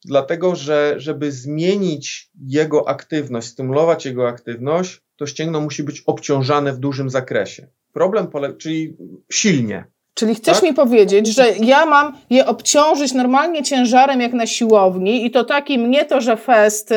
dlatego 0.05 0.57
że 0.57 0.95
żeby 0.97 1.33
zmienić 1.33 2.31
jego 2.47 2.89
aktywność, 2.89 3.49
stymulować 3.49 4.07
jego 4.07 4.29
aktywność, 4.29 5.01
to 5.17 5.27
ścięgno 5.27 5.61
musi 5.61 5.83
być 5.83 6.03
obciążane 6.07 6.73
w 6.73 6.79
dużym 6.79 7.11
zakresie. 7.11 7.67
Problem 7.93 8.27
polega, 8.27 8.57
czyli 8.57 8.97
silnie. 9.33 9.85
Czyli 10.15 10.35
chcesz 10.35 10.55
tak? 10.55 10.63
mi 10.63 10.75
powiedzieć, 10.75 11.27
że 11.27 11.53
ja 11.61 11.87
mam 11.87 12.17
je 12.31 12.47
obciążyć 12.47 13.13
normalnie 13.13 13.63
ciężarem 13.63 14.21
jak 14.21 14.33
na 14.33 14.47
siłowni 14.47 15.27
i 15.27 15.31
to 15.31 15.45
takim, 15.45 15.91
nie 15.91 16.05
to, 16.05 16.21
że 16.21 16.37
fest, 16.37 16.93
y, 16.93 16.95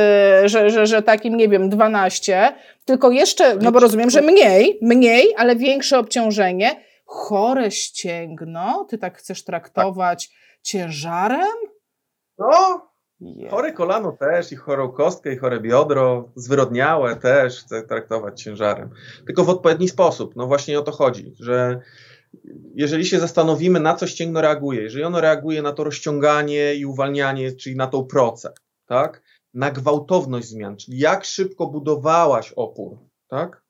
że, 0.49 0.69
że, 0.69 0.87
że 0.87 1.01
takim, 1.01 1.37
nie 1.37 1.49
wiem, 1.49 1.69
12, 1.69 2.53
tylko 2.85 3.11
jeszcze, 3.11 3.55
no 3.55 3.71
bo 3.71 3.79
rozumiem, 3.79 4.09
że 4.09 4.21
mniej, 4.21 4.79
mniej, 4.81 5.33
ale 5.37 5.55
większe 5.55 5.99
obciążenie. 5.99 6.83
Chore 7.05 7.71
ścięgno, 7.71 8.85
ty 8.89 8.97
tak 8.97 9.17
chcesz 9.17 9.43
traktować 9.43 10.27
tak. 10.27 10.37
ciężarem? 10.63 11.57
No, 12.37 12.90
Yeah. 13.21 13.51
Chore 13.51 13.73
kolano 13.73 14.11
też, 14.11 14.51
i 14.51 14.55
chorą 14.55 14.91
kostkę, 14.91 15.33
i 15.33 15.37
chore 15.37 15.59
biodro, 15.59 16.29
zwyrodniałe 16.35 17.15
też 17.15 17.59
chcę 17.59 17.83
traktować 17.83 18.41
ciężarem. 18.41 18.89
Tylko 19.25 19.43
w 19.43 19.49
odpowiedni 19.49 19.89
sposób. 19.89 20.35
No 20.35 20.47
właśnie 20.47 20.79
o 20.79 20.81
to 20.81 20.91
chodzi, 20.91 21.33
że 21.39 21.79
jeżeli 22.75 23.05
się 23.05 23.19
zastanowimy, 23.19 23.79
na 23.79 23.95
co 23.95 24.07
ścięgno 24.07 24.41
reaguje, 24.41 24.81
jeżeli 24.81 25.03
ono 25.03 25.21
reaguje 25.21 25.61
na 25.61 25.73
to 25.73 25.83
rozciąganie 25.83 26.75
i 26.75 26.85
uwalnianie, 26.85 27.51
czyli 27.51 27.75
na 27.75 27.87
tą 27.87 28.05
procę, 28.05 28.53
tak? 28.85 29.21
Na 29.53 29.71
gwałtowność 29.71 30.47
zmian, 30.47 30.77
czyli 30.77 30.99
jak 30.99 31.25
szybko 31.25 31.67
budowałaś 31.67 32.53
opór, 32.55 32.97
tak? 33.27 33.63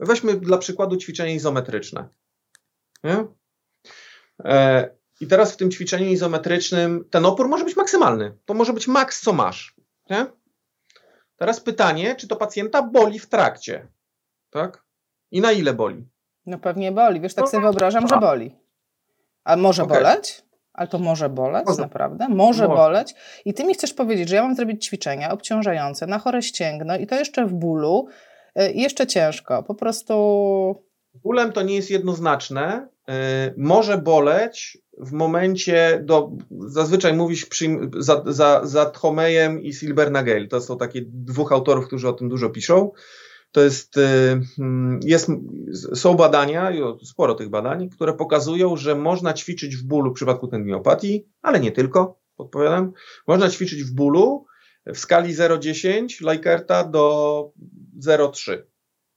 Weźmy 0.00 0.36
dla 0.36 0.58
przykładu 0.58 0.96
ćwiczenie 0.96 1.34
izometryczne. 1.34 2.08
Nie? 3.04 3.26
E, 4.44 4.90
i 5.20 5.26
teraz 5.26 5.52
w 5.52 5.56
tym 5.56 5.70
ćwiczeniu 5.70 6.06
izometrycznym 6.06 7.04
ten 7.10 7.26
opór 7.26 7.48
może 7.48 7.64
być 7.64 7.76
maksymalny. 7.76 8.36
To 8.44 8.54
może 8.54 8.72
być 8.72 8.88
maks, 8.88 9.20
co 9.20 9.32
masz. 9.32 9.74
Nie? 10.10 10.26
Teraz 11.36 11.60
pytanie, 11.60 12.14
czy 12.14 12.28
to 12.28 12.36
pacjenta 12.36 12.82
boli 12.82 13.18
w 13.18 13.26
trakcie? 13.26 13.88
Tak? 14.50 14.84
I 15.30 15.40
na 15.40 15.52
ile 15.52 15.74
boli? 15.74 16.08
No 16.46 16.58
pewnie 16.58 16.92
boli. 16.92 17.20
Wiesz, 17.20 17.34
tak 17.34 17.44
no, 17.44 17.50
sobie 17.50 17.62
wyobrażam, 17.62 18.08
że 18.08 18.16
boli. 18.16 18.56
A 19.44 19.56
może 19.56 19.82
okay. 19.82 19.98
boleć? 19.98 20.42
Ale 20.72 20.88
to 20.88 20.98
może 20.98 21.28
boleć, 21.28 21.66
może. 21.66 21.82
naprawdę? 21.82 22.28
Może, 22.28 22.36
może, 22.36 22.68
boleć. 22.68 23.14
I 23.44 23.54
ty 23.54 23.64
mi 23.64 23.74
chcesz 23.74 23.94
powiedzieć, 23.94 24.28
że 24.28 24.36
ja 24.36 24.42
mam 24.42 24.54
zrobić 24.54 24.86
ćwiczenia 24.86 25.32
obciążające 25.32 26.06
na 26.06 26.18
chore 26.18 26.42
ścięgno 26.42 26.96
i 26.96 27.06
to 27.06 27.14
jeszcze 27.14 27.46
w 27.46 27.52
bólu, 27.52 28.08
y, 28.60 28.72
jeszcze 28.72 29.06
ciężko. 29.06 29.62
Po 29.62 29.74
prostu. 29.74 30.14
Bólem 31.14 31.52
to 31.52 31.62
nie 31.62 31.74
jest 31.74 31.90
jednoznaczne. 31.90 32.88
Y, 33.08 33.54
może 33.56 33.98
boleć 33.98 34.78
w 34.98 35.12
momencie, 35.12 36.02
do, 36.04 36.30
zazwyczaj 36.50 37.14
mówisz 37.14 37.46
przy, 37.46 37.78
za, 37.98 38.22
za, 38.26 38.60
za 38.64 38.90
Tchomejem 38.90 39.62
i 39.62 39.74
Silbernagel. 39.74 40.48
To 40.48 40.60
są 40.60 40.78
takie 40.78 41.02
dwóch 41.04 41.52
autorów, 41.52 41.86
którzy 41.86 42.08
o 42.08 42.12
tym 42.12 42.28
dużo 42.28 42.50
piszą. 42.50 42.92
To 43.52 43.60
jest, 43.60 43.96
y, 43.96 44.00
mm, 44.58 45.00
jest, 45.02 45.30
są 45.94 46.14
badania, 46.14 46.72
sporo 47.04 47.34
tych 47.34 47.48
badań, 47.48 47.88
które 47.88 48.12
pokazują, 48.12 48.76
że 48.76 48.94
można 48.94 49.32
ćwiczyć 49.32 49.76
w 49.76 49.82
bólu 49.82 50.10
w 50.10 50.14
przypadku 50.14 50.48
tendinopatii, 50.48 51.28
ale 51.42 51.60
nie 51.60 51.72
tylko, 51.72 52.18
podpowiadam. 52.36 52.92
Można 53.26 53.50
ćwiczyć 53.50 53.82
w 53.82 53.94
bólu 53.94 54.46
w 54.86 54.98
skali 54.98 55.34
0,10 55.34 56.24
Leikerta 56.24 56.84
do 56.84 57.52
0,3. 58.06 58.62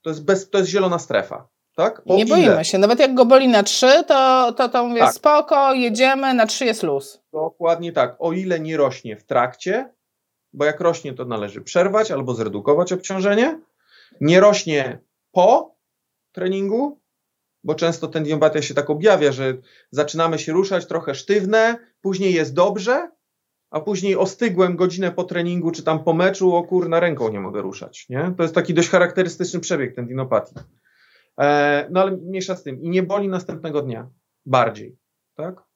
To 0.02 0.10
jest, 0.10 0.26
bez, 0.26 0.50
to 0.50 0.58
jest 0.58 0.70
zielona 0.70 1.00
strefa. 1.00 1.48
Tak? 1.80 2.02
Nie 2.06 2.24
ile? 2.24 2.36
boimy 2.36 2.66
się. 2.66 2.78
Nawet 2.78 3.00
jak 3.00 3.14
go 3.14 3.26
boli 3.26 3.48
na 3.48 3.64
3, 3.64 4.04
to, 4.08 4.52
to, 4.54 4.70
to 4.70 4.88
mówię 4.88 5.02
tak. 5.02 5.14
spoko, 5.14 5.74
jedziemy, 5.74 6.34
na 6.34 6.46
3 6.46 6.66
jest 6.66 6.84
luz. 6.84 7.22
Dokładnie 7.34 7.92
tak. 7.94 8.16
O 8.20 8.34
ile 8.34 8.60
nie 8.60 8.78
rośnie 8.78 9.16
w 9.18 9.24
trakcie, 9.24 9.94
bo 10.54 10.66
jak 10.66 10.80
rośnie, 10.80 11.14
to 11.14 11.26
należy 11.26 11.62
przerwać 11.62 12.12
albo 12.12 12.34
zredukować 12.34 12.94
obciążenie. 12.94 13.60
Nie 14.22 14.40
rośnie 14.40 15.00
po 15.32 15.76
treningu, 16.32 17.00
bo 17.64 17.76
często 17.76 18.08
tendinopatia 18.08 18.62
się 18.62 18.74
tak 18.74 18.90
objawia, 18.90 19.32
że 19.32 19.54
zaczynamy 19.92 20.40
się 20.40 20.52
ruszać 20.52 20.86
trochę 20.86 21.16
sztywne, 21.16 21.78
później 22.02 22.34
jest 22.34 22.54
dobrze, 22.54 23.12
a 23.70 23.80
później 23.80 24.16
ostygłem 24.16 24.76
godzinę 24.76 25.12
po 25.12 25.24
treningu 25.24 25.72
czy 25.72 25.84
tam 25.84 26.04
po 26.04 26.14
meczu, 26.14 26.56
o 26.56 26.64
kurna, 26.64 27.00
ręką 27.00 27.30
nie 27.30 27.40
mogę 27.40 27.62
ruszać. 27.62 28.06
Nie? 28.10 28.34
To 28.38 28.44
jest 28.44 28.56
taki 28.56 28.74
dość 28.74 28.90
charakterystyczny 28.90 29.60
przebieg 29.60 29.96
tendinopatii. 29.96 30.56
E, 31.40 31.88
no 31.92 32.02
ale 32.02 32.12
mniejsza 32.12 32.56
z 32.56 32.64
tym. 32.64 32.82
I 32.82 32.90
nie 32.90 33.04
boli 33.04 33.28
następnego 33.28 33.82
dnia. 33.82 34.10
Bardziej. 34.46 34.98
Tak? 35.36 35.70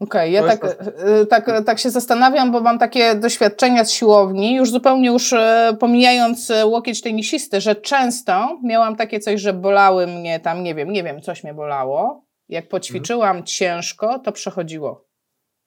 Okej, 0.00 0.36
okay, 0.36 0.48
ja 0.48 0.56
tak, 0.56 0.64
e, 0.64 1.26
tak, 1.26 1.64
tak 1.66 1.78
się 1.78 1.90
zastanawiam, 1.90 2.52
bo 2.52 2.60
mam 2.60 2.78
takie 2.78 3.14
doświadczenia 3.14 3.84
z 3.84 3.90
siłowni, 3.90 4.56
już 4.56 4.70
zupełnie 4.70 5.08
już 5.08 5.32
e, 5.32 5.76
pomijając 5.80 6.52
łokieć 6.64 7.00
tenisisty, 7.00 7.60
że 7.60 7.74
często 7.76 8.58
miałam 8.64 8.96
takie 8.96 9.20
coś, 9.20 9.40
że 9.40 9.52
bolały 9.52 10.06
mnie 10.06 10.40
tam, 10.40 10.62
nie 10.62 10.74
wiem, 10.74 10.92
nie 10.92 11.02
wiem, 11.02 11.20
coś 11.20 11.44
mnie 11.44 11.54
bolało. 11.54 12.24
Jak 12.48 12.68
poćwiczyłam 12.68 13.28
hmm. 13.28 13.46
ciężko, 13.46 14.18
to 14.18 14.32
przechodziło 14.32 15.10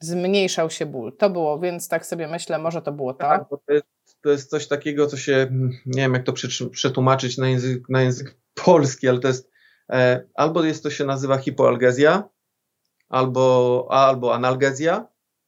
zmniejszał 0.04 0.70
się 0.70 0.86
ból. 0.86 1.18
To 1.18 1.30
było, 1.30 1.60
więc 1.60 1.88
tak 1.88 2.06
sobie 2.06 2.28
myślę, 2.28 2.60
może 2.60 2.82
to 2.82 2.92
było 2.92 3.14
to. 3.14 3.20
Tak, 3.20 3.50
to 3.50 3.74
jest, 3.74 3.86
to 4.22 4.30
jest 4.30 4.50
coś 4.50 4.68
takiego, 4.68 5.08
co 5.08 5.18
się, 5.18 5.48
nie 5.86 6.02
wiem 6.02 6.14
jak 6.14 6.24
to 6.24 6.34
przetłumaczyć 6.72 7.38
na 7.38 7.50
język, 7.50 7.90
na 7.90 8.02
język 8.02 8.38
polski, 8.54 9.08
ale 9.08 9.20
to 9.20 9.28
jest, 9.28 9.50
e, 9.92 10.26
albo 10.34 10.64
jest 10.64 10.84
to 10.84 10.90
się 10.90 11.06
nazywa 11.06 11.38
hipoalgezja, 11.38 12.30
albo, 13.10 13.88
albo 13.92 14.36
analgezja, 14.36 15.08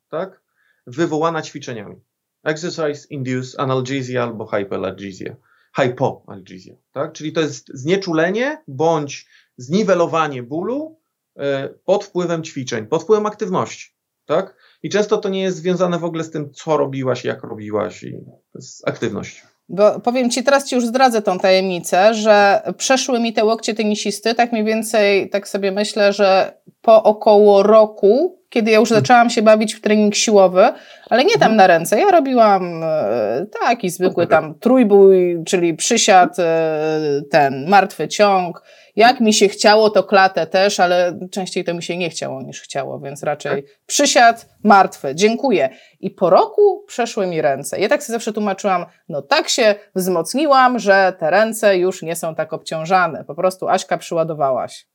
tak, 0.10 0.42
wywołana 0.88 1.42
ćwiczeniami. 1.42 1.96
Exercise 2.44 3.08
induced 3.10 3.60
analgesia 3.60 4.24
albo 4.24 4.46
hypoalgesia. 4.46 5.36
Hypoalgesia, 5.76 6.74
tak? 6.92 7.14
Czyli 7.14 7.34
to 7.34 7.42
jest 7.42 7.68
znieczulenie 7.74 8.64
bądź 8.68 9.28
zniwelowanie 9.58 10.44
bólu 10.44 11.00
e, 11.38 11.70
pod 11.70 12.04
wpływem 12.04 12.44
ćwiczeń, 12.44 12.88
pod 12.88 13.04
wpływem 13.04 13.26
aktywności 13.26 13.96
tak? 14.26 14.56
I 14.84 14.90
często 14.90 15.18
to 15.18 15.30
nie 15.30 15.42
jest 15.42 15.58
związane 15.58 16.00
w 16.00 16.04
ogóle 16.04 16.24
z 16.24 16.32
tym, 16.32 16.54
co 16.54 16.78
robiłaś, 16.78 17.24
jak 17.24 17.44
robiłaś 17.44 18.04
i 18.04 18.12
to 18.52 18.60
jest 18.60 18.88
aktywność. 18.88 19.44
Bo 19.70 20.00
powiem 20.00 20.30
Ci, 20.30 20.44
teraz 20.44 20.66
Ci 20.70 20.76
już 20.76 20.86
zdradzę 20.86 21.22
tą 21.22 21.40
tajemnicę, 21.40 22.14
że 22.14 22.62
przeszły 22.78 23.20
mi 23.20 23.34
te 23.34 23.46
łokcie 23.46 23.74
tenisisty, 23.74 24.36
tak 24.36 24.52
mniej 24.52 24.64
więcej, 24.64 25.30
tak 25.30 25.48
sobie 25.48 25.72
myślę, 25.72 26.14
że 26.14 26.54
po 26.82 27.04
około 27.04 27.64
roku, 27.64 28.40
kiedy 28.50 28.72
ja 28.72 28.80
już 28.80 28.92
mhm. 28.92 29.02
zaczęłam 29.02 29.30
się 29.30 29.42
bawić 29.42 29.74
w 29.74 29.82
trening 29.82 30.16
siłowy, 30.16 30.66
ale 31.10 31.24
nie 31.24 31.34
tam 31.34 31.52
mhm. 31.52 31.56
na 31.56 31.68
ręce, 31.68 32.00
ja 32.00 32.12
robiłam 32.12 32.84
e, 32.84 33.46
taki 33.62 33.90
zwykły 33.90 34.28
tam 34.28 34.60
trójbój, 34.60 35.44
czyli 35.46 35.74
przysiad, 35.74 36.40
e, 36.40 37.22
ten 37.32 37.70
martwy 37.70 38.08
ciąg, 38.08 38.62
jak 38.96 39.20
mi 39.20 39.34
się 39.34 39.48
chciało, 39.48 39.90
to 39.90 40.04
klatę 40.04 40.48
też, 40.48 40.80
ale 40.80 41.20
częściej 41.32 41.64
to 41.64 41.74
mi 41.74 41.84
się 41.84 41.98
nie 41.98 42.10
chciało 42.10 42.42
niż 42.42 42.62
chciało, 42.62 43.00
więc 43.00 43.24
raczej 43.24 43.64
tak. 43.64 43.72
przysiad 43.86 44.50
martwy, 44.64 45.16
dziękuję. 45.16 45.70
I 46.00 46.12
po 46.12 46.30
roku 46.30 46.84
przeszły 46.88 47.28
mi 47.28 47.42
ręce. 47.42 47.80
Ja 47.80 47.90
tak 47.90 48.04
sobie 48.04 48.16
zawsze 48.16 48.34
tłumaczyłam, 48.34 48.86
no 49.10 49.22
tak 49.22 49.50
się 49.50 49.76
wzmocniłam, 49.96 50.80
że 50.80 51.14
te 51.20 51.30
ręce 51.30 51.78
już 51.78 52.02
nie 52.02 52.16
są 52.16 52.36
tak 52.36 52.54
obciążane. 52.54 53.24
Po 53.24 53.36
prostu 53.36 53.68
Aśka 53.68 53.98
przyładowałaś. 53.98 54.88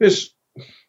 Wiesz, 0.00 0.38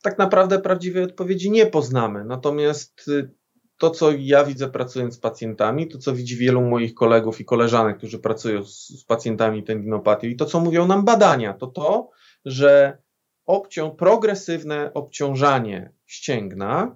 tak 0.03 0.17
naprawdę 0.17 0.59
prawdziwej 0.59 1.03
odpowiedzi 1.03 1.51
nie 1.51 1.65
poznamy. 1.65 2.25
Natomiast 2.25 3.07
y, 3.07 3.31
to, 3.79 3.89
co 3.89 4.11
ja 4.11 4.43
widzę 4.43 4.69
pracując 4.69 5.15
z 5.15 5.19
pacjentami, 5.19 5.87
to, 5.87 5.97
co 5.97 6.13
widzi 6.13 6.37
wielu 6.37 6.61
moich 6.61 6.93
kolegów 6.93 7.41
i 7.41 7.45
koleżanek, 7.45 7.97
którzy 7.97 8.19
pracują 8.19 8.65
z, 8.65 8.87
z 8.87 9.03
pacjentami 9.03 9.63
tendinopatią 9.63 10.27
i 10.27 10.35
to, 10.35 10.45
co 10.45 10.59
mówią 10.59 10.87
nam 10.87 11.05
badania, 11.05 11.53
to 11.53 11.67
to, 11.67 12.09
że 12.45 12.97
obcią 13.45 13.91
progresywne 13.91 14.93
obciążanie 14.93 15.93
ścięgna 16.05 16.95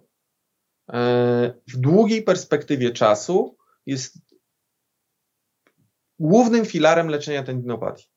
e, 0.89 1.53
w 1.67 1.77
długiej 1.77 2.23
perspektywie 2.23 2.91
czasu 2.91 3.57
jest 3.85 4.17
głównym 6.19 6.65
filarem 6.65 7.07
leczenia 7.07 7.43
tendinopatii. 7.43 8.12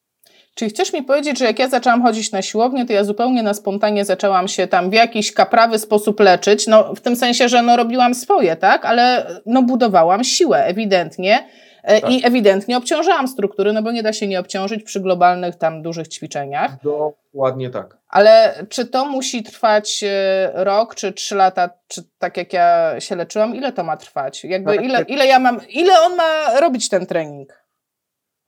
Czyli 0.57 0.71
chcesz 0.71 0.93
mi 0.93 1.03
powiedzieć, 1.03 1.39
że 1.39 1.45
jak 1.45 1.59
ja 1.59 1.69
zaczęłam 1.69 2.03
chodzić 2.03 2.33
na 2.33 2.43
siłownię, 2.43 2.87
to 2.87 2.93
ja 2.93 3.05
zupełnie 3.05 3.43
na 3.43 3.55
spontanie 3.55 4.05
zaczęłam 4.05 4.49
się 4.49 4.67
tam 4.67 4.91
w 4.91 4.93
jakiś 4.93 5.33
kaprawy 5.33 5.79
sposób 5.79 6.21
leczyć, 6.21 6.67
no 6.67 6.95
w 6.95 7.01
tym 7.01 7.17
sensie, 7.17 7.49
że 7.49 7.63
no 7.63 7.77
robiłam 7.77 8.15
swoje, 8.15 8.57
tak, 8.57 8.85
ale 8.85 9.27
no 9.47 9.63
budowałam 9.63 10.25
siłę 10.25 10.65
ewidentnie 10.65 11.49
e, 11.83 12.01
tak. 12.01 12.11
i 12.11 12.27
ewidentnie 12.27 12.77
obciążałam 12.77 13.29
struktury, 13.29 13.73
no 13.73 13.83
bo 13.83 13.93
nie 13.93 14.03
da 14.03 14.13
się 14.13 14.27
nie 14.27 14.41
obciążyć 14.41 14.83
przy 14.83 15.01
globalnych 15.01 15.57
tam 15.57 15.83
dużych 15.83 16.09
ćwiczeniach. 16.09 16.71
Dokładnie 16.83 17.71
tak. 17.71 17.99
Ale 18.09 18.55
czy 18.69 18.87
to 18.87 19.05
musi 19.05 19.43
trwać 19.43 20.05
e, 20.09 20.51
rok, 20.55 20.95
czy 20.95 21.13
trzy 21.13 21.35
lata, 21.35 21.71
czy 21.89 22.03
tak 22.19 22.37
jak 22.37 22.53
ja 22.53 23.01
się 23.01 23.17
leczyłam, 23.17 23.57
ile 23.57 23.73
to 23.73 23.85
ma 23.85 23.97
trwać? 23.97 24.45
Jakby 24.45 24.77
ile, 24.77 25.03
ile 25.03 25.27
ja 25.27 25.39
mam, 25.39 25.61
ile 25.69 26.01
on 26.01 26.17
ma 26.17 26.61
robić 26.61 26.89
ten 26.89 27.07
trening? 27.07 27.67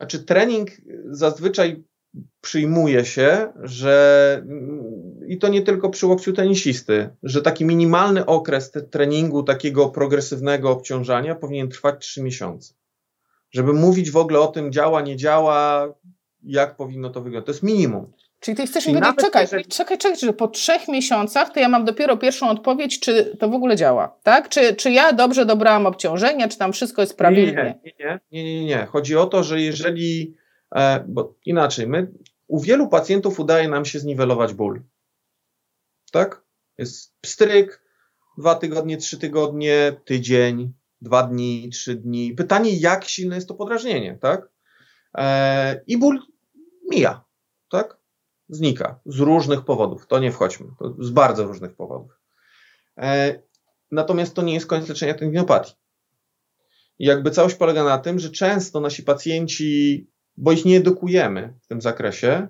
Znaczy 0.00 0.24
trening 0.24 0.70
zazwyczaj 1.10 1.84
przyjmuje 2.40 3.04
się, 3.04 3.52
że 3.62 4.42
i 5.28 5.38
to 5.38 5.48
nie 5.48 5.62
tylko 5.62 5.90
przy 5.90 6.06
łokciu 6.06 6.32
tenisisty, 6.32 7.10
że 7.22 7.42
taki 7.42 7.64
minimalny 7.64 8.26
okres 8.26 8.72
treningu 8.90 9.42
takiego 9.42 9.88
progresywnego 9.88 10.70
obciążania 10.70 11.34
powinien 11.34 11.68
trwać 11.68 11.94
3 11.98 12.22
miesiące. 12.22 12.74
Żeby 13.50 13.72
mówić 13.72 14.10
w 14.10 14.16
ogóle 14.16 14.40
o 14.40 14.46
tym 14.46 14.72
działa, 14.72 15.00
nie 15.00 15.16
działa, 15.16 15.88
jak 16.42 16.76
powinno 16.76 17.10
to 17.10 17.20
wyglądać. 17.22 17.46
To 17.46 17.52
jest 17.52 17.62
minimum. 17.62 18.12
Czyli 18.40 18.56
ty 18.56 18.66
chcesz 18.66 18.86
mi 18.86 18.94
powiedzieć, 18.94 19.16
czekaj, 19.20 19.42
jeżeli... 19.42 19.64
czekaj, 19.64 19.98
czekaj, 19.98 20.18
że 20.18 20.32
po 20.32 20.48
trzech 20.48 20.88
miesiącach 20.88 21.52
to 21.52 21.60
ja 21.60 21.68
mam 21.68 21.84
dopiero 21.84 22.16
pierwszą 22.16 22.48
odpowiedź, 22.48 23.00
czy 23.00 23.36
to 23.38 23.48
w 23.48 23.54
ogóle 23.54 23.76
działa, 23.76 24.18
tak? 24.22 24.48
Czy, 24.48 24.74
czy 24.74 24.90
ja 24.90 25.12
dobrze 25.12 25.46
dobrałam 25.46 25.86
obciążenia, 25.86 26.48
czy 26.48 26.58
tam 26.58 26.72
wszystko 26.72 27.02
jest 27.02 27.16
prawidłnie? 27.16 27.80
Nie, 27.84 27.92
nie, 27.98 28.20
nie, 28.32 28.44
nie, 28.44 28.60
nie, 28.60 28.66
nie. 28.66 28.86
Chodzi 28.86 29.16
o 29.16 29.26
to, 29.26 29.42
że 29.42 29.60
jeżeli, 29.60 30.34
bo 31.08 31.34
inaczej, 31.44 31.86
my 31.86 32.12
u 32.46 32.60
wielu 32.60 32.88
pacjentów 32.88 33.40
udaje 33.40 33.68
nam 33.68 33.84
się 33.84 33.98
zniwelować 33.98 34.54
ból. 34.54 34.82
Tak? 36.12 36.42
Jest 36.78 37.14
pstryk, 37.20 37.82
dwa 38.38 38.54
tygodnie, 38.54 38.96
trzy 38.96 39.18
tygodnie, 39.18 40.00
tydzień, 40.04 40.72
dwa 41.00 41.22
dni, 41.22 41.70
trzy 41.72 41.94
dni. 41.94 42.34
Pytanie, 42.34 42.76
jak 42.76 43.04
silne 43.04 43.36
jest 43.36 43.48
to 43.48 43.54
podrażnienie, 43.54 44.18
tak? 44.20 44.48
E, 45.14 45.80
I 45.86 45.98
ból 45.98 46.20
mija, 46.90 47.24
tak? 47.70 47.98
Znika 48.48 49.00
z 49.06 49.18
różnych 49.18 49.64
powodów. 49.64 50.06
To 50.06 50.18
nie 50.18 50.32
wchodźmy, 50.32 50.66
to 50.78 50.94
z 50.98 51.10
bardzo 51.10 51.44
różnych 51.44 51.76
powodów. 51.76 52.10
E, 52.98 53.42
natomiast 53.90 54.34
to 54.34 54.42
nie 54.42 54.54
jest 54.54 54.66
koniec 54.66 54.88
leczenia 54.88 55.14
tendinopatii. 55.14 55.74
Jakby 56.98 57.30
całość 57.30 57.54
polega 57.54 57.84
na 57.84 57.98
tym, 57.98 58.18
że 58.18 58.30
często 58.30 58.80
nasi 58.80 59.02
pacjenci 59.02 60.06
bo 60.38 60.52
ich 60.52 60.64
nie 60.64 60.76
edukujemy 60.76 61.54
w 61.60 61.66
tym 61.66 61.80
zakresie, 61.80 62.48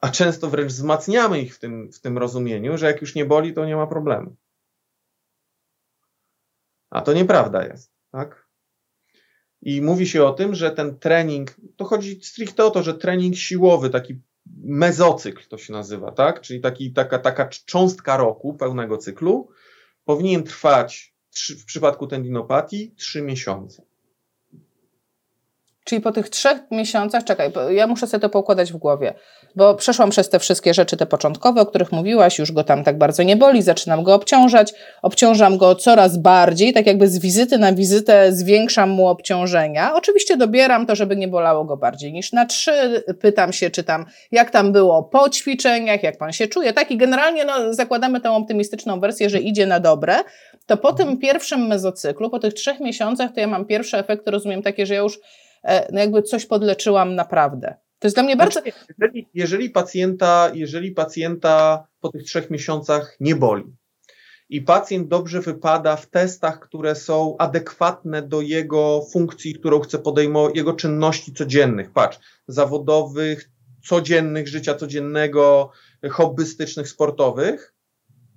a 0.00 0.08
często 0.08 0.50
wręcz 0.50 0.72
wzmacniamy 0.72 1.40
ich 1.40 1.54
w 1.54 1.58
tym, 1.58 1.92
w 1.92 2.00
tym 2.00 2.18
rozumieniu, 2.18 2.78
że 2.78 2.86
jak 2.86 3.00
już 3.00 3.14
nie 3.14 3.24
boli, 3.24 3.54
to 3.54 3.66
nie 3.66 3.76
ma 3.76 3.86
problemu. 3.86 4.36
A 6.90 7.00
to 7.00 7.12
nieprawda 7.12 7.66
jest, 7.66 7.92
tak? 8.12 8.48
I 9.62 9.82
mówi 9.82 10.06
się 10.06 10.24
o 10.24 10.32
tym, 10.32 10.54
że 10.54 10.70
ten 10.70 10.98
trening, 10.98 11.56
to 11.76 11.84
chodzi 11.84 12.24
stricte 12.24 12.64
o 12.64 12.70
to, 12.70 12.82
że 12.82 12.94
trening 12.94 13.36
siłowy, 13.36 13.90
taki 13.90 14.20
mezocykl 14.56 15.48
to 15.48 15.58
się 15.58 15.72
nazywa, 15.72 16.12
tak? 16.12 16.40
Czyli 16.40 16.60
taki, 16.60 16.92
taka, 16.92 17.18
taka 17.18 17.48
cząstka 17.48 18.16
roku 18.16 18.54
pełnego 18.54 18.98
cyklu, 18.98 19.48
powinien 20.04 20.44
trwać 20.44 21.14
w 21.58 21.64
przypadku 21.64 22.06
tendinopatii 22.06 22.94
3 22.96 23.22
miesiące. 23.22 23.87
Czyli 25.88 26.00
po 26.00 26.12
tych 26.12 26.28
trzech 26.28 26.58
miesiącach, 26.70 27.24
czekaj, 27.24 27.52
ja 27.70 27.86
muszę 27.86 28.06
sobie 28.06 28.20
to 28.20 28.28
poukładać 28.28 28.72
w 28.72 28.76
głowie, 28.76 29.14
bo 29.56 29.74
przeszłam 29.74 30.10
przez 30.10 30.28
te 30.28 30.38
wszystkie 30.38 30.74
rzeczy, 30.74 30.96
te 30.96 31.06
początkowe, 31.06 31.60
o 31.60 31.66
których 31.66 31.92
mówiłaś, 31.92 32.38
już 32.38 32.52
go 32.52 32.64
tam 32.64 32.84
tak 32.84 32.98
bardzo 32.98 33.22
nie 33.22 33.36
boli, 33.36 33.62
zaczynam 33.62 34.02
go 34.02 34.14
obciążać, 34.14 34.74
obciążam 35.02 35.58
go 35.58 35.74
coraz 35.74 36.16
bardziej, 36.16 36.72
tak 36.72 36.86
jakby 36.86 37.08
z 37.08 37.18
wizyty 37.18 37.58
na 37.58 37.72
wizytę 37.72 38.32
zwiększam 38.32 38.90
mu 38.90 39.06
obciążenia. 39.06 39.94
Oczywiście 39.94 40.36
dobieram 40.36 40.86
to, 40.86 40.96
żeby 40.96 41.16
nie 41.16 41.28
bolało 41.28 41.64
go 41.64 41.76
bardziej 41.76 42.12
niż 42.12 42.32
na 42.32 42.46
trzy, 42.46 43.04
pytam 43.20 43.52
się, 43.52 43.70
czy 43.70 43.84
tam, 43.84 44.06
jak 44.32 44.50
tam 44.50 44.72
było 44.72 45.02
po 45.02 45.30
ćwiczeniach, 45.30 46.02
jak 46.02 46.18
pan 46.18 46.32
się 46.32 46.46
czuje, 46.46 46.72
tak? 46.72 46.90
I 46.90 46.96
generalnie 46.96 47.44
no, 47.44 47.74
zakładamy 47.74 48.20
tę 48.20 48.30
optymistyczną 48.30 49.00
wersję, 49.00 49.30
że 49.30 49.38
idzie 49.38 49.66
na 49.66 49.80
dobre, 49.80 50.16
to 50.66 50.76
po 50.76 50.92
tym 50.92 51.18
pierwszym 51.18 51.66
mezocyklu, 51.66 52.30
po 52.30 52.38
tych 52.38 52.54
trzech 52.54 52.80
miesiącach, 52.80 53.30
to 53.34 53.40
ja 53.40 53.46
mam 53.46 53.64
pierwsze 53.64 53.98
efekty, 53.98 54.30
rozumiem, 54.30 54.62
takie, 54.62 54.86
że 54.86 54.94
ja 54.94 55.00
już 55.00 55.20
no 55.92 56.00
jakby 56.00 56.22
coś 56.22 56.46
podleczyłam 56.46 57.14
naprawdę. 57.14 57.74
To 57.98 58.06
jest 58.06 58.16
dla 58.16 58.22
mnie 58.22 58.36
bardzo. 58.36 58.60
Znaczy, 58.60 58.72
jeżeli, 58.98 59.28
jeżeli, 59.34 59.70
pacjenta, 59.70 60.50
jeżeli 60.54 60.92
pacjenta 60.92 61.86
po 62.00 62.08
tych 62.08 62.22
trzech 62.22 62.50
miesiącach 62.50 63.16
nie 63.20 63.36
boli 63.36 63.64
i 64.48 64.62
pacjent 64.62 65.08
dobrze 65.08 65.40
wypada 65.40 65.96
w 65.96 66.06
testach, 66.06 66.60
które 66.60 66.94
są 66.94 67.36
adekwatne 67.38 68.22
do 68.22 68.40
jego 68.40 69.02
funkcji, 69.12 69.54
którą 69.54 69.80
chce 69.80 69.98
podejmować, 69.98 70.56
jego 70.56 70.72
czynności 70.72 71.32
codziennych, 71.34 71.90
patrz, 71.90 72.18
zawodowych, 72.48 73.50
codziennych, 73.88 74.48
życia 74.48 74.74
codziennego, 74.74 75.70
hobbystycznych, 76.10 76.88
sportowych, 76.88 77.74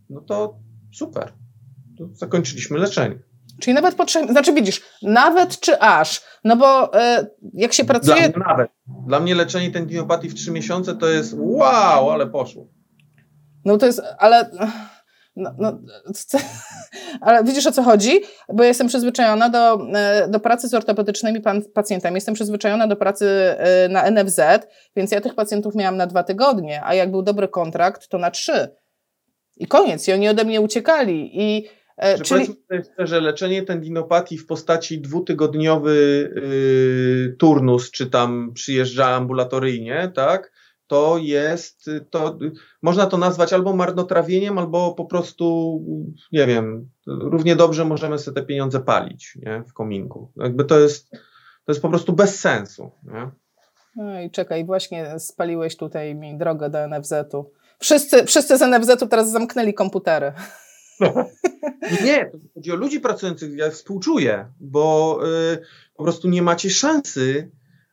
no 0.09 0.21
to 0.21 0.59
super. 0.93 1.33
Zakończyliśmy 2.13 2.77
leczenie. 2.77 3.19
Czyli 3.61 3.73
nawet 3.73 3.95
po 3.95 4.05
trzech, 4.05 4.31
znaczy 4.31 4.53
widzisz, 4.53 4.81
nawet 5.01 5.59
czy 5.59 5.79
aż, 5.79 6.21
no 6.43 6.55
bo 6.55 6.99
e, 7.01 7.27
jak 7.53 7.73
się 7.73 7.85
pracuje... 7.85 8.29
Dla, 8.29 8.47
nawet. 8.47 8.71
Dla 9.07 9.19
mnie 9.19 9.35
leczenie 9.35 9.71
tendinopatii 9.71 10.29
w 10.29 10.33
trzy 10.33 10.51
miesiące 10.51 10.95
to 10.95 11.07
jest 11.07 11.35
wow, 11.37 12.11
ale 12.11 12.27
poszło. 12.27 12.67
No 13.65 13.77
to 13.77 13.85
jest, 13.85 14.01
ale... 14.17 14.51
No, 15.35 15.55
no, 15.57 15.79
ale 17.21 17.43
widzisz 17.43 17.67
o 17.67 17.71
co 17.71 17.83
chodzi? 17.83 18.21
Bo 18.53 18.63
ja 18.63 18.67
jestem 18.67 18.87
przyzwyczajona 18.87 19.49
do, 19.49 19.87
e, 19.93 20.27
do 20.27 20.39
pracy 20.39 20.67
z 20.67 20.73
ortopedycznymi 20.73 21.41
pacjentami, 21.73 22.15
jestem 22.15 22.35
przyzwyczajona 22.35 22.87
do 22.87 22.95
pracy 22.95 23.27
e, 23.57 23.89
na 23.89 24.11
NFZ, 24.11 24.41
więc 24.95 25.11
ja 25.11 25.21
tych 25.21 25.35
pacjentów 25.35 25.75
miałam 25.75 25.97
na 25.97 26.07
dwa 26.07 26.23
tygodnie, 26.23 26.81
a 26.83 26.93
jak 26.93 27.11
był 27.11 27.21
dobry 27.21 27.47
kontrakt, 27.47 28.07
to 28.07 28.17
na 28.17 28.31
trzy. 28.31 28.75
I 29.57 29.67
koniec, 29.67 30.07
i 30.07 30.13
oni 30.13 30.29
ode 30.29 30.43
mnie 30.43 30.61
uciekali. 30.61 31.31
I 31.33 31.67
że 31.97 32.23
Czyli... 32.23 32.45
powiedzmy 32.45 32.93
szczerze, 32.93 33.21
leczenie 33.21 33.63
tendinopatii 33.63 34.37
w 34.37 34.45
postaci 34.45 35.01
dwutygodniowy 35.01 35.95
yy, 36.35 37.35
turnus, 37.37 37.91
czy 37.91 38.09
tam 38.09 38.51
przyjeżdża 38.53 39.07
ambulatoryjnie, 39.07 40.11
tak? 40.15 40.51
To 40.87 41.17
jest, 41.17 41.89
to 42.09 42.37
można 42.81 43.05
to 43.05 43.17
nazwać 43.17 43.53
albo 43.53 43.73
marnotrawieniem, 43.73 44.57
albo 44.57 44.93
po 44.93 45.05
prostu, 45.05 45.79
nie 46.31 46.47
wiem, 46.47 46.89
równie 47.07 47.55
dobrze 47.55 47.85
możemy 47.85 48.19
sobie 48.19 48.41
te 48.41 48.47
pieniądze 48.47 48.79
palić 48.79 49.37
nie? 49.41 49.63
w 49.67 49.73
kominku. 49.73 50.31
Jakby 50.35 50.65
to 50.65 50.79
jest, 50.79 51.09
to 51.65 51.71
jest 51.71 51.81
po 51.81 51.89
prostu 51.89 52.13
bez 52.13 52.39
sensu. 52.39 52.91
Nie? 53.03 53.31
No 53.95 54.21
i 54.21 54.31
czekaj, 54.31 54.65
właśnie 54.65 55.19
spaliłeś 55.19 55.77
tutaj 55.77 56.15
mi 56.15 56.37
drogę 56.37 56.69
do 56.69 56.87
NFZ-u. 56.87 57.51
Wszyscy, 57.79 58.25
wszyscy 58.25 58.57
z 58.57 58.61
NFZ-u 58.61 59.07
teraz 59.07 59.31
zamknęli 59.31 59.73
komputery. 59.73 60.33
Nie, 62.05 62.25
to 62.25 62.37
chodzi 62.53 62.71
o 62.71 62.75
ludzi 62.75 62.99
pracujących, 62.99 63.57
ja 63.57 63.69
współczuję, 63.69 64.51
bo 64.59 65.19
y, 65.53 65.59
po 65.95 66.03
prostu 66.03 66.29
nie 66.29 66.41
macie 66.41 66.69
szansy, 66.69 67.51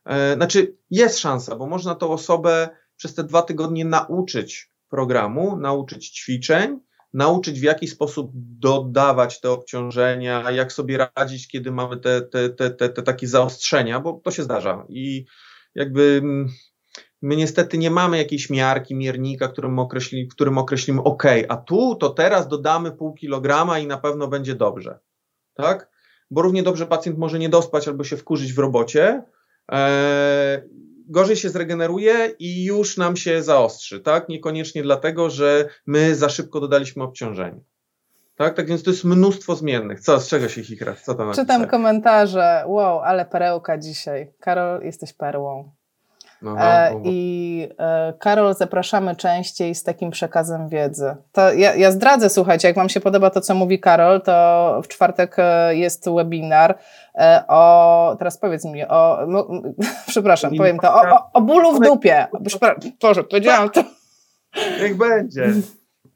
y, 0.09 0.35
znaczy 0.35 0.77
jest 0.91 1.19
szansa, 1.19 1.55
bo 1.55 1.67
można 1.67 1.95
tą 1.95 2.09
osobę 2.09 2.69
przez 2.95 3.13
te 3.13 3.23
dwa 3.23 3.41
tygodnie 3.41 3.85
nauczyć 3.85 4.71
programu, 4.89 5.57
nauczyć 5.57 6.09
ćwiczeń, 6.09 6.79
nauczyć 7.13 7.59
w 7.59 7.63
jaki 7.63 7.87
sposób 7.87 8.31
dodawać 8.35 9.41
te 9.41 9.51
obciążenia, 9.51 10.51
jak 10.51 10.73
sobie 10.73 11.07
radzić, 11.15 11.47
kiedy 11.47 11.71
mamy 11.71 11.97
te, 11.97 12.21
te, 12.21 12.49
te, 12.49 12.69
te, 12.69 12.89
te 12.89 13.03
takie 13.03 13.27
zaostrzenia, 13.27 13.99
bo 13.99 14.21
to 14.23 14.31
się 14.31 14.43
zdarza. 14.43 14.85
I 14.89 15.25
jakby 15.75 16.19
mm, 16.23 16.49
My 17.21 17.35
niestety 17.35 17.77
nie 17.77 17.91
mamy 17.91 18.17
jakiejś 18.17 18.49
miarki, 18.49 18.95
miernika, 18.95 19.47
którym, 19.47 19.79
określi, 19.79 20.27
którym 20.27 20.57
określimy, 20.57 21.03
OK, 21.03 21.23
a 21.49 21.57
tu 21.57 21.95
to 21.95 22.09
teraz 22.09 22.47
dodamy 22.47 22.91
pół 22.91 23.13
kilograma 23.13 23.79
i 23.79 23.87
na 23.87 23.97
pewno 23.97 24.27
będzie 24.27 24.55
dobrze. 24.55 24.99
Tak? 25.53 25.89
Bo 26.31 26.41
równie 26.41 26.63
dobrze 26.63 26.85
pacjent 26.85 27.17
może 27.17 27.39
nie 27.39 27.49
dospać 27.49 27.87
albo 27.87 28.03
się 28.03 28.17
wkurzyć 28.17 28.53
w 28.53 28.59
robocie, 28.59 29.23
e, 29.71 30.61
gorzej 31.07 31.35
się 31.35 31.49
zregeneruje 31.49 32.35
i 32.39 32.65
już 32.65 32.97
nam 32.97 33.15
się 33.15 33.43
zaostrzy. 33.43 33.99
Tak? 33.99 34.29
Niekoniecznie 34.29 34.83
dlatego, 34.83 35.29
że 35.29 35.69
my 35.85 36.15
za 36.15 36.29
szybko 36.29 36.59
dodaliśmy 36.59 37.03
obciążenie. 37.03 37.61
Tak, 38.35 38.55
tak 38.55 38.67
więc 38.67 38.83
to 38.83 38.91
jest 38.91 39.03
mnóstwo 39.03 39.55
zmiennych. 39.55 39.99
Co, 39.99 40.19
z 40.19 40.27
czego 40.27 40.49
się 40.49 40.63
chichrasz? 40.63 41.01
Co 41.01 41.15
tam 41.15 41.33
Czytam 41.33 41.67
komentarze. 41.67 42.63
Wow, 42.67 42.99
ale 42.99 43.25
perełka 43.25 43.77
dzisiaj. 43.77 44.33
Karol, 44.39 44.81
jesteś 44.83 45.13
perłą. 45.13 45.71
Aha, 46.47 46.89
e, 46.89 47.01
I 47.03 47.69
e, 47.77 48.13
Karol, 48.19 48.55
zapraszamy 48.55 49.15
częściej 49.15 49.75
z 49.75 49.83
takim 49.83 50.11
przekazem 50.11 50.69
wiedzy. 50.69 51.15
To 51.31 51.53
ja, 51.53 51.75
ja, 51.75 51.91
zdradzę, 51.91 52.29
słuchajcie, 52.29 52.67
jak 52.67 52.75
Wam 52.75 52.89
się 52.89 52.99
podoba 52.99 53.29
to, 53.29 53.41
co 53.41 53.55
mówi 53.55 53.79
Karol, 53.79 54.21
to 54.21 54.81
w 54.83 54.87
czwartek 54.87 55.35
e, 55.37 55.75
jest 55.75 56.09
webinar 56.09 56.77
o, 57.47 58.15
teraz 58.19 58.37
powiedz 58.37 58.65
mi, 58.65 58.87
o, 58.87 59.27
przepraszam, 60.07 60.55
powiem 60.55 60.79
to, 60.79 60.93
o, 60.93 61.01
o, 61.01 61.29
o 61.33 61.41
bólu 61.41 61.73
w 61.73 61.79
dupie. 61.79 62.27
Boże, 63.01 63.23
powiedziałam 63.23 63.69
to. 63.69 63.83
Niech 64.81 64.97
będzie. 64.97 65.53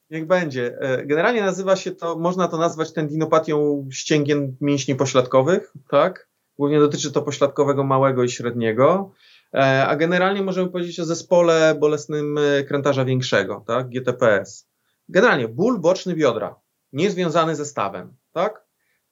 Niech 0.09 0.28
będzie. 0.28 0.78
Generalnie 1.05 1.41
nazywa 1.41 1.76
się 1.76 1.91
to, 1.91 2.19
można 2.19 2.47
to 2.47 2.57
nazwać 2.57 2.93
tendinopatią 2.93 3.86
ścięgien 3.91 4.55
mięśni 4.61 4.95
pośladkowych, 4.95 5.74
tak? 5.89 6.28
Głównie 6.57 6.80
dotyczy 6.80 7.11
to 7.11 7.21
pośladkowego 7.21 7.84
małego 7.84 8.24
i 8.24 8.30
średniego. 8.30 9.11
E, 9.54 9.88
a 9.88 9.95
generalnie 9.95 10.41
możemy 10.41 10.70
powiedzieć 10.70 10.99
o 10.99 11.06
zespole 11.06 11.76
bolesnym 11.80 12.38
e, 12.38 12.64
krętarza 12.64 13.06
większego, 13.06 13.64
tak, 13.68 13.89
GTPS. 13.89 14.70
Generalnie 15.10 15.47
ból 15.47 15.80
boczny 15.80 16.16
biodra, 16.16 16.56
niezwiązany 16.93 17.56
ze 17.56 17.66
stawem, 17.66 18.14
tak? 18.32 18.64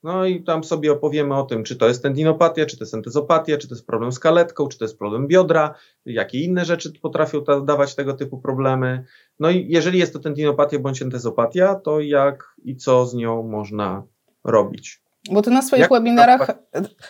No 0.04 0.26
i 0.26 0.44
tam 0.44 0.64
sobie 0.64 0.92
opowiemy 0.92 1.36
o 1.36 1.44
tym, 1.44 1.64
czy 1.64 1.76
to 1.76 1.88
jest 1.88 2.04
tendinopatia, 2.04 2.66
czy 2.66 2.78
to 2.78 2.84
jest 2.84 2.94
entezopatia, 2.94 3.58
czy 3.58 3.68
to 3.68 3.76
jest 3.76 3.88
problem 3.88 4.12
z 4.12 4.20
kaletką, 4.20 4.68
czy 4.68 4.78
to 4.78 4.86
jest 4.86 4.98
problem 4.98 5.28
biodra, 5.28 5.76
jakie 6.06 6.44
inne 6.44 6.66
rzeczy 6.66 6.94
potrafią 7.02 7.44
ta, 7.44 7.62
dawać 7.62 7.96
tego 7.96 8.14
typu 8.14 8.38
problemy. 8.38 9.06
No 9.39 9.50
i 9.50 9.68
jeżeli 9.70 10.00
jest 10.00 10.14
to 10.14 10.20
tendinopatia 10.20 10.80
bądź 10.80 11.02
entezopatia, 11.02 11.76
to 11.76 12.00
jak 12.00 12.56
i 12.64 12.76
co 12.76 13.06
z 13.06 13.14
nią 13.14 13.44
można 13.44 14.04
robić. 14.44 15.02
Bo 15.30 15.42
ty 15.42 15.50
na 15.50 15.62
swoich 15.62 15.82
jak 15.82 15.92
webinarach, 15.92 16.52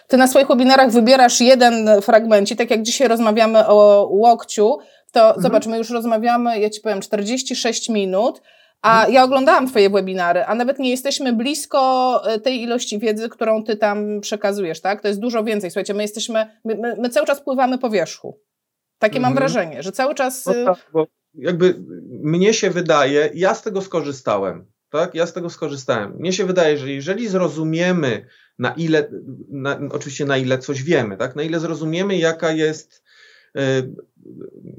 ty 0.07 0.18
na 0.18 0.28
swoich 0.28 0.47
webinarach 0.47 0.91
wybierasz 0.91 1.41
jeden 1.41 1.89
fragmencik, 2.01 2.57
tak 2.57 2.72
jak 2.72 2.82
dzisiaj 2.82 3.07
rozmawiamy 3.07 3.68
o 3.68 4.07
łokciu, 4.12 4.78
to 5.12 5.28
mhm. 5.28 5.41
zobacz, 5.41 5.68
my 5.68 5.78
już 5.78 5.89
rozmawiamy, 5.89 6.59
ja 6.59 6.70
ci 6.70 6.82
powiem, 6.82 7.01
46 7.01 7.89
minut, 7.89 8.41
a 8.82 8.97
mhm. 8.97 9.14
ja 9.14 9.24
oglądałam 9.24 9.68
twoje 9.68 9.89
webinary, 9.89 10.45
a 10.45 10.55
nawet 10.55 10.80
nie 10.80 10.89
jesteśmy 10.89 11.34
blisko 11.34 12.22
e, 12.26 12.39
tej 12.39 12.62
ilości 12.62 12.99
wiedzy, 12.99 13.30
którą 13.30 13.64
ty 13.64 13.76
tam 13.76 14.22
przekazujesz, 14.22 14.82
tak? 14.82 15.01
To 15.01 15.07
jest 15.07 15.20
dużo 15.20 15.43
więcej. 15.43 15.72
Słuchajcie, 15.72 15.93
my 15.93 16.01
jesteśmy, 16.01 16.59
my, 16.66 16.76
my, 16.76 16.95
my 16.99 17.09
cały 17.09 17.28
czas 17.28 17.41
pływamy 17.41 17.78
po 17.78 17.89
wierzchu. 17.89 18.39
Takie 18.99 19.18
mhm. 19.18 19.22
mam 19.22 19.39
wrażenie, 19.39 19.84
że 19.84 19.91
cały 19.91 20.16
czas... 20.16 20.45
No 20.45 20.53
tak, 20.66 20.89
bo 20.93 21.07
jakby 21.34 21.84
mnie 22.24 22.53
się 22.53 22.70
wydaje, 22.70 23.30
ja 23.34 23.55
z 23.55 23.62
tego 23.62 23.82
skorzystałem, 23.82 24.70
tak? 24.91 25.15
Ja 25.15 25.25
z 25.25 25.33
tego 25.33 25.49
skorzystałem. 25.49 26.13
Mnie 26.19 26.33
się 26.33 26.45
wydaje, 26.45 26.77
że 26.77 26.91
jeżeli 26.91 27.27
zrozumiemy, 27.27 28.25
na 28.59 28.71
ile, 28.73 29.09
na, 29.49 29.79
oczywiście 29.91 30.25
na 30.25 30.37
ile 30.37 30.57
coś 30.57 30.83
wiemy, 30.83 31.17
tak? 31.17 31.35
na 31.35 31.43
ile 31.43 31.59
zrozumiemy, 31.59 32.17
jaka 32.17 32.51
jest 32.51 33.03
y, 33.57 33.61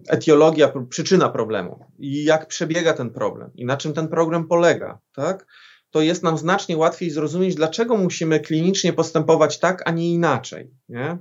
etiologia, 0.09 0.73
przyczyna 0.89 1.29
problemu 1.29 1.85
i 1.99 2.25
jak 2.25 2.47
przebiega 2.47 2.93
ten 2.93 3.11
problem 3.11 3.51
i 3.55 3.65
na 3.65 3.77
czym 3.77 3.93
ten 3.93 4.09
problem 4.09 4.49
polega, 4.49 4.99
tak? 5.15 5.47
to 5.91 6.01
jest 6.01 6.23
nam 6.23 6.39
znacznie 6.39 6.77
łatwiej 6.77 7.11
zrozumieć, 7.11 7.55
dlaczego 7.55 7.97
musimy 7.97 8.41
klinicznie 8.41 8.93
postępować 8.93 9.59
tak, 9.59 9.83
a 9.85 9.91
nie 9.91 10.13
inaczej. 10.13 10.71
Nie? 10.89 11.19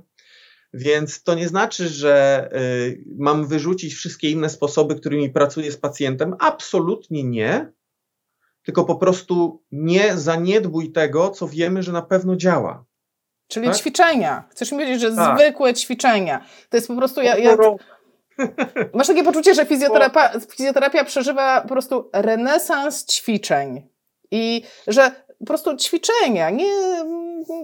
Więc 0.74 1.22
to 1.22 1.34
nie 1.34 1.48
znaczy, 1.48 1.88
że 1.88 2.48
y, 2.56 3.04
mam 3.18 3.46
wyrzucić 3.46 3.94
wszystkie 3.94 4.30
inne 4.30 4.48
sposoby, 4.48 4.94
którymi 4.94 5.30
pracuję 5.30 5.72
z 5.72 5.76
pacjentem. 5.76 6.34
Absolutnie 6.38 7.24
nie 7.24 7.72
tylko 8.62 8.84
po 8.84 8.96
prostu 8.96 9.62
nie 9.72 10.16
zaniedbuj 10.16 10.92
tego, 10.92 11.30
co 11.30 11.48
wiemy, 11.48 11.82
że 11.82 11.92
na 11.92 12.02
pewno 12.02 12.36
działa. 12.36 12.84
Czyli 13.48 13.66
tak? 13.66 13.76
ćwiczenia. 13.76 14.44
Chcesz 14.50 14.72
mi 14.72 14.78
powiedzieć, 14.78 15.00
że 15.00 15.12
tak. 15.12 15.38
zwykłe 15.38 15.74
ćwiczenia. 15.74 16.44
To 16.68 16.76
jest 16.76 16.88
po 16.88 16.96
prostu. 16.96 17.22
Ja, 17.22 17.36
ja, 17.36 17.56
masz 18.94 19.06
takie 19.06 19.24
poczucie, 19.24 19.54
że 19.54 19.66
fizjoterapia, 19.66 20.30
fizjoterapia 20.50 21.04
przeżywa 21.04 21.60
po 21.60 21.68
prostu 21.68 22.10
renesans 22.12 23.06
ćwiczeń. 23.06 23.88
I 24.30 24.62
że 24.86 25.10
po 25.38 25.46
prostu 25.46 25.76
ćwiczenia, 25.76 26.50
nie 26.50 26.72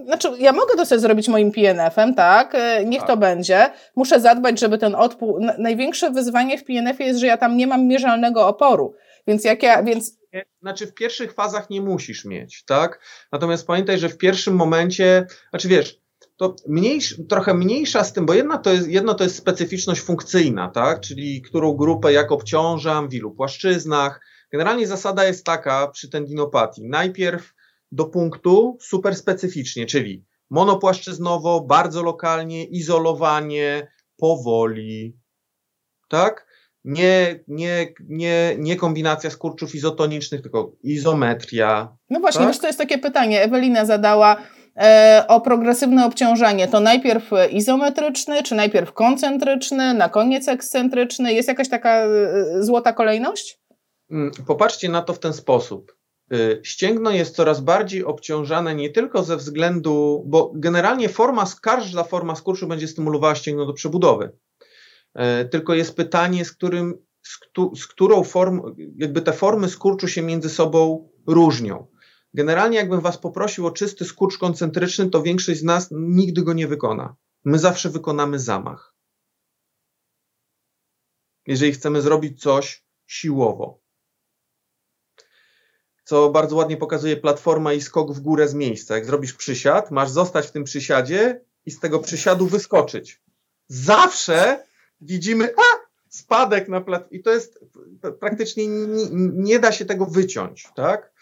znaczy 0.05 0.29
ja 0.39 0.53
mogę 0.53 0.75
to 0.75 0.85
sobie 0.85 0.99
zrobić 0.99 1.27
moim 1.27 1.51
PNF-em, 1.51 2.15
tak, 2.15 2.55
e, 2.55 2.85
niech 2.85 2.99
tak. 2.99 3.07
to 3.07 3.17
będzie. 3.17 3.69
Muszę 3.95 4.19
zadbać, 4.19 4.59
żeby 4.59 4.77
ten 4.77 4.95
odpór, 4.95 5.41
największe 5.57 6.11
wyzwanie 6.11 6.57
w 6.57 6.63
PNF-ie 6.63 7.07
jest, 7.07 7.19
że 7.19 7.27
ja 7.27 7.37
tam 7.37 7.57
nie 7.57 7.67
mam 7.67 7.87
mierzalnego 7.87 8.47
oporu. 8.47 8.93
Więc 9.29 9.43
jak 9.43 9.63
ja, 9.63 9.83
więc 9.83 10.19
znaczy 10.61 10.87
w 10.87 10.93
pierwszych 10.93 11.33
fazach 11.33 11.69
nie 11.69 11.81
musisz 11.81 12.25
mieć, 12.25 12.63
tak? 12.65 12.99
Natomiast 13.31 13.67
pamiętaj, 13.67 13.99
że 13.99 14.09
w 14.09 14.17
pierwszym 14.17 14.55
momencie, 14.55 15.27
znaczy 15.49 15.67
wiesz, 15.67 15.99
to 16.37 16.55
mniejsz, 16.67 17.17
trochę 17.29 17.53
mniejsza 17.53 18.03
z 18.03 18.13
tym, 18.13 18.25
bo 18.25 18.33
jedna 18.33 18.57
to 18.57 18.73
jest, 18.73 18.87
jedno 18.87 19.13
to 19.13 19.23
jest 19.23 19.35
specyficzność 19.35 20.01
funkcyjna, 20.01 20.69
tak? 20.69 21.01
Czyli 21.01 21.41
którą 21.41 21.73
grupę 21.73 22.13
jak 22.13 22.31
obciążam, 22.31 23.09
w 23.09 23.13
ilu 23.13 23.31
płaszczyznach. 23.31 24.21
Generalnie 24.51 24.87
zasada 24.87 25.25
jest 25.25 25.45
taka 25.45 25.87
przy 25.87 26.09
tendinopatii. 26.09 26.87
Najpierw 26.87 27.53
do 27.91 28.05
punktu 28.05 28.77
super 28.81 29.15
specyficznie, 29.15 29.85
czyli 29.85 30.25
monopłaszczyznowo, 30.49 31.61
bardzo 31.61 32.03
lokalnie, 32.03 32.65
izolowanie, 32.65 33.91
powoli, 34.17 35.17
tak? 36.07 36.48
Nie, 36.85 37.39
nie, 37.47 37.87
nie, 38.09 38.55
nie 38.57 38.75
kombinacja 38.75 39.29
skurczów 39.29 39.75
izotonicznych, 39.75 40.41
tylko 40.41 40.71
izometria. 40.83 41.97
No 42.09 42.19
właśnie, 42.19 42.39
tak? 42.39 42.47
wiesz, 42.47 42.59
to 42.59 42.67
jest 42.67 42.79
takie 42.79 42.97
pytanie. 42.97 43.43
Ewelina 43.43 43.85
zadała 43.85 44.37
e, 44.77 45.25
o 45.27 45.41
progresywne 45.41 46.05
obciążenie. 46.05 46.67
To 46.67 46.79
najpierw 46.79 47.29
izometryczny, 47.51 48.43
czy 48.43 48.55
najpierw 48.55 48.93
koncentryczny, 48.93 49.93
na 49.93 50.09
koniec 50.09 50.47
ekscentryczny? 50.47 51.33
Jest 51.33 51.47
jakaś 51.47 51.69
taka 51.69 51.89
e, 51.89 52.09
złota 52.59 52.93
kolejność? 52.93 53.59
Mm, 54.11 54.31
popatrzcie 54.47 54.89
na 54.89 55.01
to 55.01 55.13
w 55.13 55.19
ten 55.19 55.33
sposób. 55.33 55.95
E, 56.31 56.37
ścięgno 56.63 57.11
jest 57.11 57.35
coraz 57.35 57.61
bardziej 57.61 58.03
obciążane 58.03 58.75
nie 58.75 58.89
tylko 58.89 59.23
ze 59.23 59.37
względu, 59.37 60.23
bo 60.27 60.51
generalnie 60.55 61.09
forma, 61.09 61.45
każda 61.61 62.03
forma 62.03 62.35
skurczu 62.35 62.67
będzie 62.67 62.87
stymulowała 62.87 63.35
ścięgno 63.35 63.65
do 63.65 63.73
przebudowy. 63.73 64.31
E, 65.13 65.45
tylko 65.45 65.73
jest 65.73 65.95
pytanie, 65.95 66.45
z, 66.45 66.51
którym, 66.51 67.05
z, 67.23 67.39
z 67.81 67.87
którą 67.87 68.23
formą, 68.23 68.75
jakby 68.95 69.21
te 69.21 69.33
formy 69.33 69.69
skurczu 69.69 70.07
się 70.07 70.21
między 70.21 70.49
sobą 70.49 71.09
różnią. 71.27 71.87
Generalnie, 72.33 72.77
jakbym 72.77 73.01
Was 73.01 73.17
poprosił 73.17 73.67
o 73.67 73.71
czysty 73.71 74.05
skurcz 74.05 74.37
koncentryczny, 74.37 75.09
to 75.09 75.21
większość 75.21 75.59
z 75.59 75.63
nas 75.63 75.87
nigdy 75.91 76.41
go 76.41 76.53
nie 76.53 76.67
wykona. 76.67 77.15
My 77.45 77.59
zawsze 77.59 77.89
wykonamy 77.89 78.39
zamach. 78.39 78.95
Jeżeli 81.47 81.71
chcemy 81.71 82.01
zrobić 82.01 82.41
coś 82.41 82.85
siłowo. 83.07 83.81
Co 86.03 86.29
bardzo 86.29 86.55
ładnie 86.55 86.77
pokazuje 86.77 87.17
platforma 87.17 87.73
i 87.73 87.81
skok 87.81 88.11
w 88.11 88.19
górę 88.19 88.47
z 88.47 88.53
miejsca. 88.53 88.95
Jak 88.95 89.05
zrobisz 89.05 89.33
przysiad, 89.33 89.91
masz 89.91 90.09
zostać 90.09 90.47
w 90.47 90.51
tym 90.51 90.63
przysiadzie 90.63 91.45
i 91.65 91.71
z 91.71 91.79
tego 91.79 91.99
przysiadu 91.99 92.47
wyskoczyć. 92.47 93.21
Zawsze 93.67 94.65
widzimy, 95.01 95.53
a, 95.57 95.89
spadek 96.09 96.67
na 96.67 96.81
plat 96.81 97.11
i 97.11 97.21
to 97.21 97.31
jest 97.31 97.59
praktycznie 98.19 98.63
nie, 99.33 99.59
da 99.59 99.71
się 99.71 99.85
tego 99.85 100.05
wyciąć, 100.05 100.67
tak? 100.75 101.13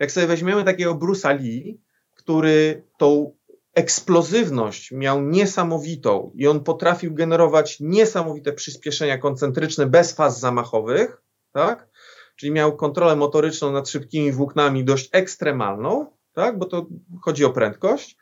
Jak 0.00 0.12
sobie 0.12 0.26
weźmiemy 0.26 0.64
takiego 0.64 0.94
Bruce'a 0.94 1.40
Lee, 1.40 1.80
który 2.14 2.82
tą 2.98 3.36
eksplozywność 3.74 4.92
miał 4.92 5.22
niesamowitą 5.22 6.32
i 6.34 6.46
on 6.46 6.64
potrafił 6.64 7.14
generować 7.14 7.76
niesamowite 7.80 8.52
przyspieszenia 8.52 9.18
koncentryczne 9.18 9.86
bez 9.86 10.12
faz 10.12 10.40
zamachowych, 10.40 11.22
tak? 11.52 11.88
Czyli 12.36 12.52
miał 12.52 12.76
kontrolę 12.76 13.16
motoryczną 13.16 13.72
nad 13.72 13.88
szybkimi 13.88 14.32
włóknami 14.32 14.84
dość 14.84 15.08
ekstremalną, 15.12 16.06
tak? 16.32 16.58
Bo 16.58 16.66
to 16.66 16.86
chodzi 17.22 17.44
o 17.44 17.50
prędkość 17.50 18.16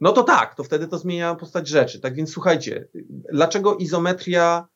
no 0.00 0.12
to 0.12 0.22
tak, 0.22 0.54
to 0.54 0.64
wtedy 0.64 0.88
to 0.88 0.98
zmienia 0.98 1.34
postać 1.34 1.68
rzeczy. 1.68 2.00
Tak 2.00 2.14
więc 2.14 2.32
słuchajcie, 2.32 2.88
dlaczego 3.32 3.76
izometria 3.76 4.68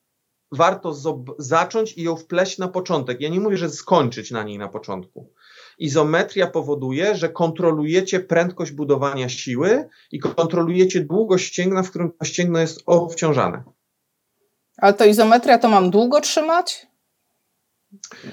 warto 0.53 0.95
zacząć 1.39 1.93
i 1.99 2.03
ją 2.03 2.17
wpleść 2.17 2.59
na 2.59 2.69
początek? 2.69 3.21
Ja 3.21 3.29
nie 3.29 3.41
mówię, 3.41 3.57
że 3.57 3.71
skończyć 3.71 4.31
na 4.31 4.43
niej 4.43 4.59
na 4.59 4.69
początku. 4.69 5.33
Izometria 5.79 6.47
powoduje, 6.47 7.15
że 7.15 7.29
kontrolujecie 7.29 8.21
prędkość 8.21 8.73
budowania 8.73 9.29
siły 9.29 9.89
i 10.13 10.19
kontrolujecie 10.19 11.01
długość 11.01 11.47
ścięgna, 11.47 11.83
w 11.83 11.91
którym 11.91 12.13
to 12.19 12.25
ścięgno 12.25 12.59
jest 12.59 12.83
obciążane. 12.87 13.63
Ale 14.77 14.95
to 14.95 15.05
izometria 15.05 15.59
to 15.59 15.69
mam 15.69 15.91
długo 15.91 16.21
trzymać? 16.21 16.87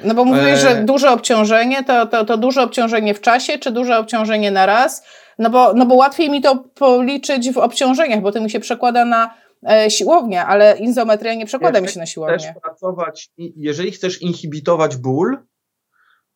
No 0.03 0.13
bo 0.13 0.25
mówisz, 0.25 0.59
że 0.59 0.69
e, 0.69 0.83
duże 0.83 1.11
obciążenie 1.11 1.83
to, 1.83 2.05
to, 2.05 2.25
to 2.25 2.37
duże 2.37 2.61
obciążenie 2.61 3.13
w 3.13 3.21
czasie, 3.21 3.59
czy 3.59 3.71
duże 3.71 3.97
obciążenie 3.97 4.51
na 4.51 4.65
raz? 4.65 5.03
No 5.39 5.49
bo, 5.49 5.73
no 5.73 5.85
bo 5.85 5.95
łatwiej 5.95 6.29
mi 6.29 6.41
to 6.41 6.55
policzyć 6.75 7.51
w 7.51 7.57
obciążeniach, 7.57 8.21
bo 8.21 8.31
to 8.31 8.41
mi 8.41 8.49
się 8.49 8.59
przekłada 8.59 9.05
na 9.05 9.33
e, 9.69 9.91
siłownię, 9.91 10.45
ale 10.45 10.77
izometria 10.79 11.33
nie 11.33 11.45
przekłada 11.45 11.79
jeżeli 11.79 11.87
mi 11.87 11.93
się 11.93 11.99
na 11.99 12.05
siłownię. 12.05 12.37
Chcesz 12.37 12.61
pracować, 12.63 13.29
jeżeli 13.37 13.91
chcesz 13.91 14.21
inhibitować 14.21 14.97
ból, 14.97 15.37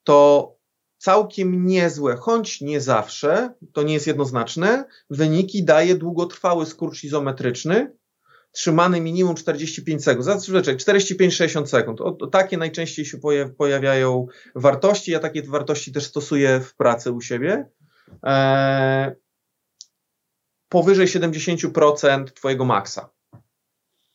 to 0.04 0.60
całkiem 0.98 1.66
niezłe, 1.66 2.16
choć 2.16 2.62
nie 2.62 2.82
zawsze, 2.82 3.54
to 3.74 3.84
nie 3.84 3.94
jest 3.94 4.08
jednoznaczne, 4.08 4.86
wyniki 5.10 5.64
daje 5.64 5.96
długotrwały 5.96 6.66
skurcz 6.66 7.04
izometryczny, 7.04 8.00
trzymany 8.52 9.02
minimum 9.02 9.36
45 9.36 10.04
sekund. 10.04 10.26
Zazwyczaj 10.26 10.76
45-60 10.76 11.66
sekund. 11.66 12.02
O, 12.02 12.28
takie 12.28 12.58
najczęściej 12.58 13.06
się 13.06 13.18
pojawiają 13.58 14.28
wartości. 14.56 15.12
Ja 15.12 15.20
takie 15.20 15.44
wartości 15.44 15.92
też 15.92 16.04
stosuję 16.04 16.60
w 16.60 16.76
pracy 16.76 17.12
u 17.12 17.22
siebie. 17.22 17.70
E, 18.26 19.16
powyżej 20.70 21.08
70% 21.08 22.26
Twojego 22.26 22.66
maksa. 22.66 23.10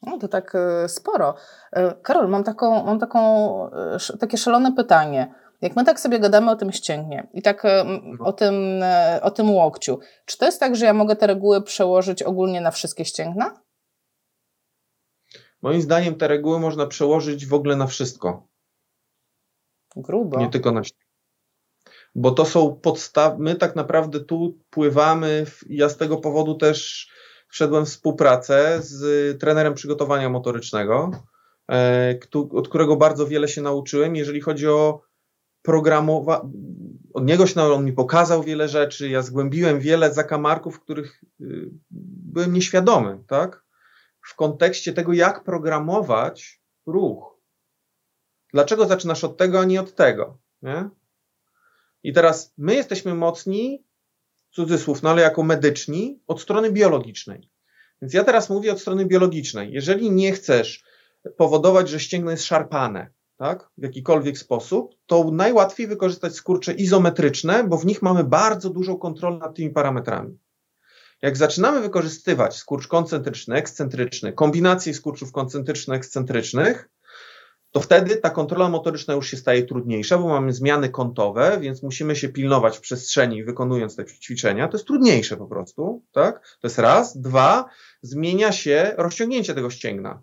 No 0.03 0.19
to 0.19 0.29
tak 0.29 0.55
e, 0.55 0.89
sporo. 0.89 1.35
E, 1.73 1.95
Karol, 2.03 2.29
mam, 2.29 2.45
taką, 2.45 2.85
mam 2.85 2.99
taką, 2.99 3.71
takie 4.21 4.37
szalone 4.37 4.73
pytanie. 4.73 5.35
Jak 5.61 5.77
my 5.77 5.85
tak 5.85 6.01
sobie 6.01 6.19
gadamy 6.19 6.51
o 6.51 6.57
tym 6.57 6.73
ścięgnie 6.73 7.29
i 7.33 7.43
tak 7.43 7.63
no. 7.85 8.25
o, 8.25 8.33
tym, 8.33 8.55
o 9.23 9.31
tym 9.31 9.51
łokciu, 9.51 9.99
czy 10.25 10.39
to 10.39 10.47
jest 10.47 10.61
tak, 10.61 10.77
że 10.77 10.87
ja 10.87 10.95
mogę 10.95 11.17
te 11.17 11.27
reguły 11.27 11.63
przełożyć 11.63 12.23
ogólnie 12.23 12.61
na 12.61 12.71
wszystkie 12.71 13.05
ścięgna? 13.05 13.61
Moim 15.63 15.81
zdaniem 15.81 16.15
te 16.15 16.29
reguły 16.29 16.61
można 16.61 16.87
przełożyć 16.87 17.47
w 17.47 17.55
ogóle 17.55 17.77
na 17.77 17.87
wszystko. 17.87 18.49
Grubo. 19.97 20.39
Nie 20.39 20.51
tylko 20.51 20.73
na 20.73 20.83
bo 22.15 22.31
to 22.31 22.45
są 22.45 22.81
podstawy. 22.83 23.43
My 23.43 23.55
tak 23.55 23.77
naprawdę 23.77 24.21
tu 24.21 24.59
pływamy. 24.71 25.47
W, 25.47 25.65
ja 25.69 25.89
z 25.89 25.97
tego 25.97 26.17
powodu 26.17 26.55
też 26.55 27.09
wszedłem 27.49 27.87
w 27.87 27.89
współpracę 27.89 28.79
z 28.83 29.41
trenerem 29.41 29.75
przygotowania 29.75 30.29
motorycznego, 30.29 31.11
e, 31.71 32.19
od 32.51 32.69
którego 32.69 32.97
bardzo 32.97 33.27
wiele 33.27 33.49
się 33.49 33.63
nauczyłem, 33.63 34.17
jeżeli 34.17 34.41
chodzi 34.41 34.69
o 34.69 35.03
programowanie. 35.63 36.51
Od 37.15 37.25
niego 37.25 37.47
się 37.47 37.63
on 37.63 37.85
mi 37.85 37.93
pokazał 37.93 38.43
wiele 38.43 38.69
rzeczy, 38.69 39.09
ja 39.09 39.23
zgłębiłem 39.23 39.81
wiele 39.81 40.15
zakamarków, 40.15 40.81
których 40.81 41.25
y, 41.41 41.71
byłem 42.33 42.53
nieświadomy, 42.53 43.19
tak? 43.27 43.65
W 44.21 44.35
kontekście 44.35 44.93
tego, 44.93 45.13
jak 45.13 45.45
programować 45.45 46.63
ruch. 46.87 47.41
Dlaczego 48.53 48.87
zaczynasz 48.87 49.25
od 49.25 49.37
tego, 49.37 49.61
a 49.61 49.65
nie 49.65 49.81
od 49.81 49.95
tego? 49.95 50.39
Nie? 50.63 50.89
I 52.05 52.13
teraz 52.13 52.53
my 52.59 52.75
jesteśmy 52.75 53.15
mocni, 53.15 53.85
cudzysłów, 54.51 55.03
no 55.03 55.11
ale 55.11 55.23
jako 55.23 55.43
medyczni, 55.43 56.21
od 56.27 56.41
strony 56.41 56.73
biologicznej. 56.73 57.51
Więc 58.03 58.15
ja 58.15 58.25
teraz 58.25 58.51
mówię 58.51 58.73
od 58.73 58.81
strony 58.81 59.07
biologicznej. 59.07 59.73
Jeżeli 59.73 60.11
nie 60.11 60.33
chcesz 60.33 60.85
powodować, 61.37 61.89
że 61.89 62.01
ścięgno 62.01 62.31
jest 62.31 62.45
szarpane, 62.45 63.11
tak, 63.37 63.71
w 63.79 63.83
jakikolwiek 63.83 64.39
sposób, 64.39 64.95
to 65.07 65.31
najłatwiej 65.33 65.87
wykorzystać 65.87 66.35
skurcze 66.35 66.73
izometryczne, 66.73 67.65
bo 67.65 67.79
w 67.79 67.87
nich 67.87 68.03
mamy 68.03 68.25
bardzo 68.25 68.71
dużą 68.71 68.97
kontrolę 68.97 69.39
nad 69.39 69.57
tymi 69.57 69.71
parametrami. 69.71 70.39
Jak 71.23 71.37
zaczynamy 71.37 71.81
wykorzystywać 71.81 72.57
skurcz 72.57 72.87
koncentryczny, 72.87 73.57
ekscentryczny, 73.57 74.33
kombinacje 74.33 74.95
skurczów 74.95 75.33
koncentryczno-ekscentrycznych, 75.33 76.89
to 77.75 77.81
wtedy 77.81 78.17
ta 78.17 78.31
kontrola 78.31 78.69
motoryczna 78.69 79.15
już 79.15 79.31
się 79.31 79.37
staje 79.37 79.63
trudniejsza, 79.63 80.19
bo 80.19 80.29
mamy 80.29 80.53
zmiany 80.53 80.89
kątowe, 80.89 81.59
więc 81.61 81.83
musimy 81.83 82.17
się 82.17 82.29
pilnować 82.29 82.79
w 82.79 82.81
przestrzeni, 82.81 83.45
wykonując 83.45 83.97
te 83.97 84.05
ćwiczenia. 84.05 84.69
To 84.69 84.77
jest 84.77 84.87
trudniejsze 84.87 85.37
po 85.37 85.47
prostu, 85.47 86.05
tak? 86.13 86.41
To 86.61 86.67
jest 86.69 86.79
raz. 86.79 87.21
Dwa, 87.21 87.69
zmienia 88.03 88.53
się 88.53 88.95
rozciągnięcie 88.97 89.55
tego 89.55 89.71
ścięgna. 89.71 90.23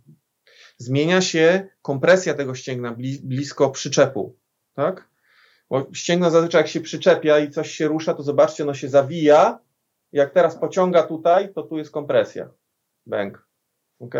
Zmienia 0.78 1.22
się 1.22 1.68
kompresja 1.82 2.34
tego 2.34 2.56
ścięgna 2.56 2.96
blisko 3.24 3.70
przyczepu, 3.70 4.38
tak? 4.74 5.10
Bo 5.70 5.88
ścięgno 5.94 6.30
zazwyczaj 6.30 6.60
jak 6.62 6.68
się 6.68 6.82
przyczepia 6.82 7.40
i 7.40 7.50
coś 7.50 7.72
się 7.72 7.88
rusza, 7.88 8.14
to 8.14 8.24
zobaczcie, 8.24 8.64
ono 8.64 8.74
się 8.74 8.90
zawija. 8.90 9.60
Jak 10.12 10.34
teraz 10.34 10.56
pociąga 10.58 11.04
tutaj, 11.04 11.54
to 11.54 11.64
tu 11.64 11.78
jest 11.78 11.92
kompresja. 11.92 12.50
Bęk. 13.06 13.48
Ok? 14.00 14.16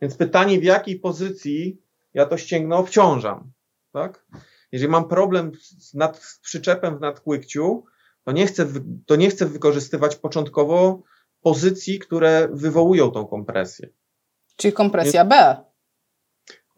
Więc 0.00 0.16
pytanie, 0.16 0.58
w 0.58 0.64
jakiej 0.64 1.00
pozycji 1.00 1.87
ja 2.14 2.26
to 2.26 2.36
ścięgno 2.36 2.76
obciążam. 2.76 3.52
Tak? 3.92 4.26
Jeżeli 4.72 4.90
mam 4.90 5.08
problem 5.08 5.52
z, 5.60 5.94
nad, 5.94 6.18
z 6.22 6.40
przyczepem 6.40 6.98
w 6.98 7.00
nadkłykciu, 7.00 7.84
To 8.24 8.32
nie 8.32 8.46
chcę, 8.46 8.66
to 9.06 9.16
nie 9.16 9.30
chcę 9.30 9.46
wykorzystywać 9.46 10.16
początkowo 10.16 11.02
pozycji, 11.40 11.98
które 11.98 12.48
wywołują 12.52 13.10
tą 13.10 13.26
kompresję. 13.26 13.88
Czyli 14.56 14.72
kompresja 14.72 15.24
B. 15.24 15.56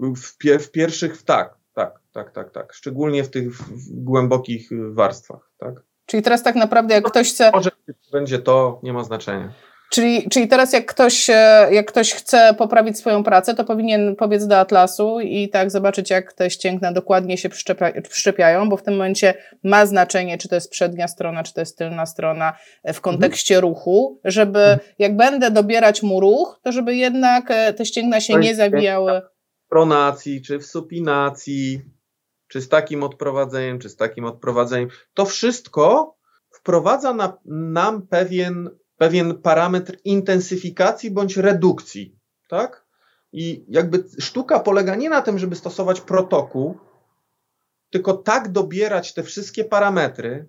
W, 0.01 0.37
pie, 0.39 0.59
w 0.59 0.70
pierwszych, 0.70 1.22
tak, 1.22 1.57
tak, 1.74 2.01
tak, 2.12 2.33
tak, 2.33 2.51
tak. 2.51 2.72
Szczególnie 2.72 3.24
w 3.24 3.31
tych 3.31 3.57
w 3.57 4.05
głębokich 4.05 4.68
warstwach, 4.93 5.53
tak. 5.59 5.74
Czyli 6.07 6.22
teraz 6.22 6.43
tak 6.43 6.55
naprawdę 6.55 6.95
jak 6.95 7.05
ktoś 7.05 7.33
chce... 7.33 7.51
Może 7.51 7.70
będzie 8.12 8.39
to, 8.39 8.81
nie 8.83 8.93
ma 8.93 9.05
znaczenia. 9.05 9.53
Czyli, 9.91 10.28
czyli 10.28 10.49
teraz 10.49 10.72
jak 10.72 10.86
ktoś, 10.86 11.30
e, 11.30 11.68
jak 11.70 11.86
ktoś 11.86 12.12
chce 12.12 12.55
poprawić 12.59 12.99
swoją 12.99 13.22
pracę, 13.22 13.55
to 13.55 13.64
powinien 13.64 14.16
pobiec 14.16 14.47
do 14.47 14.59
Atlasu 14.59 15.20
i 15.20 15.49
tak 15.49 15.70
zobaczyć, 15.70 16.11
jak 16.11 16.32
te 16.32 16.51
ścięgna 16.51 16.93
dokładnie 16.93 17.38
się 17.38 17.49
przyczepia, 17.49 17.93
przyczepiają, 18.11 18.68
bo 18.68 18.76
w 18.76 18.82
tym 18.82 18.95
momencie 18.95 19.34
ma 19.64 19.86
znaczenie, 19.86 20.38
czy 20.38 20.49
to 20.49 20.55
jest 20.55 20.70
przednia 20.70 21.09
strona, 21.09 21.43
czy 21.43 21.55
to 21.55 21.61
jest 21.61 21.78
tylna 21.78 22.07
strona 22.07 22.53
e, 22.82 22.93
w 22.93 23.01
kontekście 23.01 23.55
mhm. 23.55 23.70
ruchu, 23.70 24.20
żeby 24.24 24.59
mhm. 24.59 24.78
jak 24.99 25.16
będę 25.16 25.51
dobierać 25.51 26.03
mu 26.03 26.20
ruch, 26.20 26.61
to 26.62 26.72
żeby 26.72 26.97
jednak 26.97 27.51
e, 27.51 27.72
te 27.72 27.86
ścięgna 27.86 28.20
się 28.20 28.34
nie 28.34 28.55
zawijały. 28.55 29.22
W 29.66 29.68
pronacji, 29.68 30.43
czy 30.43 30.59
w 30.59 30.66
supinacji, 30.66 31.82
czy 32.49 32.61
z 32.61 32.68
takim 32.68 33.03
odprowadzeniem, 33.03 33.78
czy 33.78 33.88
z 33.88 33.97
takim 33.97 34.24
odprowadzeniem. 34.24 34.88
To 35.14 35.24
wszystko 35.24 36.16
wprowadza 36.51 37.14
na, 37.14 37.38
nam 37.45 38.07
pewien 38.07 38.70
pewien 39.01 39.34
parametr 39.34 39.96
intensyfikacji 40.05 41.11
bądź 41.11 41.36
redukcji, 41.36 42.16
tak? 42.48 42.84
I 43.32 43.64
jakby 43.68 44.05
sztuka 44.18 44.61
polega 44.61 44.94
nie 44.94 45.11
na 45.11 45.22
tym, 45.22 45.38
żeby 45.38 45.57
stosować 45.57 46.01
protokół, 46.01 46.78
tylko 47.90 48.12
tak 48.12 48.53
dobierać 48.53 49.14
te 49.14 49.22
wszystkie 49.22 49.64
parametry, 49.64 50.48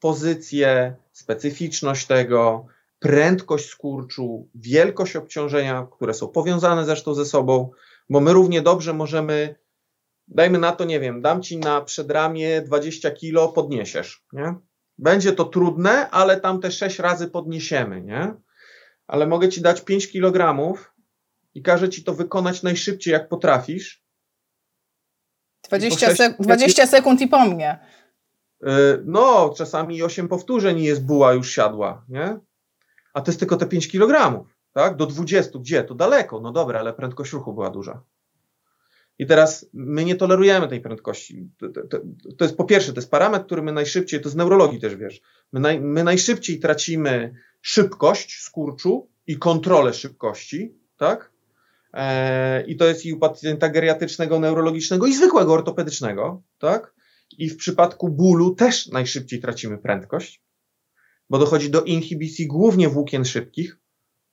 pozycję, 0.00 0.96
specyficzność 1.12 2.06
tego, 2.06 2.66
prędkość 2.98 3.68
skurczu, 3.68 4.48
wielkość 4.54 5.16
obciążenia, 5.16 5.86
które 5.92 6.14
są 6.14 6.28
powiązane 6.28 6.84
zresztą 6.84 7.14
ze 7.14 7.24
sobą, 7.24 7.70
bo 8.10 8.20
my 8.20 8.32
równie 8.32 8.62
dobrze 8.62 8.92
możemy, 8.92 9.54
dajmy 10.28 10.58
na 10.58 10.72
to, 10.72 10.84
nie 10.84 11.00
wiem, 11.00 11.22
dam 11.22 11.42
ci 11.42 11.58
na 11.58 11.80
przedramię 11.80 12.62
20 12.62 13.10
kilo, 13.10 13.48
podniesiesz, 13.48 14.24
nie? 14.32 14.54
Będzie 14.98 15.32
to 15.32 15.44
trudne, 15.44 16.10
ale 16.10 16.40
tam 16.40 16.60
te 16.60 16.70
6 16.70 16.98
razy 16.98 17.28
podniesiemy, 17.30 18.02
nie? 18.02 18.34
Ale 19.06 19.26
mogę 19.26 19.48
ci 19.48 19.60
dać 19.60 19.80
5 19.80 20.12
kg 20.12 20.74
i 21.54 21.62
każę 21.62 21.88
ci 21.88 22.04
to 22.04 22.14
wykonać 22.14 22.62
najszybciej, 22.62 23.12
jak 23.12 23.28
potrafisz. 23.28 24.04
20, 25.68 26.14
sek 26.14 26.36
20 26.40 26.86
sekund 26.86 27.20
i 27.20 27.28
po 27.28 27.44
mnie. 27.44 27.78
Y, 28.62 28.66
no, 29.04 29.54
czasami 29.56 30.02
8 30.02 30.28
powtórzeń 30.28 30.78
i 30.78 30.84
jest 30.84 31.04
buła 31.04 31.32
już 31.32 31.50
siadła, 31.50 32.04
nie? 32.08 32.38
A 33.14 33.20
to 33.20 33.30
jest 33.30 33.38
tylko 33.38 33.56
te 33.56 33.66
5 33.66 33.88
kg, 33.88 34.44
tak? 34.72 34.96
Do 34.96 35.06
20, 35.06 35.58
gdzie? 35.58 35.84
To 35.84 35.94
daleko, 35.94 36.40
no 36.40 36.52
dobra, 36.52 36.80
ale 36.80 36.92
prędkość 36.92 37.32
ruchu 37.32 37.54
była 37.54 37.70
duża. 37.70 38.02
I 39.18 39.26
teraz 39.26 39.66
my 39.72 40.04
nie 40.04 40.16
tolerujemy 40.16 40.68
tej 40.68 40.80
prędkości. 40.80 41.48
To, 41.58 41.68
to, 41.68 41.98
to, 42.38 42.44
jest 42.44 42.56
po 42.56 42.64
pierwsze, 42.64 42.92
to 42.92 43.00
jest 43.00 43.10
parametr, 43.10 43.46
który 43.46 43.62
my 43.62 43.72
najszybciej, 43.72 44.20
to 44.20 44.28
z 44.28 44.36
neurologii 44.36 44.80
też 44.80 44.96
wiesz, 44.96 45.20
my, 45.52 45.60
naj, 45.60 45.80
my 45.80 46.04
najszybciej 46.04 46.60
tracimy 46.60 47.34
szybkość 47.62 48.40
skurczu 48.40 49.10
i 49.26 49.38
kontrolę 49.38 49.92
szybkości, 49.92 50.74
tak? 50.96 51.32
E, 51.92 52.64
I 52.66 52.76
to 52.76 52.86
jest 52.86 53.06
i 53.06 53.12
u 53.12 53.18
pacjenta 53.18 53.68
geriatrycznego, 53.68 54.40
neurologicznego 54.40 55.06
i 55.06 55.14
zwykłego 55.14 55.52
ortopedycznego, 55.52 56.42
tak? 56.58 56.94
I 57.38 57.50
w 57.50 57.56
przypadku 57.56 58.08
bólu 58.08 58.54
też 58.54 58.86
najszybciej 58.86 59.40
tracimy 59.40 59.78
prędkość, 59.78 60.42
bo 61.30 61.38
dochodzi 61.38 61.70
do 61.70 61.82
inhibicji 61.82 62.46
głównie 62.46 62.88
włókien 62.88 63.24
szybkich, 63.24 63.78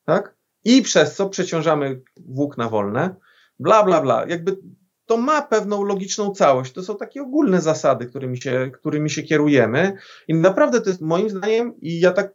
tak? 0.06 0.36
I 0.64 0.82
przez 0.82 1.16
co 1.16 1.30
przeciążamy 1.30 2.02
włókna 2.18 2.70
wolne, 2.70 3.16
bla, 3.62 3.84
bla, 3.84 4.02
bla. 4.02 4.26
Jakby 4.28 4.58
to 5.06 5.18
ma 5.18 5.42
pewną 5.42 5.84
logiczną 5.84 6.32
całość. 6.32 6.74
To 6.74 6.84
są 6.84 6.98
takie 6.98 7.22
ogólne 7.22 7.62
zasady, 7.62 8.06
którymi 8.06 8.42
się, 8.42 8.72
którymi 8.74 9.10
się 9.10 9.24
kierujemy. 9.24 9.98
I 10.28 10.34
naprawdę 10.34 10.82
to 10.82 10.90
jest 10.90 11.02
moim 11.02 11.30
zdaniem, 11.30 11.74
i 11.82 12.00
ja 12.00 12.12
tak 12.12 12.34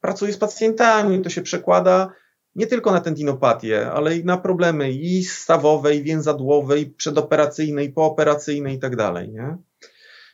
pracuję 0.00 0.32
z 0.32 0.38
pacjentami, 0.38 1.22
to 1.22 1.30
się 1.30 1.42
przekłada 1.42 2.12
nie 2.54 2.66
tylko 2.66 2.92
na 2.92 3.00
tendinopatię, 3.00 3.90
ale 3.90 4.16
i 4.16 4.24
na 4.24 4.36
problemy 4.36 4.92
i 4.92 5.24
stawowe, 5.24 5.94
i 5.94 6.02
więzadłowe, 6.02 6.80
i 6.80 6.86
przedoperacyjne, 6.86 7.84
i 7.84 7.92
pooperacyjne 7.92 8.74
i 8.74 8.78
tak 8.78 8.96
dalej, 8.96 9.28
nie? 9.28 9.56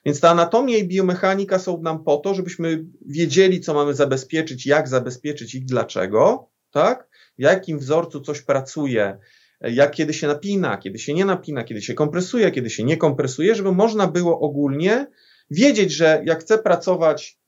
Więc 0.04 0.20
ta 0.20 0.30
anatomia 0.30 0.76
i 0.76 0.88
biomechanika 0.88 1.58
są 1.58 1.82
nam 1.82 2.04
po 2.04 2.16
to, 2.16 2.34
żebyśmy 2.34 2.84
wiedzieli, 3.06 3.60
co 3.60 3.74
mamy 3.74 3.94
zabezpieczyć, 3.94 4.66
jak 4.66 4.88
zabezpieczyć 4.88 5.54
i 5.54 5.60
dlaczego, 5.60 6.50
tak? 6.70 7.08
W 7.38 7.42
jakim 7.42 7.78
wzorcu 7.78 8.20
coś 8.20 8.42
pracuje, 8.42 9.18
jak 9.60 9.90
kiedy 9.90 10.14
się 10.14 10.26
napina, 10.26 10.78
kiedy 10.78 10.98
się 10.98 11.14
nie 11.14 11.24
napina, 11.24 11.64
kiedy 11.64 11.82
się 11.82 11.94
kompresuje, 11.94 12.50
kiedy 12.50 12.70
się 12.70 12.84
nie 12.84 12.96
kompresuje, 12.96 13.54
żeby 13.54 13.72
można 13.72 14.06
było 14.06 14.40
ogólnie 14.40 15.06
wiedzieć, 15.50 15.92
że 15.92 16.22
jak 16.26 16.40
chcę 16.40 16.58
pracować 16.58 17.40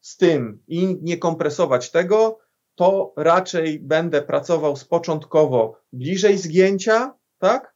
z 0.00 0.16
tym 0.16 0.62
i 0.68 0.98
nie 1.02 1.18
kompresować 1.18 1.90
tego, 1.90 2.38
to 2.74 3.12
raczej 3.16 3.80
będę 3.80 4.22
pracował 4.22 4.76
z 4.76 4.84
początkowo 4.84 5.80
bliżej 5.92 6.38
zgięcia, 6.38 7.14
tak? 7.38 7.74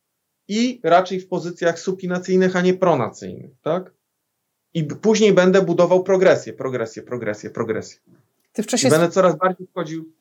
I 0.48 0.80
raczej 0.84 1.20
w 1.20 1.28
pozycjach 1.28 1.80
supinacyjnych, 1.80 2.56
a 2.56 2.60
nie 2.60 2.74
pronacyjnych, 2.74 3.50
tak? 3.62 3.94
I 4.74 4.84
później 4.84 5.32
będę 5.32 5.62
budował 5.62 6.02
progresję, 6.04 6.52
progresję, 6.52 7.02
progresję, 7.02 7.50
progresję. 7.50 8.00
Ty 8.52 8.62
w 8.62 8.66
czasie 8.66 8.88
I 8.88 8.90
będę 8.90 9.08
coraz 9.08 9.36
bardziej 9.36 9.66
wchodził 9.66 10.12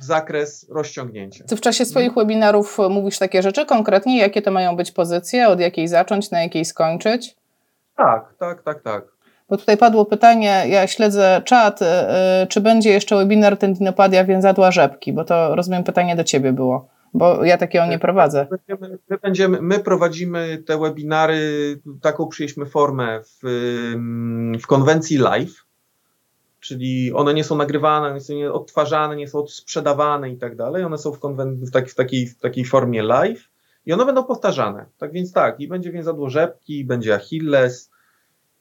zakres 0.00 0.66
rozciągnięcia. 0.70 1.44
Ty 1.44 1.56
w 1.56 1.60
czasie 1.60 1.84
swoich 1.84 2.08
mhm. 2.08 2.26
webinarów 2.26 2.78
mówisz 2.90 3.18
takie 3.18 3.42
rzeczy 3.42 3.66
konkretnie? 3.66 4.18
Jakie 4.18 4.42
to 4.42 4.50
mają 4.50 4.76
być 4.76 4.92
pozycje? 4.92 5.48
Od 5.48 5.60
jakiej 5.60 5.88
zacząć, 5.88 6.30
na 6.30 6.42
jakiej 6.42 6.64
skończyć? 6.64 7.36
Tak, 7.96 8.34
tak, 8.38 8.62
tak, 8.62 8.82
tak. 8.82 9.14
Bo 9.48 9.56
tutaj 9.56 9.76
padło 9.76 10.04
pytanie, 10.04 10.64
ja 10.66 10.86
śledzę 10.86 11.42
czat, 11.44 11.80
yy, 11.80 11.86
czy 12.48 12.60
będzie 12.60 12.90
jeszcze 12.90 13.16
webinar 13.16 13.56
tendinopadia 13.56 14.24
więzadła 14.24 14.70
rzepki, 14.70 15.12
bo 15.12 15.24
to 15.24 15.54
rozumiem 15.54 15.84
pytanie 15.84 16.16
do 16.16 16.24
ciebie 16.24 16.52
było, 16.52 16.88
bo 17.14 17.44
ja 17.44 17.58
takiego 17.58 17.86
nie 17.86 17.98
prowadzę. 17.98 18.46
My, 18.50 18.76
my, 19.10 19.18
będziemy, 19.18 19.62
my 19.62 19.78
prowadzimy 19.78 20.62
te 20.66 20.78
webinary, 20.78 21.80
taką 22.02 22.28
przyjęliśmy 22.28 22.66
formę 22.66 23.20
w, 23.22 23.40
w 24.62 24.66
konwencji 24.66 25.18
live, 25.18 25.63
czyli 26.64 27.12
one 27.12 27.34
nie 27.34 27.44
są 27.44 27.56
nagrywane, 27.56 28.14
nie 28.14 28.20
są 28.20 28.52
odtwarzane, 28.52 29.16
nie 29.16 29.28
są 29.28 29.46
sprzedawane 29.46 30.30
i 30.30 30.36
tak 30.36 30.56
dalej. 30.56 30.84
One 30.84 30.98
są 30.98 31.12
w, 31.12 31.18
konwen- 31.18 31.66
w, 31.66 31.70
taki, 31.70 31.90
w, 31.90 31.94
takiej, 31.94 32.26
w 32.26 32.38
takiej 32.38 32.64
formie 32.64 33.02
live 33.02 33.48
i 33.86 33.92
one 33.92 34.06
będą 34.06 34.24
powtarzane. 34.24 34.86
Tak 34.98 35.12
więc 35.12 35.32
tak, 35.32 35.60
i 35.60 35.68
będzie 35.68 35.92
więzadło 35.92 36.30
rzepki, 36.30 36.84
będzie 36.84 37.14
Achilles. 37.14 37.90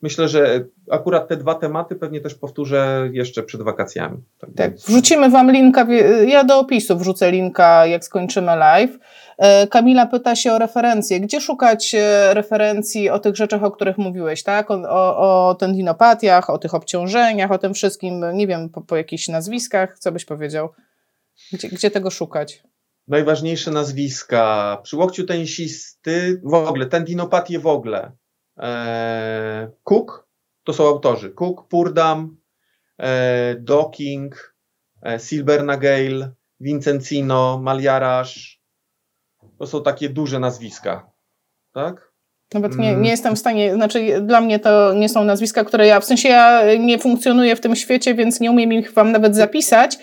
Myślę, 0.01 0.27
że 0.27 0.65
akurat 0.91 1.27
te 1.27 1.37
dwa 1.37 1.55
tematy 1.55 1.95
pewnie 1.95 2.21
też 2.21 2.35
powtórzę 2.35 3.09
jeszcze 3.11 3.43
przed 3.43 3.61
wakacjami. 3.61 4.17
Tak, 4.39 4.49
tak. 4.55 4.75
wrzucimy 4.75 5.29
Wam 5.29 5.51
linka, 5.51 5.87
ja 6.27 6.43
do 6.43 6.59
opisu 6.59 6.97
wrzucę 6.97 7.31
linka, 7.31 7.85
jak 7.85 8.05
skończymy 8.05 8.55
live. 8.55 8.97
E, 9.37 9.67
Kamila 9.67 10.05
pyta 10.05 10.35
się 10.35 10.53
o 10.53 10.59
referencje. 10.59 11.19
Gdzie 11.19 11.41
szukać 11.41 11.95
e, 11.95 12.33
referencji 12.33 13.09
o 13.09 13.19
tych 13.19 13.35
rzeczach, 13.35 13.63
o 13.63 13.71
których 13.71 13.97
mówiłeś, 13.97 14.43
tak? 14.43 14.71
O, 14.71 14.75
o, 14.89 15.49
o 15.49 15.55
tendinopatiach, 15.55 16.49
o 16.49 16.57
tych 16.57 16.73
obciążeniach, 16.73 17.51
o 17.51 17.57
tym 17.57 17.73
wszystkim, 17.73 18.25
nie 18.33 18.47
wiem, 18.47 18.69
po, 18.69 18.81
po 18.81 18.95
jakichś 18.95 19.27
nazwiskach, 19.27 19.99
co 19.99 20.11
byś 20.11 20.25
powiedział? 20.25 20.69
Gdzie, 21.51 21.69
gdzie 21.69 21.91
tego 21.91 22.09
szukać? 22.09 22.63
Najważniejsze 23.07 23.71
nazwiska. 23.71 24.77
Przy 24.83 24.97
łokciu 24.97 25.25
tenisisty, 25.25 26.41
w 26.43 26.53
ogóle, 26.53 26.85
tendinopatie 26.85 27.59
w 27.59 27.67
ogóle. 27.67 28.11
Eee, 28.57 29.67
Cook, 29.83 30.27
to 30.63 30.73
są 30.73 30.87
autorzy. 30.87 31.31
Cook, 31.31 31.67
Purdam, 31.67 32.37
e, 32.97 33.55
Docking, 33.59 34.55
e, 35.05 35.19
Silbernagale, 35.19 36.31
Vincencino, 36.59 37.59
Maliarasz, 37.63 38.62
to 39.63 39.67
są 39.67 39.83
takie 39.83 40.09
duże 40.09 40.39
nazwiska, 40.39 41.11
tak? 41.73 42.11
Nawet 42.53 42.77
nie, 42.77 42.95
nie 42.95 43.09
jestem 43.09 43.35
w 43.35 43.39
stanie, 43.39 43.73
znaczy 43.73 44.21
dla 44.21 44.41
mnie 44.41 44.59
to 44.59 44.93
nie 44.93 45.09
są 45.09 45.23
nazwiska, 45.23 45.63
które 45.63 45.87
ja, 45.87 45.99
w 45.99 46.05
sensie 46.05 46.29
ja 46.29 46.75
nie 46.79 46.99
funkcjonuję 46.99 47.55
w 47.55 47.61
tym 47.61 47.75
świecie, 47.75 48.15
więc 48.15 48.39
nie 48.39 48.51
umiem 48.51 48.73
ich 48.73 48.93
wam 48.93 49.11
nawet 49.11 49.35
zapisać. 49.35 49.97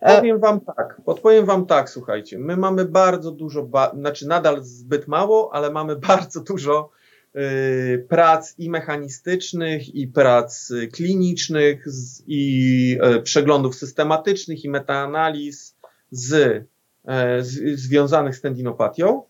E, 0.00 0.16
Powiem 0.16 0.40
wam 0.40 0.60
tak, 0.60 1.00
odpowiem 1.06 1.46
wam 1.46 1.66
tak, 1.66 1.90
słuchajcie, 1.90 2.38
my 2.38 2.56
mamy 2.56 2.84
bardzo 2.84 3.30
dużo, 3.30 3.62
ba 3.62 3.92
znaczy 3.98 4.28
nadal 4.28 4.62
zbyt 4.62 5.08
mało, 5.08 5.50
ale 5.52 5.70
mamy 5.70 5.96
bardzo 6.08 6.40
dużo 6.40 6.90
y, 7.36 8.06
prac 8.08 8.54
i 8.58 8.70
mechanistycznych, 8.70 9.94
i 9.94 10.08
prac 10.08 10.72
klinicznych, 10.92 11.88
z, 11.88 12.22
i 12.26 12.98
y, 13.16 13.22
przeglądów 13.22 13.74
systematycznych, 13.74 14.64
i 14.64 14.70
metaanaliz 14.70 15.76
z 16.10 16.62
z, 17.40 17.80
związanych 17.80 18.36
z 18.36 18.40
tendinopatią. 18.40 19.22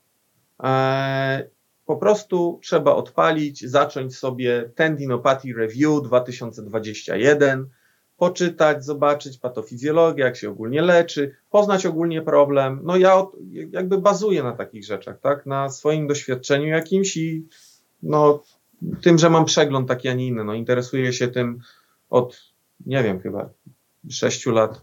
E, 0.63 1.49
Po 1.87 1.97
prostu 1.97 2.61
trzeba 2.63 2.95
odpalić, 2.95 3.67
zacząć 3.67 4.17
sobie 4.17 4.71
Tendinopathy 4.75 5.53
Review 5.53 6.03
2021, 6.03 7.69
poczytać, 8.17 8.85
zobaczyć 8.85 9.39
patofizjologię, 9.39 10.25
jak 10.25 10.37
się 10.37 10.51
ogólnie 10.51 10.83
leczy, 10.83 11.37
poznać 11.51 11.87
ogólnie 11.87 12.23
problem. 12.23 12.81
No 12.83 12.97
ja 12.97 13.15
od, 13.15 13.33
jakby 13.71 13.99
bazuję 13.99 14.43
na 14.43 14.53
takich 14.53 14.85
rzeczach, 14.85 15.21
tak? 15.21 15.47
Na 15.47 15.71
swoim 15.71 16.07
doświadczeniu 16.07 16.67
jakimś 16.67 17.17
i 17.17 17.47
no, 18.03 18.43
tym, 19.03 19.19
że 19.19 19.31
mam 19.31 19.45
przegląd 19.45 19.89
taki, 19.89 20.09
a 20.09 20.15
nie 20.15 20.27
inny. 20.27 20.45
No, 20.45 20.55
interesuję 20.55 21.13
się 21.13 21.29
tym 21.29 21.61
od, 22.11 22.53
nie 22.87 23.03
wiem, 23.03 23.21
chyba 23.21 23.51
sześciu 24.11 24.51
lat, 24.51 24.83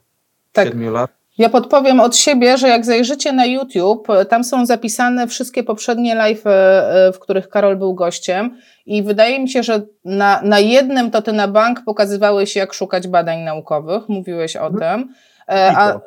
tak. 0.52 0.68
siedmiu 0.68 0.92
lat. 0.92 1.23
Ja 1.38 1.50
podpowiem 1.50 2.00
od 2.00 2.16
siebie, 2.16 2.58
że 2.58 2.68
jak 2.68 2.86
zajrzycie 2.86 3.34
na 3.34 3.46
YouTube, 3.46 4.08
tam 4.30 4.44
są 4.44 4.66
zapisane 4.66 5.28
wszystkie 5.28 5.64
poprzednie 5.64 6.16
live, 6.16 6.48
e, 6.48 7.12
w 7.14 7.20
których 7.20 7.50
Karol 7.50 7.78
był 7.78 7.94
gościem 7.94 8.58
i 8.86 9.04
wydaje 9.04 9.40
mi 9.40 9.50
się, 9.50 9.64
że 9.64 9.82
na, 10.06 10.42
na 10.42 10.60
jednym 10.60 11.12
to 11.12 11.22
ty 11.22 11.34
na 11.34 11.48
bank 11.48 11.82
pokazywałeś, 11.86 12.56
jak 12.56 12.74
szukać 12.74 13.08
badań 13.08 13.40
naukowych, 13.40 14.10
mówiłeś 14.10 14.56
o 14.56 14.68
mhm. 14.68 15.02
tym. 15.02 15.14
E, 15.50 15.72
a 15.78 16.00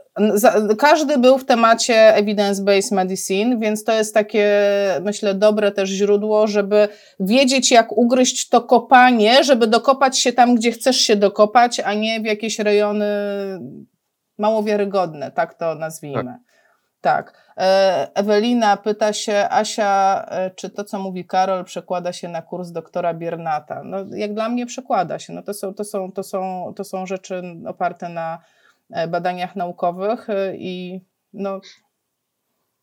każdy 0.79 1.19
był 1.19 1.39
w 1.39 1.45
temacie 1.45 2.15
evidence-based 2.17 2.95
medicine, 2.95 3.59
więc 3.59 3.85
to 3.85 3.93
jest 3.93 4.15
takie, 4.15 4.51
myślę, 5.03 5.35
dobre 5.35 5.73
też 5.73 5.89
źródło, 5.89 6.47
żeby 6.47 6.89
wiedzieć, 7.21 7.71
jak 7.71 7.93
ugryźć 7.93 8.49
to 8.49 8.61
kopanie, 8.61 9.45
żeby 9.45 9.67
dokopać 9.67 10.19
się 10.19 10.33
tam, 10.33 10.55
gdzie 10.55 10.73
chcesz 10.73 10.97
się 10.97 11.17
dokopać, 11.17 11.81
a 11.81 11.95
nie 11.95 12.21
w 12.21 12.25
jakieś 12.25 12.59
rejony 12.59 13.07
mało 14.39 14.63
wiarygodne, 14.63 15.31
tak 15.31 15.55
to 15.55 15.75
nazwijmy. 15.75 16.39
Tak. 17.01 17.33
tak. 17.33 17.55
E, 17.59 18.09
Ewelina 18.15 18.77
pyta 18.77 19.13
się, 19.13 19.47
Asia, 19.51 20.25
e, 20.29 20.51
czy 20.51 20.71
to, 20.71 20.85
co 20.85 20.99
mówi 20.99 21.25
Karol, 21.25 21.65
przekłada 21.65 22.13
się 22.13 22.29
na 22.29 22.43
kurs 22.43 22.71
doktora 22.71 23.15
Biernata? 23.15 23.83
No, 23.85 23.99
jak 24.11 24.35
dla 24.35 24.49
mnie 24.49 24.67
przekłada 24.67 25.19
się. 25.19 25.33
No, 25.33 25.43
to, 25.43 25.55
są, 25.55 25.75
to, 25.75 25.85
są, 25.85 26.13
to, 26.13 26.23
są, 26.23 26.73
to 26.77 26.85
są 26.85 27.07
rzeczy 27.07 27.43
oparte 27.67 28.09
na 28.09 28.39
e, 28.93 29.09
badaniach 29.09 29.57
naukowych 29.57 30.27
i 30.55 31.01
no 31.33 31.61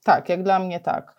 tak, 0.04 0.30
jak 0.30 0.44
dla 0.44 0.60
mnie 0.60 0.80
tak. 0.80 1.16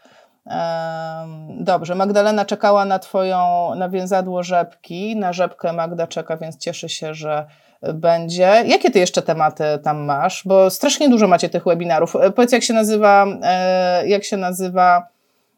Dobrze, 1.48 1.94
Magdalena 1.94 2.44
czekała 2.44 2.84
na 2.84 2.98
Twoją 2.98 3.72
nawiązadło 3.74 4.42
rzepki. 4.42 5.16
Na 5.16 5.32
rzepkę 5.32 5.72
Magda 5.72 6.06
czeka, 6.06 6.36
więc 6.36 6.58
cieszy 6.58 6.88
się, 6.88 7.14
że 7.14 7.46
będzie. 7.94 8.62
Jakie 8.66 8.90
ty 8.90 8.98
jeszcze 8.98 9.22
tematy 9.22 9.64
tam 9.82 10.04
masz? 10.04 10.42
Bo 10.46 10.70
strasznie 10.70 11.08
dużo 11.08 11.28
macie 11.28 11.48
tych 11.48 11.64
webinarów. 11.64 12.16
E, 12.16 12.30
powiedz, 12.30 12.52
jak 12.52 12.62
się 12.62 12.74
nazywa, 12.74 13.26
e, 13.42 14.08
jak 14.08 14.24
się 14.24 14.36
nazywa. 14.36 15.08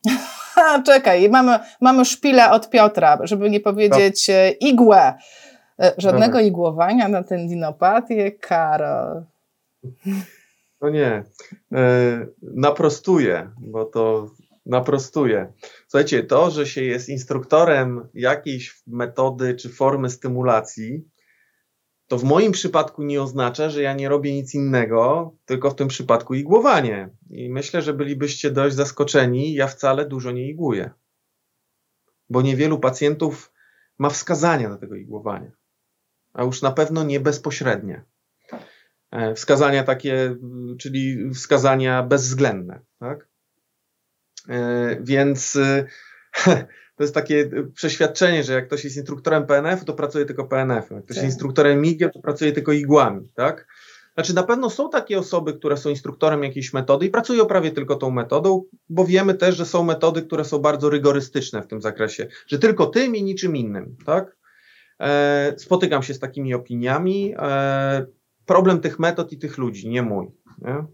Czekaj, 0.87 1.29
mamy, 1.29 1.59
mamy 1.81 2.05
szpilę 2.05 2.51
od 2.51 2.71
Piotra, 2.71 3.19
żeby 3.23 3.51
nie 3.51 3.61
powiedzieć 3.61 4.29
no. 4.29 4.35
igłę. 4.69 5.15
Żadnego 5.99 6.33
Dobra. 6.33 6.41
igłowania 6.41 7.09
na 7.09 7.23
ten 7.23 7.49
dinopatię, 7.49 8.33
Karol. 8.33 9.25
No 10.81 10.91
nie. 10.91 11.25
naprostuję, 12.43 13.51
bo 13.59 13.85
to 13.85 14.31
naprostuję. 14.67 15.53
Słuchajcie, 15.89 16.23
to, 16.23 16.51
że 16.51 16.67
się 16.67 16.83
jest 16.83 17.09
instruktorem 17.09 18.09
jakiejś 18.15 18.83
metody 18.87 19.55
czy 19.55 19.69
formy 19.69 20.11
stymulacji, 20.11 21.05
to 22.09 22.19
w 22.19 22.25
moim 22.25 22.53
przypadku 22.53 23.03
nie 23.03 23.23
oznacza, 23.23 23.71
że 23.71 23.83
ja 23.83 23.95
nie 23.95 24.09
robię 24.09 24.35
nic 24.35 24.55
innego, 24.55 25.35
tylko 25.45 25.71
w 25.71 25.75
tym 25.75 25.89
przypadku 25.89 26.35
igłowanie. 26.35 27.09
I 27.31 27.51
myślę, 27.51 27.83
że 27.83 27.95
bylibyście 27.95 28.51
dość 28.51 28.77
zaskoczeni, 28.77 29.55
ja 29.55 29.67
wcale 29.67 30.09
dużo 30.09 30.31
nie 30.31 30.49
igłuję. 30.49 30.91
Bo 32.31 32.43
niewielu 32.43 32.79
pacjentów 32.79 33.53
ma 33.99 34.11
wskazania 34.11 34.69
do 34.69 34.77
tego 34.77 34.95
igłowania, 34.95 35.51
a 36.33 36.43
już 36.43 36.63
na 36.63 36.73
pewno 36.73 37.05
nie 37.05 37.21
bezpośrednie. 37.21 38.05
E, 39.11 39.35
wskazania 39.35 39.83
takie, 39.85 40.37
czyli 40.79 41.31
wskazania 41.35 42.03
bezwzględne, 42.03 42.81
tak? 42.99 43.29
E, 44.49 44.97
więc 45.01 45.59
to 46.97 47.03
jest 47.03 47.15
takie 47.15 47.51
przeświadczenie, 47.75 48.45
że 48.45 48.53
jak 48.53 48.67
ktoś 48.67 48.85
jest 48.85 48.97
instruktorem 48.97 49.47
PNF, 49.47 49.85
to 49.85 49.93
pracuje 49.93 50.25
tylko 50.25 50.45
PNF. 50.45 50.91
Jak 50.91 51.05
ktoś 51.05 51.17
tak. 51.17 51.25
jest 51.25 51.25
instruktorem 51.25 51.81
MIG, 51.81 52.01
to 52.13 52.21
pracuje 52.21 52.53
tylko 52.53 52.73
igłami, 52.73 53.29
tak? 53.35 53.67
Znaczy 54.15 54.35
na 54.35 54.43
pewno 54.43 54.71
są 54.71 54.91
takie 54.91 55.19
osoby, 55.19 55.55
które 55.55 55.77
są 55.77 55.91
instruktorem 55.91 56.43
jakiejś 56.43 56.73
metody 56.73 57.07
i 57.07 57.11
pracują 57.11 57.47
prawie 57.47 57.71
tylko 57.71 57.97
tą 57.97 58.11
metodą, 58.11 58.65
bo 58.89 59.05
wiemy 59.05 59.35
też, 59.35 59.57
że 59.57 59.67
są 59.67 59.85
metody, 59.85 60.23
które 60.23 60.45
są 60.45 60.59
bardzo 60.59 60.91
rygorystyczne 60.91 61.63
w 61.63 61.67
tym 61.67 61.83
zakresie, 61.83 62.29
że 62.47 62.59
tylko 62.59 62.87
tym 62.87 63.17
i 63.17 63.23
niczym 63.23 63.57
innym, 63.57 63.97
tak? 64.07 64.37
E, 65.01 65.55
spotykam 65.59 66.03
się 66.03 66.15
z 66.15 66.19
takimi 66.19 66.55
opiniami. 66.55 67.35
E, 67.39 68.07
problem 68.47 68.81
tych 68.81 68.99
metod 68.99 69.33
i 69.33 69.39
tych 69.39 69.59
ludzi, 69.59 69.89
nie 69.89 70.03
mój. 70.03 70.27
Nie? 70.59 70.85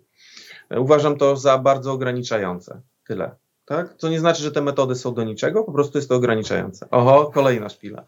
E, 0.71 0.81
uważam 0.81 1.17
to 1.17 1.37
za 1.37 1.59
bardzo 1.59 1.93
ograniczające. 1.93 2.81
Tyle 3.07 3.42
tak? 3.73 3.95
Co 3.99 4.09
nie 4.09 4.21
znaczy, 4.21 4.43
że 4.43 4.53
te 4.53 4.63
metody 4.63 4.95
są 4.95 5.15
do 5.15 5.25
niczego, 5.25 5.65
po 5.65 5.73
prostu 5.73 5.99
jest 5.99 6.09
to 6.09 6.15
ograniczające. 6.15 6.87
Oho, 6.91 7.31
kolejna 7.35 7.69
szpila. 7.69 8.05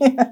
Nie. 0.00 0.16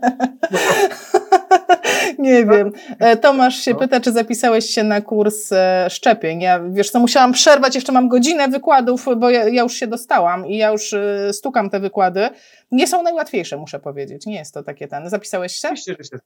Nie 2.18 2.46
wiem. 2.46 2.72
E, 2.98 3.16
Tomasz 3.16 3.56
się 3.56 3.72
no. 3.72 3.78
pyta, 3.78 4.00
czy 4.00 4.12
zapisałeś 4.12 4.70
się 4.70 4.84
na 4.84 5.00
kurs 5.00 5.52
e, 5.52 5.86
szczepień. 5.90 6.40
Ja, 6.40 6.60
wiesz 6.70 6.90
co, 6.90 7.00
musiałam 7.00 7.32
przerwać, 7.32 7.74
jeszcze 7.74 7.92
mam 7.92 8.08
godzinę 8.08 8.48
wykładów, 8.48 9.06
bo 9.16 9.30
ja, 9.30 9.48
ja, 9.48 9.62
już 9.62 9.74
się 9.74 9.86
dostałam 9.86 10.46
i 10.46 10.56
ja 10.56 10.70
już 10.70 10.92
e, 10.92 11.32
stukam 11.32 11.70
te 11.70 11.80
wykłady. 11.80 12.28
Nie 12.70 12.86
są 12.86 13.02
najłatwiejsze, 13.02 13.56
muszę 13.56 13.80
powiedzieć. 13.80 14.26
Nie 14.26 14.34
jest 14.34 14.54
to 14.54 14.62
takie 14.62 14.88
ten. 14.88 15.10
Zapisałeś 15.10 15.52
się? 15.52 15.68
Oczywiście, 15.68 15.96
że 15.98 16.04
się 16.04 16.18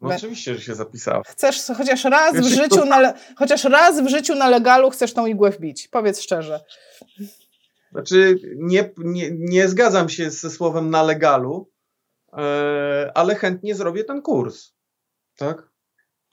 no 0.00 0.14
oczywiście, 0.14 0.54
że 0.54 0.60
się 0.60 0.74
zapisałem. 0.74 1.22
Chcesz 1.26 1.62
chociaż 1.76 2.04
raz 2.04 2.36
w 2.36 2.44
życiu, 2.44 2.84
na, 2.84 3.14
chociaż 3.36 3.64
raz 3.64 4.00
w 4.00 4.08
życiu 4.08 4.34
na 4.34 4.48
legalu 4.48 4.90
chcesz 4.90 5.12
tą 5.12 5.26
igłę 5.26 5.50
wbić. 5.50 5.88
Powiedz 5.88 6.20
szczerze. 6.20 6.60
Znaczy, 7.92 8.38
nie, 8.56 8.90
nie, 8.98 9.30
nie 9.30 9.68
zgadzam 9.68 10.08
się 10.08 10.30
ze 10.30 10.50
słowem 10.50 10.90
na 10.90 11.02
legalu, 11.02 11.70
e, 12.32 13.12
ale 13.14 13.34
chętnie 13.34 13.74
zrobię 13.74 14.04
ten 14.04 14.22
kurs. 14.22 14.72
Tak? 15.36 15.70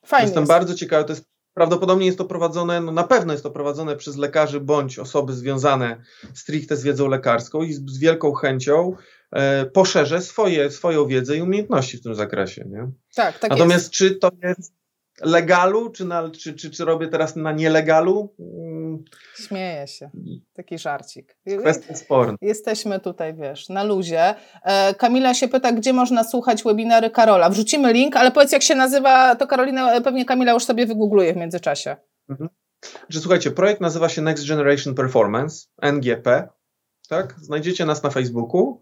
Fajnie. 0.06 0.26
Jestem 0.26 0.41
jest. 0.41 0.51
bardzo 0.51 0.76
ciekawy. 0.76 1.06
To 1.06 1.14
jest, 1.14 1.26
prawdopodobnie 1.53 2.06
jest 2.06 2.18
to 2.18 2.26
prowadzone, 2.26 2.82
no 2.82 2.91
na 2.91 3.03
pewno 3.03 3.34
jest 3.34 3.43
to 3.43 3.51
prowadzone 3.51 3.95
przez 3.95 4.18
lekarzy 4.18 4.60
bądź 4.60 4.99
osoby 4.99 5.34
związane 5.34 6.01
stricte 6.34 6.76
z 6.76 6.84
wiedzą 6.84 7.08
lekarską 7.08 7.62
i 7.62 7.74
z, 7.74 7.86
z 7.86 7.97
wielką 7.99 8.34
chęcią 8.34 8.95
e, 9.32 9.66
poszerzę 9.66 10.22
swoje, 10.22 10.72
swoją 10.72 11.08
wiedzę 11.08 11.38
i 11.38 11.41
umiejętności 11.41 11.97
w 11.97 12.03
tym 12.03 12.16
zakresie. 12.16 12.66
Nie? 12.68 12.91
Tak, 13.16 13.39
tak 13.39 13.51
Natomiast 13.51 13.84
jest. 13.84 13.93
czy 13.93 14.16
to 14.16 14.30
jest 14.43 14.74
legalu, 15.22 15.89
czy, 15.89 16.05
na, 16.05 16.30
czy, 16.30 16.53
czy, 16.53 16.72
czy 16.72 16.86
robię 16.86 17.07
teraz 17.07 17.36
na 17.36 17.51
nielegalu? 17.51 18.36
Śmieję 19.36 19.88
się. 19.88 20.09
Taki 20.53 20.78
żarcik. 20.78 21.38
Kwestia 21.59 21.95
sporna. 21.95 22.36
Jesteśmy 22.41 22.99
tutaj, 22.99 23.34
wiesz, 23.34 23.70
na 23.70 23.84
luzie. 23.84 24.36
E, 24.63 24.93
Kamila 24.93 25.34
się 25.34 25.47
pyta, 25.47 25.72
gdzie 25.72 25.93
można 25.93 26.24
słuchać 26.24 26.63
webinary 26.63 27.09
Karola. 27.09 27.49
Wrzucimy 27.49 27.93
link, 27.93 28.16
ale 28.16 28.32
powiedz, 28.32 28.51
jak 28.51 28.63
się 28.63 28.76
nazywa, 28.76 29.36
to 29.36 29.47
Karolina, 29.47 29.93
e, 29.93 30.01
pewnie 30.01 30.26
Kamila 30.26 30.51
już 30.51 30.63
sobie 30.63 30.86
wygoogluje 30.86 31.34
w 31.34 31.38
międzyczasie. 31.38 31.95
Mhm. 32.30 32.49
Że 33.09 33.20
słuchajcie, 33.20 33.51
projekt 33.51 33.82
nazywa 33.82 34.09
się 34.09 34.22
Next 34.22 34.47
Generation 34.47 34.95
Performance, 34.95 35.68
NGP. 35.82 36.47
Tak? 37.09 37.36
Znajdziecie 37.41 37.86
nas 37.86 38.03
na 38.03 38.09
Facebooku. 38.09 38.82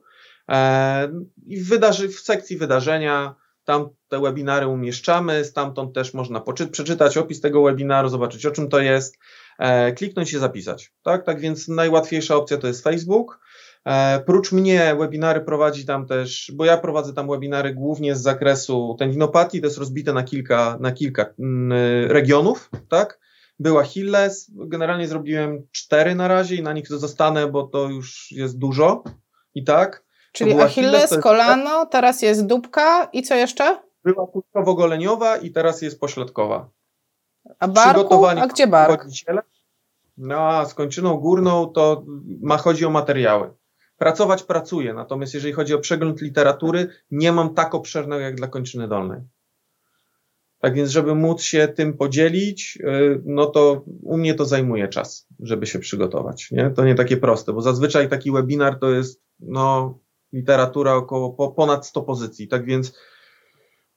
E, 0.50 1.10
I 1.46 1.62
wydarzy, 1.62 2.10
w 2.10 2.20
sekcji 2.20 2.58
wydarzenia 2.58 3.36
tam 3.66 3.90
te 4.08 4.22
webinary 4.22 4.68
umieszczamy, 4.68 5.46
stamtąd 5.46 5.96
też 5.96 6.14
można 6.14 6.42
przeczytać 6.72 7.18
opis 7.18 7.42
tego 7.42 7.64
webinaru, 7.64 8.10
zobaczyć 8.10 8.46
o 8.46 8.52
czym 8.52 8.70
to 8.70 8.80
jest, 8.80 9.18
e, 9.60 9.92
kliknąć 9.92 10.34
i 10.34 10.38
zapisać. 10.38 10.94
Tak, 11.04 11.26
tak 11.26 11.40
więc 11.40 11.68
najłatwiejsza 11.68 12.36
opcja 12.36 12.58
to 12.58 12.68
jest 12.68 12.84
Facebook. 12.84 13.40
E, 13.86 14.20
prócz 14.26 14.52
mnie 14.52 14.96
webinary 15.00 15.42
prowadzi 15.42 15.86
tam 15.86 16.06
też, 16.08 16.52
bo 16.56 16.66
ja 16.66 16.78
prowadzę 16.78 17.14
tam 17.14 17.28
webinary 17.28 17.74
głównie 17.74 18.16
z 18.16 18.22
zakresu 18.22 18.96
tendinopatii, 19.00 19.62
to 19.62 19.68
jest 19.68 19.78
rozbite 19.78 20.14
na 20.14 20.24
kilka, 20.24 20.78
na 20.82 20.92
kilka 20.92 21.26
mm, 21.40 21.72
regionów, 22.12 22.70
tak? 22.90 23.20
Była 23.60 23.84
Hilles, 23.84 24.52
generalnie 24.56 25.08
zrobiłem 25.08 25.68
cztery 25.72 26.16
na 26.16 26.28
razie 26.28 26.56
i 26.56 26.64
na 26.64 26.74
nich 26.74 26.88
zostanę, 26.88 27.48
bo 27.48 27.64
to 27.64 27.90
już 27.90 28.32
jest 28.32 28.58
dużo 28.58 29.04
i 29.56 29.64
tak. 29.64 30.04
Czyli 30.34 30.54
Achilles, 30.62 31.12
jest... 31.12 31.24
kolano, 31.24 31.86
teraz 31.86 32.22
jest 32.22 32.46
dupka 32.46 33.10
i 33.14 33.24
co 33.24 33.36
jeszcze? 33.36 33.82
Była 34.04 34.28
kurczowo-goleniowa 34.28 35.44
i 35.44 35.52
teraz 35.52 35.82
jest 35.82 36.00
pośladkowa. 36.00 36.70
A 37.60 37.68
barku? 37.68 38.26
A 38.26 38.48
gdzie 38.48 38.68
bark? 38.68 39.06
No, 40.18 40.40
a 40.40 40.66
z 40.66 40.74
kończyną 40.74 41.18
górną 41.18 41.66
to 41.68 42.04
ma 42.42 42.58
chodzi 42.58 42.86
o 42.86 42.90
materiały. 42.90 43.54
Pracować 43.98 44.44
pracuję, 44.44 44.94
natomiast 44.94 45.34
jeżeli 45.34 45.54
chodzi 45.54 45.74
o 45.74 45.80
przegląd 45.80 46.22
literatury, 46.22 46.88
nie 47.12 47.32
mam 47.32 47.54
tak 47.54 47.76
obszernego 47.76 48.22
jak 48.22 48.36
dla 48.36 48.48
kończyny 48.48 48.88
dolnej. 48.88 49.22
Tak 50.60 50.74
więc, 50.74 50.90
żeby 50.90 51.16
móc 51.16 51.42
się 51.42 51.68
tym 51.68 51.98
podzielić, 51.98 52.78
y, 52.82 53.22
no 53.26 53.46
to 53.46 53.84
u 54.04 54.18
mnie 54.18 54.34
to 54.34 54.46
zajmuje 54.46 54.88
czas, 54.88 55.28
żeby 55.40 55.66
się 55.66 55.80
przygotować. 55.80 56.52
Nie? 56.52 56.70
To 56.70 56.86
nie 56.86 56.96
takie 56.96 57.18
proste, 57.18 57.54
bo 57.54 57.62
zazwyczaj 57.62 58.10
taki 58.10 58.32
webinar 58.32 58.80
to 58.80 58.92
jest 58.92 59.22
no, 59.40 59.98
literatura 60.34 60.96
około 60.96 61.34
po, 61.34 61.52
ponad 61.52 61.88
100 61.88 62.02
pozycji. 62.02 62.48
Tak 62.48 62.66
więc 62.66 62.98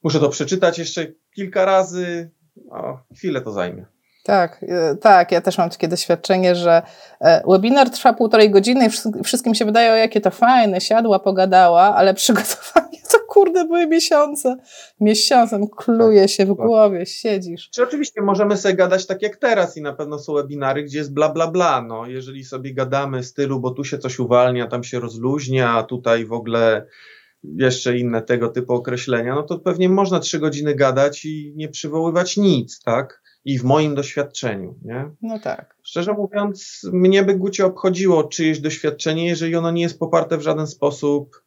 muszę 0.03 0.21
to 0.21 0.29
przeczytać 0.29 0.79
jeszcze 0.79 1.13
kilka 1.35 1.65
razy, 1.65 2.31
a 2.73 3.03
chwilę 3.15 3.41
to 3.41 3.53
zajmie. 3.53 3.87
Tak, 4.27 4.63
y, 4.63 4.97
tak, 4.97 5.33
ja 5.33 5.41
też 5.41 5.59
mam 5.59 5.71
takie 5.71 5.89
doświadczenie, 5.89 6.55
że 6.55 6.83
e, 7.21 7.43
webinar 7.49 7.91
trwa 7.91 8.13
półtorej 8.13 8.51
godziny 8.51 8.87
i 9.21 9.25
wszystkim 9.25 9.55
się 9.55 9.65
wydaje, 9.65 9.93
o 9.93 9.97
jakie 9.97 10.21
to 10.21 10.31
fajne, 10.31 10.81
siadła, 10.81 11.19
pogadała, 11.19 11.83
ale 11.97 12.15
przygotowanie 12.21 12.99
to 13.13 13.19
kurde 13.29 13.65
były 13.65 13.87
miesiące. 13.87 14.57
Miesiącem 15.01 15.69
kluje 15.69 16.21
tak, 16.21 16.31
się 16.31 16.47
w 16.47 16.55
głowie, 16.55 17.07
siedzisz. 17.07 17.71
Czy 17.71 17.83
oczywiście 17.83 18.23
możemy 18.23 18.57
sobie 18.57 18.75
gadać 18.75 19.07
tak 19.07 19.23
jak 19.23 19.37
teraz 19.37 19.77
i 19.77 19.83
na 19.83 19.93
pewno 19.93 20.19
są 20.19 20.35
webinary, 20.35 20.83
gdzie 20.83 20.99
jest 20.99 21.15
bla 21.15 21.29
bla 21.29 21.47
bla, 21.47 21.83
no 21.83 22.07
jeżeli 22.07 22.45
sobie 22.45 22.75
gadamy 22.75 23.23
stylu, 23.23 23.61
bo 23.61 23.71
tu 23.71 23.85
się 23.85 23.99
coś 23.99 24.19
uwalnia, 24.19 24.67
tam 24.67 24.85
się 24.85 25.01
rozluźnia, 25.01 25.71
a 25.71 25.83
tutaj 25.83 26.25
w 26.25 26.33
ogóle 26.33 26.87
jeszcze 27.45 27.99
inne 27.99 28.23
tego 28.23 28.49
typu 28.49 28.75
określenia, 28.75 29.35
no 29.35 29.43
to 29.43 29.59
pewnie 29.59 29.89
można 29.89 30.21
trzy 30.21 30.39
godziny 30.39 30.75
gadać 30.75 31.25
i 31.25 31.53
nie 31.57 31.69
przywoływać 31.69 32.37
nic, 32.37 32.81
tak? 32.83 33.26
I 33.47 33.59
w 33.59 33.65
moim 33.65 33.95
doświadczeniu. 33.95 34.75
Nie? 34.85 35.11
No 35.23 35.39
tak. 35.39 35.77
Szczerze 35.83 36.13
mówiąc, 36.13 36.81
mnie 36.93 37.23
by 37.23 37.35
Gucie 37.35 37.67
obchodziło 37.67 38.25
czyjeś 38.25 38.61
doświadczenie, 38.61 39.27
jeżeli 39.27 39.57
ono 39.57 39.71
nie 39.71 39.83
jest 39.83 39.99
poparte 39.99 40.39
w 40.39 40.43
żaden 40.43 40.67
sposób 40.67 41.43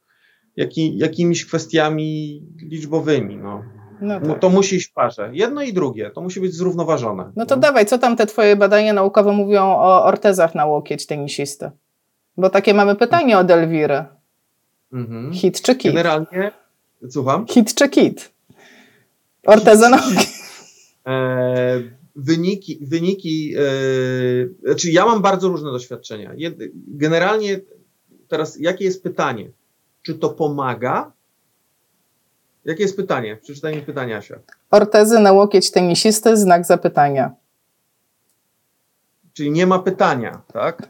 jaki, 0.55 0.97
jakimiś 0.97 1.45
kwestiami 1.45 2.41
liczbowymi. 2.61 3.37
No. 3.37 3.63
No, 4.01 4.19
tak. 4.19 4.39
to 4.39 4.49
musi 4.49 4.75
iść 4.75 4.89
w 4.89 4.93
parze. 4.93 5.29
Jedno 5.33 5.61
i 5.61 5.73
drugie. 5.73 6.11
To 6.11 6.21
musi 6.21 6.41
być 6.41 6.53
zrównoważone. 6.53 7.31
No 7.35 7.45
to 7.45 7.55
no. 7.55 7.61
dawaj, 7.61 7.85
co 7.85 7.97
tam 7.97 8.15
te 8.15 8.25
twoje 8.25 8.55
badania 8.55 8.93
naukowe 8.93 9.31
mówią 9.31 9.63
o 9.63 10.03
ortezach 10.05 10.55
na 10.55 10.65
łokieć 10.65 11.05
tenisisty? 11.05 11.71
Bo 12.37 12.49
takie 12.49 12.73
mamy 12.73 12.95
pytanie 12.95 13.37
od 13.37 13.51
Elwiry. 13.51 14.05
Mhm. 14.93 15.33
Hit 15.33 15.61
czy 15.61 15.75
kit? 15.75 15.91
Generalnie, 15.91 16.51
słucham? 17.09 17.47
Hit 17.47 17.73
czy 17.73 17.89
kit? 17.89 18.31
Orteza 19.45 19.89
na 19.89 19.97
łokieć. 19.97 20.38
E, 21.09 21.81
wyniki, 22.15 22.79
wyniki 22.81 23.55
e, 23.57 23.61
znaczy 24.65 24.91
ja 24.91 25.05
mam 25.05 25.21
bardzo 25.21 25.47
różne 25.47 25.71
doświadczenia. 25.71 26.33
Generalnie 26.87 27.59
teraz, 28.27 28.59
jakie 28.59 28.85
jest 28.85 29.03
pytanie? 29.03 29.51
Czy 30.01 30.15
to 30.15 30.29
pomaga? 30.29 31.11
Jakie 32.65 32.83
jest 32.83 32.95
pytanie? 32.95 33.37
Przeczytaj 33.41 33.75
mi 33.75 33.81
pytania, 33.81 34.17
Asia. 34.17 34.39
Ortezy 34.71 35.19
na 35.19 35.31
łokieć 35.31 35.71
tenisisty, 35.71 36.37
znak 36.37 36.65
zapytania. 36.65 37.31
Czyli 39.33 39.51
nie 39.51 39.67
ma 39.67 39.79
pytania, 39.79 40.41
tak? 40.53 40.89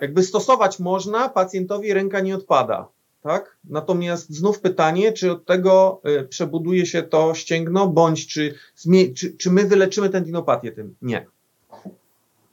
Jakby 0.00 0.22
stosować 0.22 0.78
można, 0.78 1.28
pacjentowi 1.28 1.92
ręka 1.92 2.20
nie 2.20 2.34
odpada 2.34 2.88
tak? 3.22 3.56
Natomiast 3.64 4.30
znów 4.30 4.60
pytanie, 4.60 5.12
czy 5.12 5.32
od 5.32 5.46
tego 5.46 6.00
y, 6.20 6.28
przebuduje 6.28 6.86
się 6.86 7.02
to 7.02 7.34
ścięgno, 7.34 7.86
bądź 7.86 8.26
czy, 8.26 8.54
czy, 9.14 9.36
czy 9.36 9.50
my 9.50 9.64
wyleczymy 9.64 10.10
tendinopatię 10.10 10.72
tym? 10.72 10.94
Nie. 11.02 11.26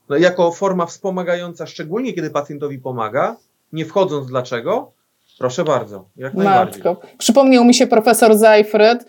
No, 0.10 0.18
jako 0.18 0.52
forma 0.52 0.86
wspomagająca, 0.86 1.66
szczególnie 1.66 2.14
kiedy 2.14 2.30
pacjentowi 2.30 2.80
pomaga, 2.80 3.38
nie 3.74 3.86
wchodząc 3.86 4.28
dlaczego, 4.28 4.92
Proszę 5.38 5.64
bardzo, 5.64 6.06
jak 6.16 6.34
najbardziej. 6.34 6.84
Przypomniał 7.18 7.66
mi 7.66 7.74
się 7.74 7.88
profesor 7.88 8.38
Zajfryd, 8.38 9.06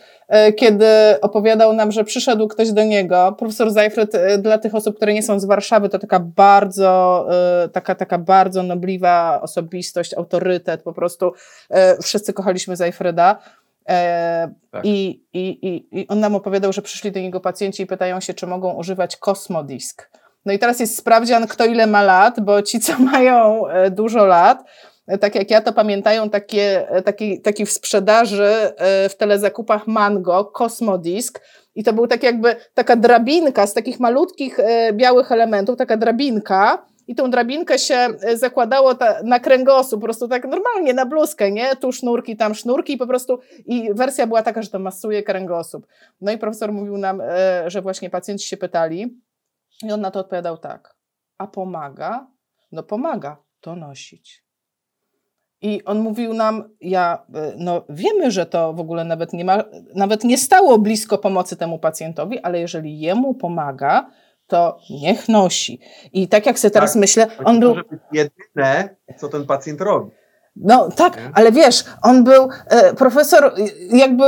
kiedy 0.56 0.86
opowiadał 1.20 1.72
nam, 1.72 1.92
że 1.92 2.04
przyszedł 2.04 2.48
ktoś 2.48 2.72
do 2.72 2.84
niego. 2.84 3.34
Profesor 3.38 3.70
Zajfryd, 3.70 4.14
e, 4.14 4.38
dla 4.38 4.58
tych 4.58 4.74
osób, 4.74 4.96
które 4.96 5.14
nie 5.14 5.22
są 5.22 5.40
z 5.40 5.44
Warszawy, 5.44 5.88
to 5.88 5.98
taka 5.98 6.20
bardzo, 6.20 7.26
e, 7.64 7.68
taka, 7.68 7.94
taka 7.94 8.18
bardzo 8.18 8.62
nobliwa 8.62 9.40
osobistość, 9.42 10.14
autorytet, 10.14 10.82
po 10.82 10.92
prostu 10.92 11.32
wszyscy 12.02 12.32
kochaliśmy 12.32 12.76
Zajfryda. 12.76 13.38
Tak. 14.70 14.84
I, 14.84 15.24
i, 15.32 15.48
i, 15.68 16.00
I 16.00 16.08
on 16.08 16.20
nam 16.20 16.34
opowiadał, 16.34 16.72
że 16.72 16.82
przyszli 16.82 17.12
do 17.12 17.20
niego 17.20 17.40
pacjenci 17.40 17.82
i 17.82 17.86
pytają 17.86 18.20
się, 18.20 18.34
czy 18.34 18.46
mogą 18.46 18.72
używać 18.72 19.16
Kosmodisk. 19.16 20.10
No 20.44 20.52
i 20.52 20.58
teraz 20.58 20.80
jest 20.80 20.96
sprawdzian, 20.96 21.46
kto 21.46 21.64
ile 21.64 21.86
ma 21.86 22.02
lat, 22.02 22.40
bo 22.40 22.62
ci, 22.62 22.80
co 22.80 22.98
mają 22.98 23.62
dużo 23.90 24.26
lat, 24.26 24.64
tak 25.16 25.34
jak 25.34 25.50
ja 25.50 25.60
to 25.60 25.72
pamiętają 25.72 26.30
takie, 26.30 26.86
taki, 27.04 27.40
taki 27.40 27.66
w 27.66 27.72
sprzedaży 27.72 28.44
e, 28.44 29.08
w 29.08 29.16
telezakupach 29.16 29.86
Mango, 29.86 30.44
Cosmodisk 30.44 31.40
i 31.74 31.84
to 31.84 31.92
był 31.92 32.06
tak 32.06 32.22
jakby 32.22 32.56
taka 32.74 32.96
drabinka 32.96 33.66
z 33.66 33.74
takich 33.74 34.00
malutkich 34.00 34.60
e, 34.60 34.92
białych 34.92 35.32
elementów, 35.32 35.76
taka 35.76 35.96
drabinka 35.96 36.86
i 37.06 37.14
tą 37.14 37.30
drabinkę 37.30 37.78
się 37.78 37.94
e, 37.94 38.36
zakładało 38.36 38.94
ta, 38.94 39.22
na 39.24 39.40
kręgosłup, 39.40 40.00
po 40.00 40.04
prostu 40.04 40.28
tak 40.28 40.44
normalnie 40.44 40.94
na 40.94 41.06
bluzkę, 41.06 41.50
nie? 41.50 41.76
Tu 41.76 41.92
sznurki, 41.92 42.36
tam 42.36 42.54
sznurki 42.54 42.92
i 42.92 42.96
po 42.96 43.06
prostu 43.06 43.38
i 43.66 43.94
wersja 43.94 44.26
była 44.26 44.42
taka, 44.42 44.62
że 44.62 44.70
to 44.70 44.78
masuje 44.78 45.22
kręgosłup. 45.22 45.86
No 46.20 46.32
i 46.32 46.38
profesor 46.38 46.72
mówił 46.72 46.98
nam, 46.98 47.22
że 47.66 47.82
właśnie 47.82 48.10
pacjenci 48.10 48.48
się 48.48 48.56
pytali 48.56 49.20
i 49.82 49.92
on 49.92 50.00
na 50.00 50.10
to 50.10 50.20
odpowiadał 50.20 50.58
tak, 50.58 50.94
a 51.38 51.46
pomaga? 51.46 52.26
No 52.72 52.82
pomaga 52.82 53.36
to 53.60 53.76
nosić. 53.76 54.47
I 55.62 55.84
on 55.84 55.98
mówił 55.98 56.34
nam, 56.34 56.64
ja, 56.80 57.26
e, 57.34 57.52
no 57.56 57.84
wiemy, 57.88 58.30
że 58.30 58.46
to 58.46 58.72
w 58.72 58.80
ogóle 58.80 59.04
nawet 59.04 59.32
nie 59.32 59.44
ma, 59.44 59.64
nawet 59.94 60.24
nie 60.24 60.38
stało 60.38 60.78
blisko 60.78 61.18
pomocy 61.18 61.56
temu 61.56 61.78
pacjentowi, 61.78 62.38
ale 62.40 62.60
jeżeli 62.60 63.00
jemu 63.00 63.34
pomaga, 63.34 64.10
to 64.46 64.78
niech 64.90 65.28
nosi. 65.28 65.80
I 66.12 66.28
tak 66.28 66.46
jak 66.46 66.58
sobie 66.58 66.70
teraz 66.70 66.92
tak, 66.92 67.00
myślę, 67.00 67.26
on 67.44 67.60
był... 67.60 67.68
może 67.68 67.82
być 67.90 68.00
jedyne, 68.12 68.96
co 69.16 69.28
ten 69.28 69.46
pacjent 69.46 69.80
robi. 69.80 70.10
No 70.56 70.88
tak, 70.88 71.16
nie? 71.16 71.30
ale 71.34 71.52
wiesz, 71.52 71.84
on 72.02 72.24
był 72.24 72.48
e, 72.66 72.94
profesor 72.94 73.44
e, 73.44 73.96
jakby 73.96 74.24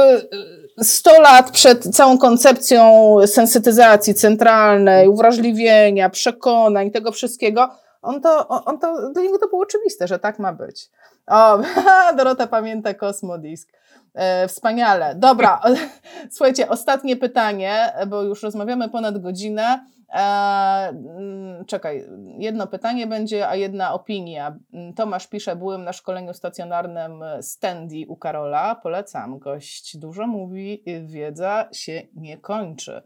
100 0.82 1.20
lat 1.20 1.50
przed 1.50 1.82
całą 1.84 2.18
koncepcją 2.18 3.14
sensytyzacji 3.26 4.14
centralnej, 4.14 5.08
uwrażliwienia, 5.08 6.10
przekonań, 6.10 6.90
tego 6.90 7.12
wszystkiego, 7.12 7.68
on 8.02 8.20
to, 8.20 8.48
on 8.48 8.78
to, 8.78 9.10
dla 9.12 9.22
niego 9.22 9.38
to 9.38 9.48
było 9.48 9.62
oczywiste, 9.62 10.08
że 10.08 10.18
tak 10.18 10.38
ma 10.38 10.52
być. 10.52 10.90
O, 11.26 11.58
Dorota 12.16 12.46
pamięta 12.46 12.94
Kosmodisk. 12.94 13.72
E, 14.14 14.48
wspaniale. 14.48 15.14
Dobra, 15.14 15.60
słuchajcie, 16.34 16.68
ostatnie 16.68 17.16
pytanie, 17.16 17.92
bo 18.06 18.22
już 18.22 18.42
rozmawiamy 18.42 18.88
ponad 18.88 19.18
godzinę. 19.18 19.84
E, 20.12 20.88
mm, 20.88 21.64
czekaj, 21.64 22.04
jedno 22.38 22.66
pytanie 22.66 23.06
będzie, 23.06 23.48
a 23.48 23.56
jedna 23.56 23.92
opinia. 23.94 24.56
Tomasz 24.96 25.26
pisze, 25.26 25.56
byłem 25.56 25.84
na 25.84 25.92
szkoleniu 25.92 26.34
stacjonarnym 26.34 27.24
Standy 27.40 27.96
u 28.08 28.16
Karola. 28.16 28.74
Polecam, 28.74 29.38
gość 29.38 29.96
dużo 29.96 30.26
mówi, 30.26 30.84
wiedza 31.04 31.68
się 31.72 32.02
nie 32.14 32.38
kończy. 32.38 33.02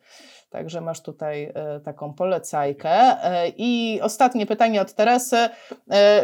Także 0.51 0.81
masz 0.81 1.03
tutaj 1.03 1.53
e, 1.55 1.81
taką 1.81 2.15
polecajkę. 2.15 2.91
E, 2.91 3.49
I 3.49 4.01
ostatnie 4.03 4.47
pytanie 4.47 4.81
od 4.81 4.95
Teresy. 4.95 5.49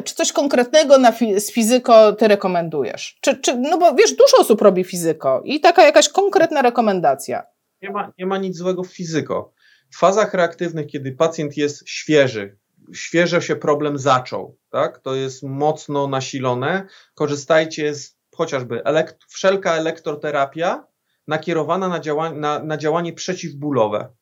Czy 0.04 0.14
coś 0.14 0.32
konkretnego 0.32 0.98
na 0.98 1.12
fi 1.12 1.40
z 1.40 1.52
fizyko 1.52 2.12
ty 2.12 2.28
rekomendujesz? 2.28 3.18
Czy, 3.20 3.36
czy, 3.36 3.56
no 3.56 3.78
bo 3.78 3.94
wiesz, 3.94 4.12
dużo 4.12 4.36
osób 4.40 4.62
robi 4.62 4.84
fizyko 4.84 5.42
i 5.44 5.60
taka 5.60 5.82
jakaś 5.82 6.08
konkretna 6.08 6.62
rekomendacja. 6.62 7.42
Nie 7.82 7.90
ma, 7.90 8.12
nie 8.18 8.26
ma 8.26 8.38
nic 8.38 8.56
złego 8.56 8.82
w 8.82 8.92
fizyko. 8.92 9.52
W 9.90 9.98
fazach 9.98 10.34
reaktywnych, 10.34 10.86
kiedy 10.86 11.12
pacjent 11.12 11.56
jest 11.56 11.88
świeży, 11.88 12.58
świeżo 12.94 13.40
się 13.40 13.56
problem 13.56 13.98
zaczął, 13.98 14.58
tak? 14.70 14.98
To 14.98 15.14
jest 15.14 15.42
mocno 15.42 16.06
nasilone. 16.06 16.86
Korzystajcie 17.14 17.94
z 17.94 18.16
chociażby 18.34 18.84
elekt 18.84 19.24
wszelka 19.28 19.74
elektroterapia 19.74 20.86
nakierowana 21.26 21.88
na, 21.88 22.00
działa 22.00 22.32
na, 22.32 22.58
na 22.58 22.76
działanie 22.76 23.12
przeciwbólowe, 23.12 24.12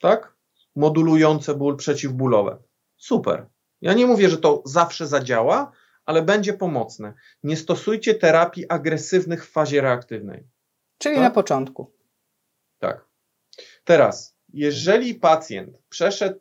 tak? 0.00 0.34
Modulujące 0.76 1.54
ból 1.54 1.76
przeciwbólowe. 1.76 2.58
Super. 2.96 3.46
Ja 3.80 3.92
nie 3.92 4.06
mówię, 4.06 4.28
że 4.30 4.38
to 4.38 4.62
zawsze 4.64 5.06
zadziała, 5.06 5.72
ale 6.06 6.22
będzie 6.22 6.52
pomocne. 6.52 7.14
Nie 7.42 7.56
stosujcie 7.56 8.14
terapii 8.14 8.68
agresywnych 8.68 9.46
w 9.46 9.50
fazie 9.50 9.80
reaktywnej. 9.80 10.46
Czyli 10.98 11.14
tak? 11.14 11.24
na 11.24 11.30
początku. 11.30 11.92
Tak. 12.78 13.08
Teraz 13.84 14.33
jeżeli 14.54 15.14
pacjent 15.14 15.78
przeszedł, 15.88 16.40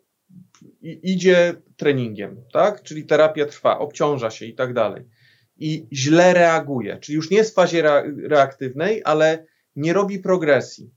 idzie 0.82 1.54
treningiem, 1.78 2.44
tak? 2.54 2.84
Czyli 2.84 3.06
terapia 3.06 3.46
trwa, 3.46 3.80
obciąża 3.80 4.30
się 4.30 4.46
i 4.46 4.56
tak 4.56 4.74
dalej, 4.74 5.06
i 5.56 5.88
źle 5.94 6.34
reaguje, 6.34 6.98
czyli 6.98 7.16
już 7.16 7.30
nie 7.30 7.38
jest 7.38 7.52
w 7.52 7.56
fazie 7.56 7.84
reaktywnej, 8.28 9.02
ale 9.06 9.46
nie 9.76 9.94
robi 9.94 10.20
progresji, 10.20 10.92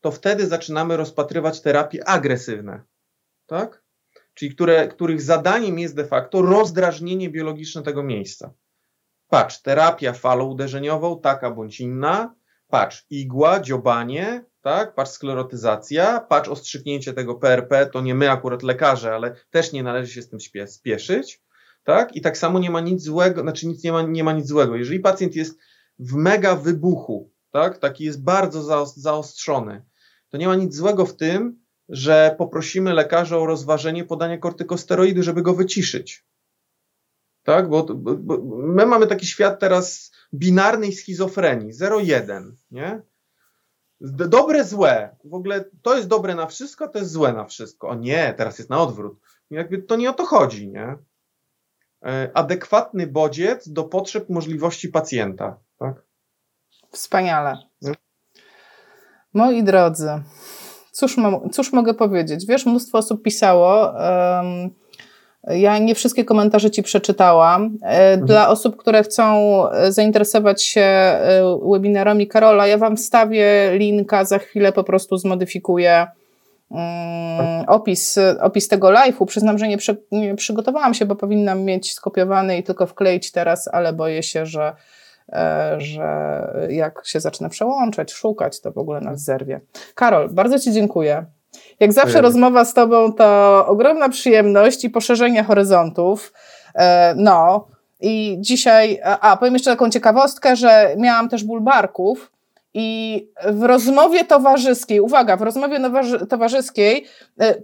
to 0.00 0.10
wtedy 0.10 0.46
zaczynamy 0.46 0.96
rozpatrywać 0.96 1.60
terapie 1.60 2.08
agresywne, 2.08 2.82
tak? 3.46 3.82
Czyli 4.34 4.54
które, 4.54 4.88
których 4.88 5.22
zadaniem 5.22 5.78
jest 5.78 5.96
de 5.96 6.04
facto 6.04 6.42
rozdrażnienie 6.42 7.30
biologiczne 7.30 7.82
tego 7.82 8.02
miejsca. 8.02 8.54
Patrz, 9.28 9.62
terapia 9.62 10.12
falą 10.12 10.44
uderzeniową, 10.44 11.20
taka 11.20 11.50
bądź 11.50 11.80
inna, 11.80 12.34
patrz, 12.72 13.06
igła, 13.10 13.60
dziobanie, 13.60 14.44
tak, 14.62 14.94
patrz 14.94 15.10
sklerotyzacja, 15.10 16.20
patrz 16.20 16.48
ostrzyknięcie 16.48 17.12
tego 17.12 17.34
PRP, 17.34 17.86
to 17.86 18.00
nie 18.00 18.14
my 18.14 18.30
akurat 18.30 18.62
lekarze, 18.62 19.14
ale 19.14 19.36
też 19.50 19.72
nie 19.72 19.82
należy 19.82 20.12
się 20.12 20.22
z 20.22 20.28
tym 20.28 20.38
spieszyć, 20.66 21.42
tak, 21.84 22.16
i 22.16 22.20
tak 22.20 22.38
samo 22.38 22.58
nie 22.58 22.70
ma 22.70 22.80
nic 22.80 23.02
złego, 23.02 23.42
znaczy 23.42 23.66
nic 23.66 23.84
nie 23.84 23.92
ma, 23.92 24.02
nie 24.02 24.24
ma 24.24 24.32
nic 24.32 24.46
złego, 24.46 24.76
jeżeli 24.76 25.00
pacjent 25.00 25.36
jest 25.36 25.58
w 25.98 26.14
mega 26.14 26.56
wybuchu, 26.56 27.32
tak, 27.50 27.78
taki 27.78 28.04
jest 28.04 28.24
bardzo 28.24 28.86
zaostrzony, 28.96 29.84
to 30.28 30.36
nie 30.36 30.46
ma 30.46 30.54
nic 30.54 30.74
złego 30.74 31.06
w 31.06 31.16
tym, 31.16 31.62
że 31.88 32.34
poprosimy 32.38 32.94
lekarza 32.94 33.38
o 33.38 33.46
rozważenie 33.46 34.04
podania 34.04 34.38
kortykosteroidu, 34.38 35.22
żeby 35.22 35.42
go 35.42 35.54
wyciszyć. 35.54 36.24
Tak, 37.44 37.68
bo, 37.68 37.82
bo, 37.94 38.16
bo 38.16 38.56
my 38.56 38.86
mamy 38.86 39.06
taki 39.06 39.26
świat 39.26 39.60
teraz 39.60 40.12
binarnej 40.34 40.92
schizofrenii, 40.92 41.72
0-1, 41.72 42.52
nie? 42.70 43.02
Dobre, 44.00 44.64
złe. 44.64 45.16
W 45.24 45.34
ogóle 45.34 45.64
to 45.82 45.96
jest 45.96 46.08
dobre 46.08 46.34
na 46.34 46.46
wszystko, 46.46 46.88
to 46.88 46.98
jest 46.98 47.10
złe 47.10 47.32
na 47.32 47.44
wszystko. 47.44 47.88
O 47.88 47.94
nie, 47.94 48.34
teraz 48.36 48.58
jest 48.58 48.70
na 48.70 48.80
odwrót. 48.80 49.20
Jakby 49.50 49.78
to 49.78 49.96
nie 49.96 50.10
o 50.10 50.12
to 50.12 50.24
chodzi, 50.24 50.68
nie? 50.68 50.96
E, 52.04 52.30
adekwatny 52.34 53.06
bodziec 53.06 53.68
do 53.68 53.84
potrzeb, 53.84 54.28
możliwości 54.28 54.88
pacjenta, 54.88 55.56
tak? 55.78 56.02
Wspaniale. 56.90 57.58
Moi 59.34 59.64
drodzy, 59.64 60.22
cóż, 60.92 61.16
mam, 61.16 61.50
cóż 61.50 61.72
mogę 61.72 61.94
powiedzieć? 61.94 62.46
Wiesz, 62.46 62.66
mnóstwo 62.66 62.98
osób 62.98 63.22
pisało. 63.22 63.92
Um, 63.92 64.81
ja 65.48 65.78
nie 65.78 65.94
wszystkie 65.94 66.24
komentarze 66.24 66.70
Ci 66.70 66.82
przeczytałam. 66.82 67.78
E, 67.82 67.86
mhm. 67.86 68.26
Dla 68.26 68.48
osób, 68.48 68.76
które 68.76 69.02
chcą 69.02 69.24
e, 69.70 69.92
zainteresować 69.92 70.62
się 70.62 70.80
e, 70.80 71.58
webinarami 71.72 72.26
Karola, 72.26 72.66
ja 72.66 72.78
Wam 72.78 72.96
wstawię 72.96 73.70
linka, 73.78 74.24
za 74.24 74.38
chwilę 74.38 74.72
po 74.72 74.84
prostu 74.84 75.16
zmodyfikuję 75.16 76.06
um, 76.70 76.80
opis, 77.66 78.18
opis 78.40 78.68
tego 78.68 78.88
live'u. 78.88 79.26
Przyznam, 79.26 79.58
że 79.58 79.68
nie, 79.68 79.78
przy, 79.78 79.96
nie 80.12 80.34
przygotowałam 80.34 80.94
się, 80.94 81.06
bo 81.06 81.16
powinnam 81.16 81.62
mieć 81.62 81.94
skopiowany 81.94 82.58
i 82.58 82.62
tylko 82.62 82.86
wkleić 82.86 83.32
teraz, 83.32 83.68
ale 83.72 83.92
boję 83.92 84.22
się, 84.22 84.46
że 84.46 84.72
że 85.78 86.46
jak 86.68 87.02
się 87.06 87.20
zacznę 87.20 87.48
przełączać, 87.48 88.12
szukać, 88.12 88.60
to 88.60 88.72
w 88.72 88.78
ogóle 88.78 89.00
nas 89.00 89.24
zerwie. 89.24 89.60
Karol, 89.94 90.28
bardzo 90.30 90.58
Ci 90.58 90.72
dziękuję. 90.72 91.26
Jak 91.80 91.92
zawsze 91.92 92.20
rozmowa 92.20 92.64
z 92.64 92.74
Tobą 92.74 93.12
to 93.12 93.66
ogromna 93.66 94.08
przyjemność 94.08 94.84
i 94.84 94.90
poszerzenie 94.90 95.42
horyzontów. 95.42 96.32
E, 96.74 97.14
no, 97.16 97.66
i 98.00 98.36
dzisiaj, 98.40 99.00
a 99.20 99.36
powiem 99.36 99.54
jeszcze 99.54 99.70
taką 99.70 99.90
ciekawostkę, 99.90 100.56
że 100.56 100.94
miałam 100.98 101.28
też 101.28 101.44
ból 101.44 101.60
barków. 101.60 102.32
I 102.74 103.28
w 103.44 103.62
rozmowie 103.62 104.24
towarzyskiej, 104.24 105.00
uwaga, 105.00 105.36
w 105.36 105.42
rozmowie 105.42 105.78
towarzyskiej 106.28 107.06
e, 107.40 107.54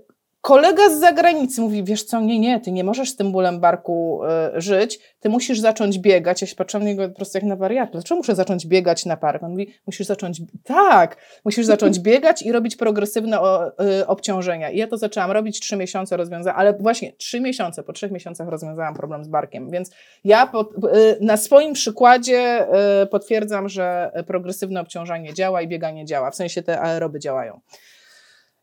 Kolega 0.41 0.91
z 0.91 1.01
zagranicy 1.01 1.61
mówi, 1.61 1.85
wiesz 1.85 2.05
co, 2.05 2.21
nie, 2.21 2.39
nie, 2.39 2.61
ty 2.61 2.73
nie 2.73 2.85
możesz 2.85 3.11
z 3.11 3.17
tym 3.17 3.33
bólem 3.33 3.61
barku 3.61 4.21
y, 4.57 4.61
żyć, 4.61 4.99
ty 5.21 5.29
musisz 5.29 5.61
zacząć 5.61 5.99
biegać. 5.99 6.41
Ja 6.41 6.47
się 6.49 6.57
patrzę 6.57 6.79
na 6.79 6.85
niego 6.85 7.09
po 7.09 7.15
prostu 7.15 7.39
jak 7.39 7.45
na 7.45 7.57
wariata. 7.57 7.93
Dlaczego 7.93 8.17
muszę 8.17 8.35
zacząć 8.35 8.67
biegać 8.67 9.07
na 9.07 9.17
park? 9.17 9.43
On 9.43 9.51
mówi, 9.51 9.75
musisz 9.87 10.07
zacząć, 10.07 10.43
tak, 10.65 11.17
musisz 11.45 11.67
zacząć 11.67 12.01
biegać 12.09 12.43
i 12.43 12.53
robić 12.53 12.77
progresywne 12.77 13.41
o, 13.41 13.69
y, 14.01 14.07
obciążenia. 14.07 14.71
I 14.71 14.79
ja 14.79 14.87
to 14.87 14.97
zaczęłam 14.97 15.31
robić 15.31 15.61
trzy 15.61 15.77
miesiące, 15.77 16.17
rozwiązałam, 16.17 16.61
ale 16.61 16.73
właśnie 16.73 17.13
trzy 17.13 17.41
miesiące, 17.41 17.83
po 17.83 17.93
trzech 17.93 18.11
miesiącach 18.11 18.49
rozwiązałam 18.49 18.95
problem 18.95 19.25
z 19.25 19.29
barkiem. 19.29 19.71
Więc 19.71 19.91
ja 20.25 20.47
pod, 20.47 20.75
y, 20.75 20.79
na 21.21 21.37
swoim 21.37 21.73
przykładzie 21.73 22.67
potwierdzam, 23.11 23.69
że 23.69 24.13
progresywne 24.27 24.81
obciążanie 24.81 25.35
działa 25.35 25.63
i 25.63 25.69
bieganie 25.69 26.05
działa, 26.05 26.31
w 26.31 26.35
sensie 26.35 26.63
te 26.63 26.81
aeroby 26.81 27.19
działają. 27.19 27.61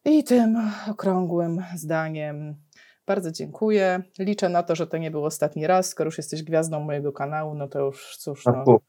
I 0.06 0.24
tym 0.24 0.72
okrągłym 0.91 1.64
zdaniem 1.76 2.56
bardzo 3.08 3.32
dziękuję. 3.32 4.03
Liczę 4.20 4.49
na 4.49 4.64
to, 4.64 4.76
że 4.76 4.88
to 4.88 4.97
nie 4.97 5.12
był 5.12 5.26
ostatni 5.26 5.68
raz. 5.68 5.89
Skoro 5.89 6.08
już 6.08 6.18
jesteś 6.18 6.43
gwiazdą 6.43 6.80
mojego 6.80 7.12
kanału, 7.14 7.56
no 7.56 7.68
to 7.68 7.80
już 7.80 8.18
cóż. 8.18 8.45
No. 8.45 8.64
Fu. 8.66 8.82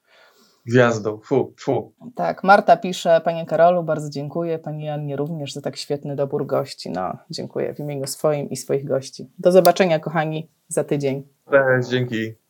Gwiazdą, 0.66 1.18
fu, 1.18 1.54
fu. 1.58 1.92
Tak, 2.14 2.44
Marta 2.44 2.76
pisze, 2.76 3.20
Panie 3.24 3.46
Karolu, 3.46 3.82
bardzo 3.82 4.10
dziękuję. 4.10 4.58
Pani 4.58 4.88
Annie 4.88 5.16
również 5.16 5.52
za 5.52 5.60
tak 5.60 5.76
świetny 5.76 6.16
dobór 6.16 6.46
gości. 6.46 6.90
No, 6.90 7.18
dziękuję 7.30 7.74
w 7.74 7.80
imieniu 7.80 8.06
swoim 8.06 8.50
i 8.50 8.56
swoich 8.56 8.84
gości. 8.84 9.30
Do 9.38 9.52
zobaczenia, 9.52 9.98
kochani, 9.98 10.50
za 10.68 10.84
tydzień. 10.84 11.28
Cześć, 11.50 11.88
dzięki. 11.88 12.45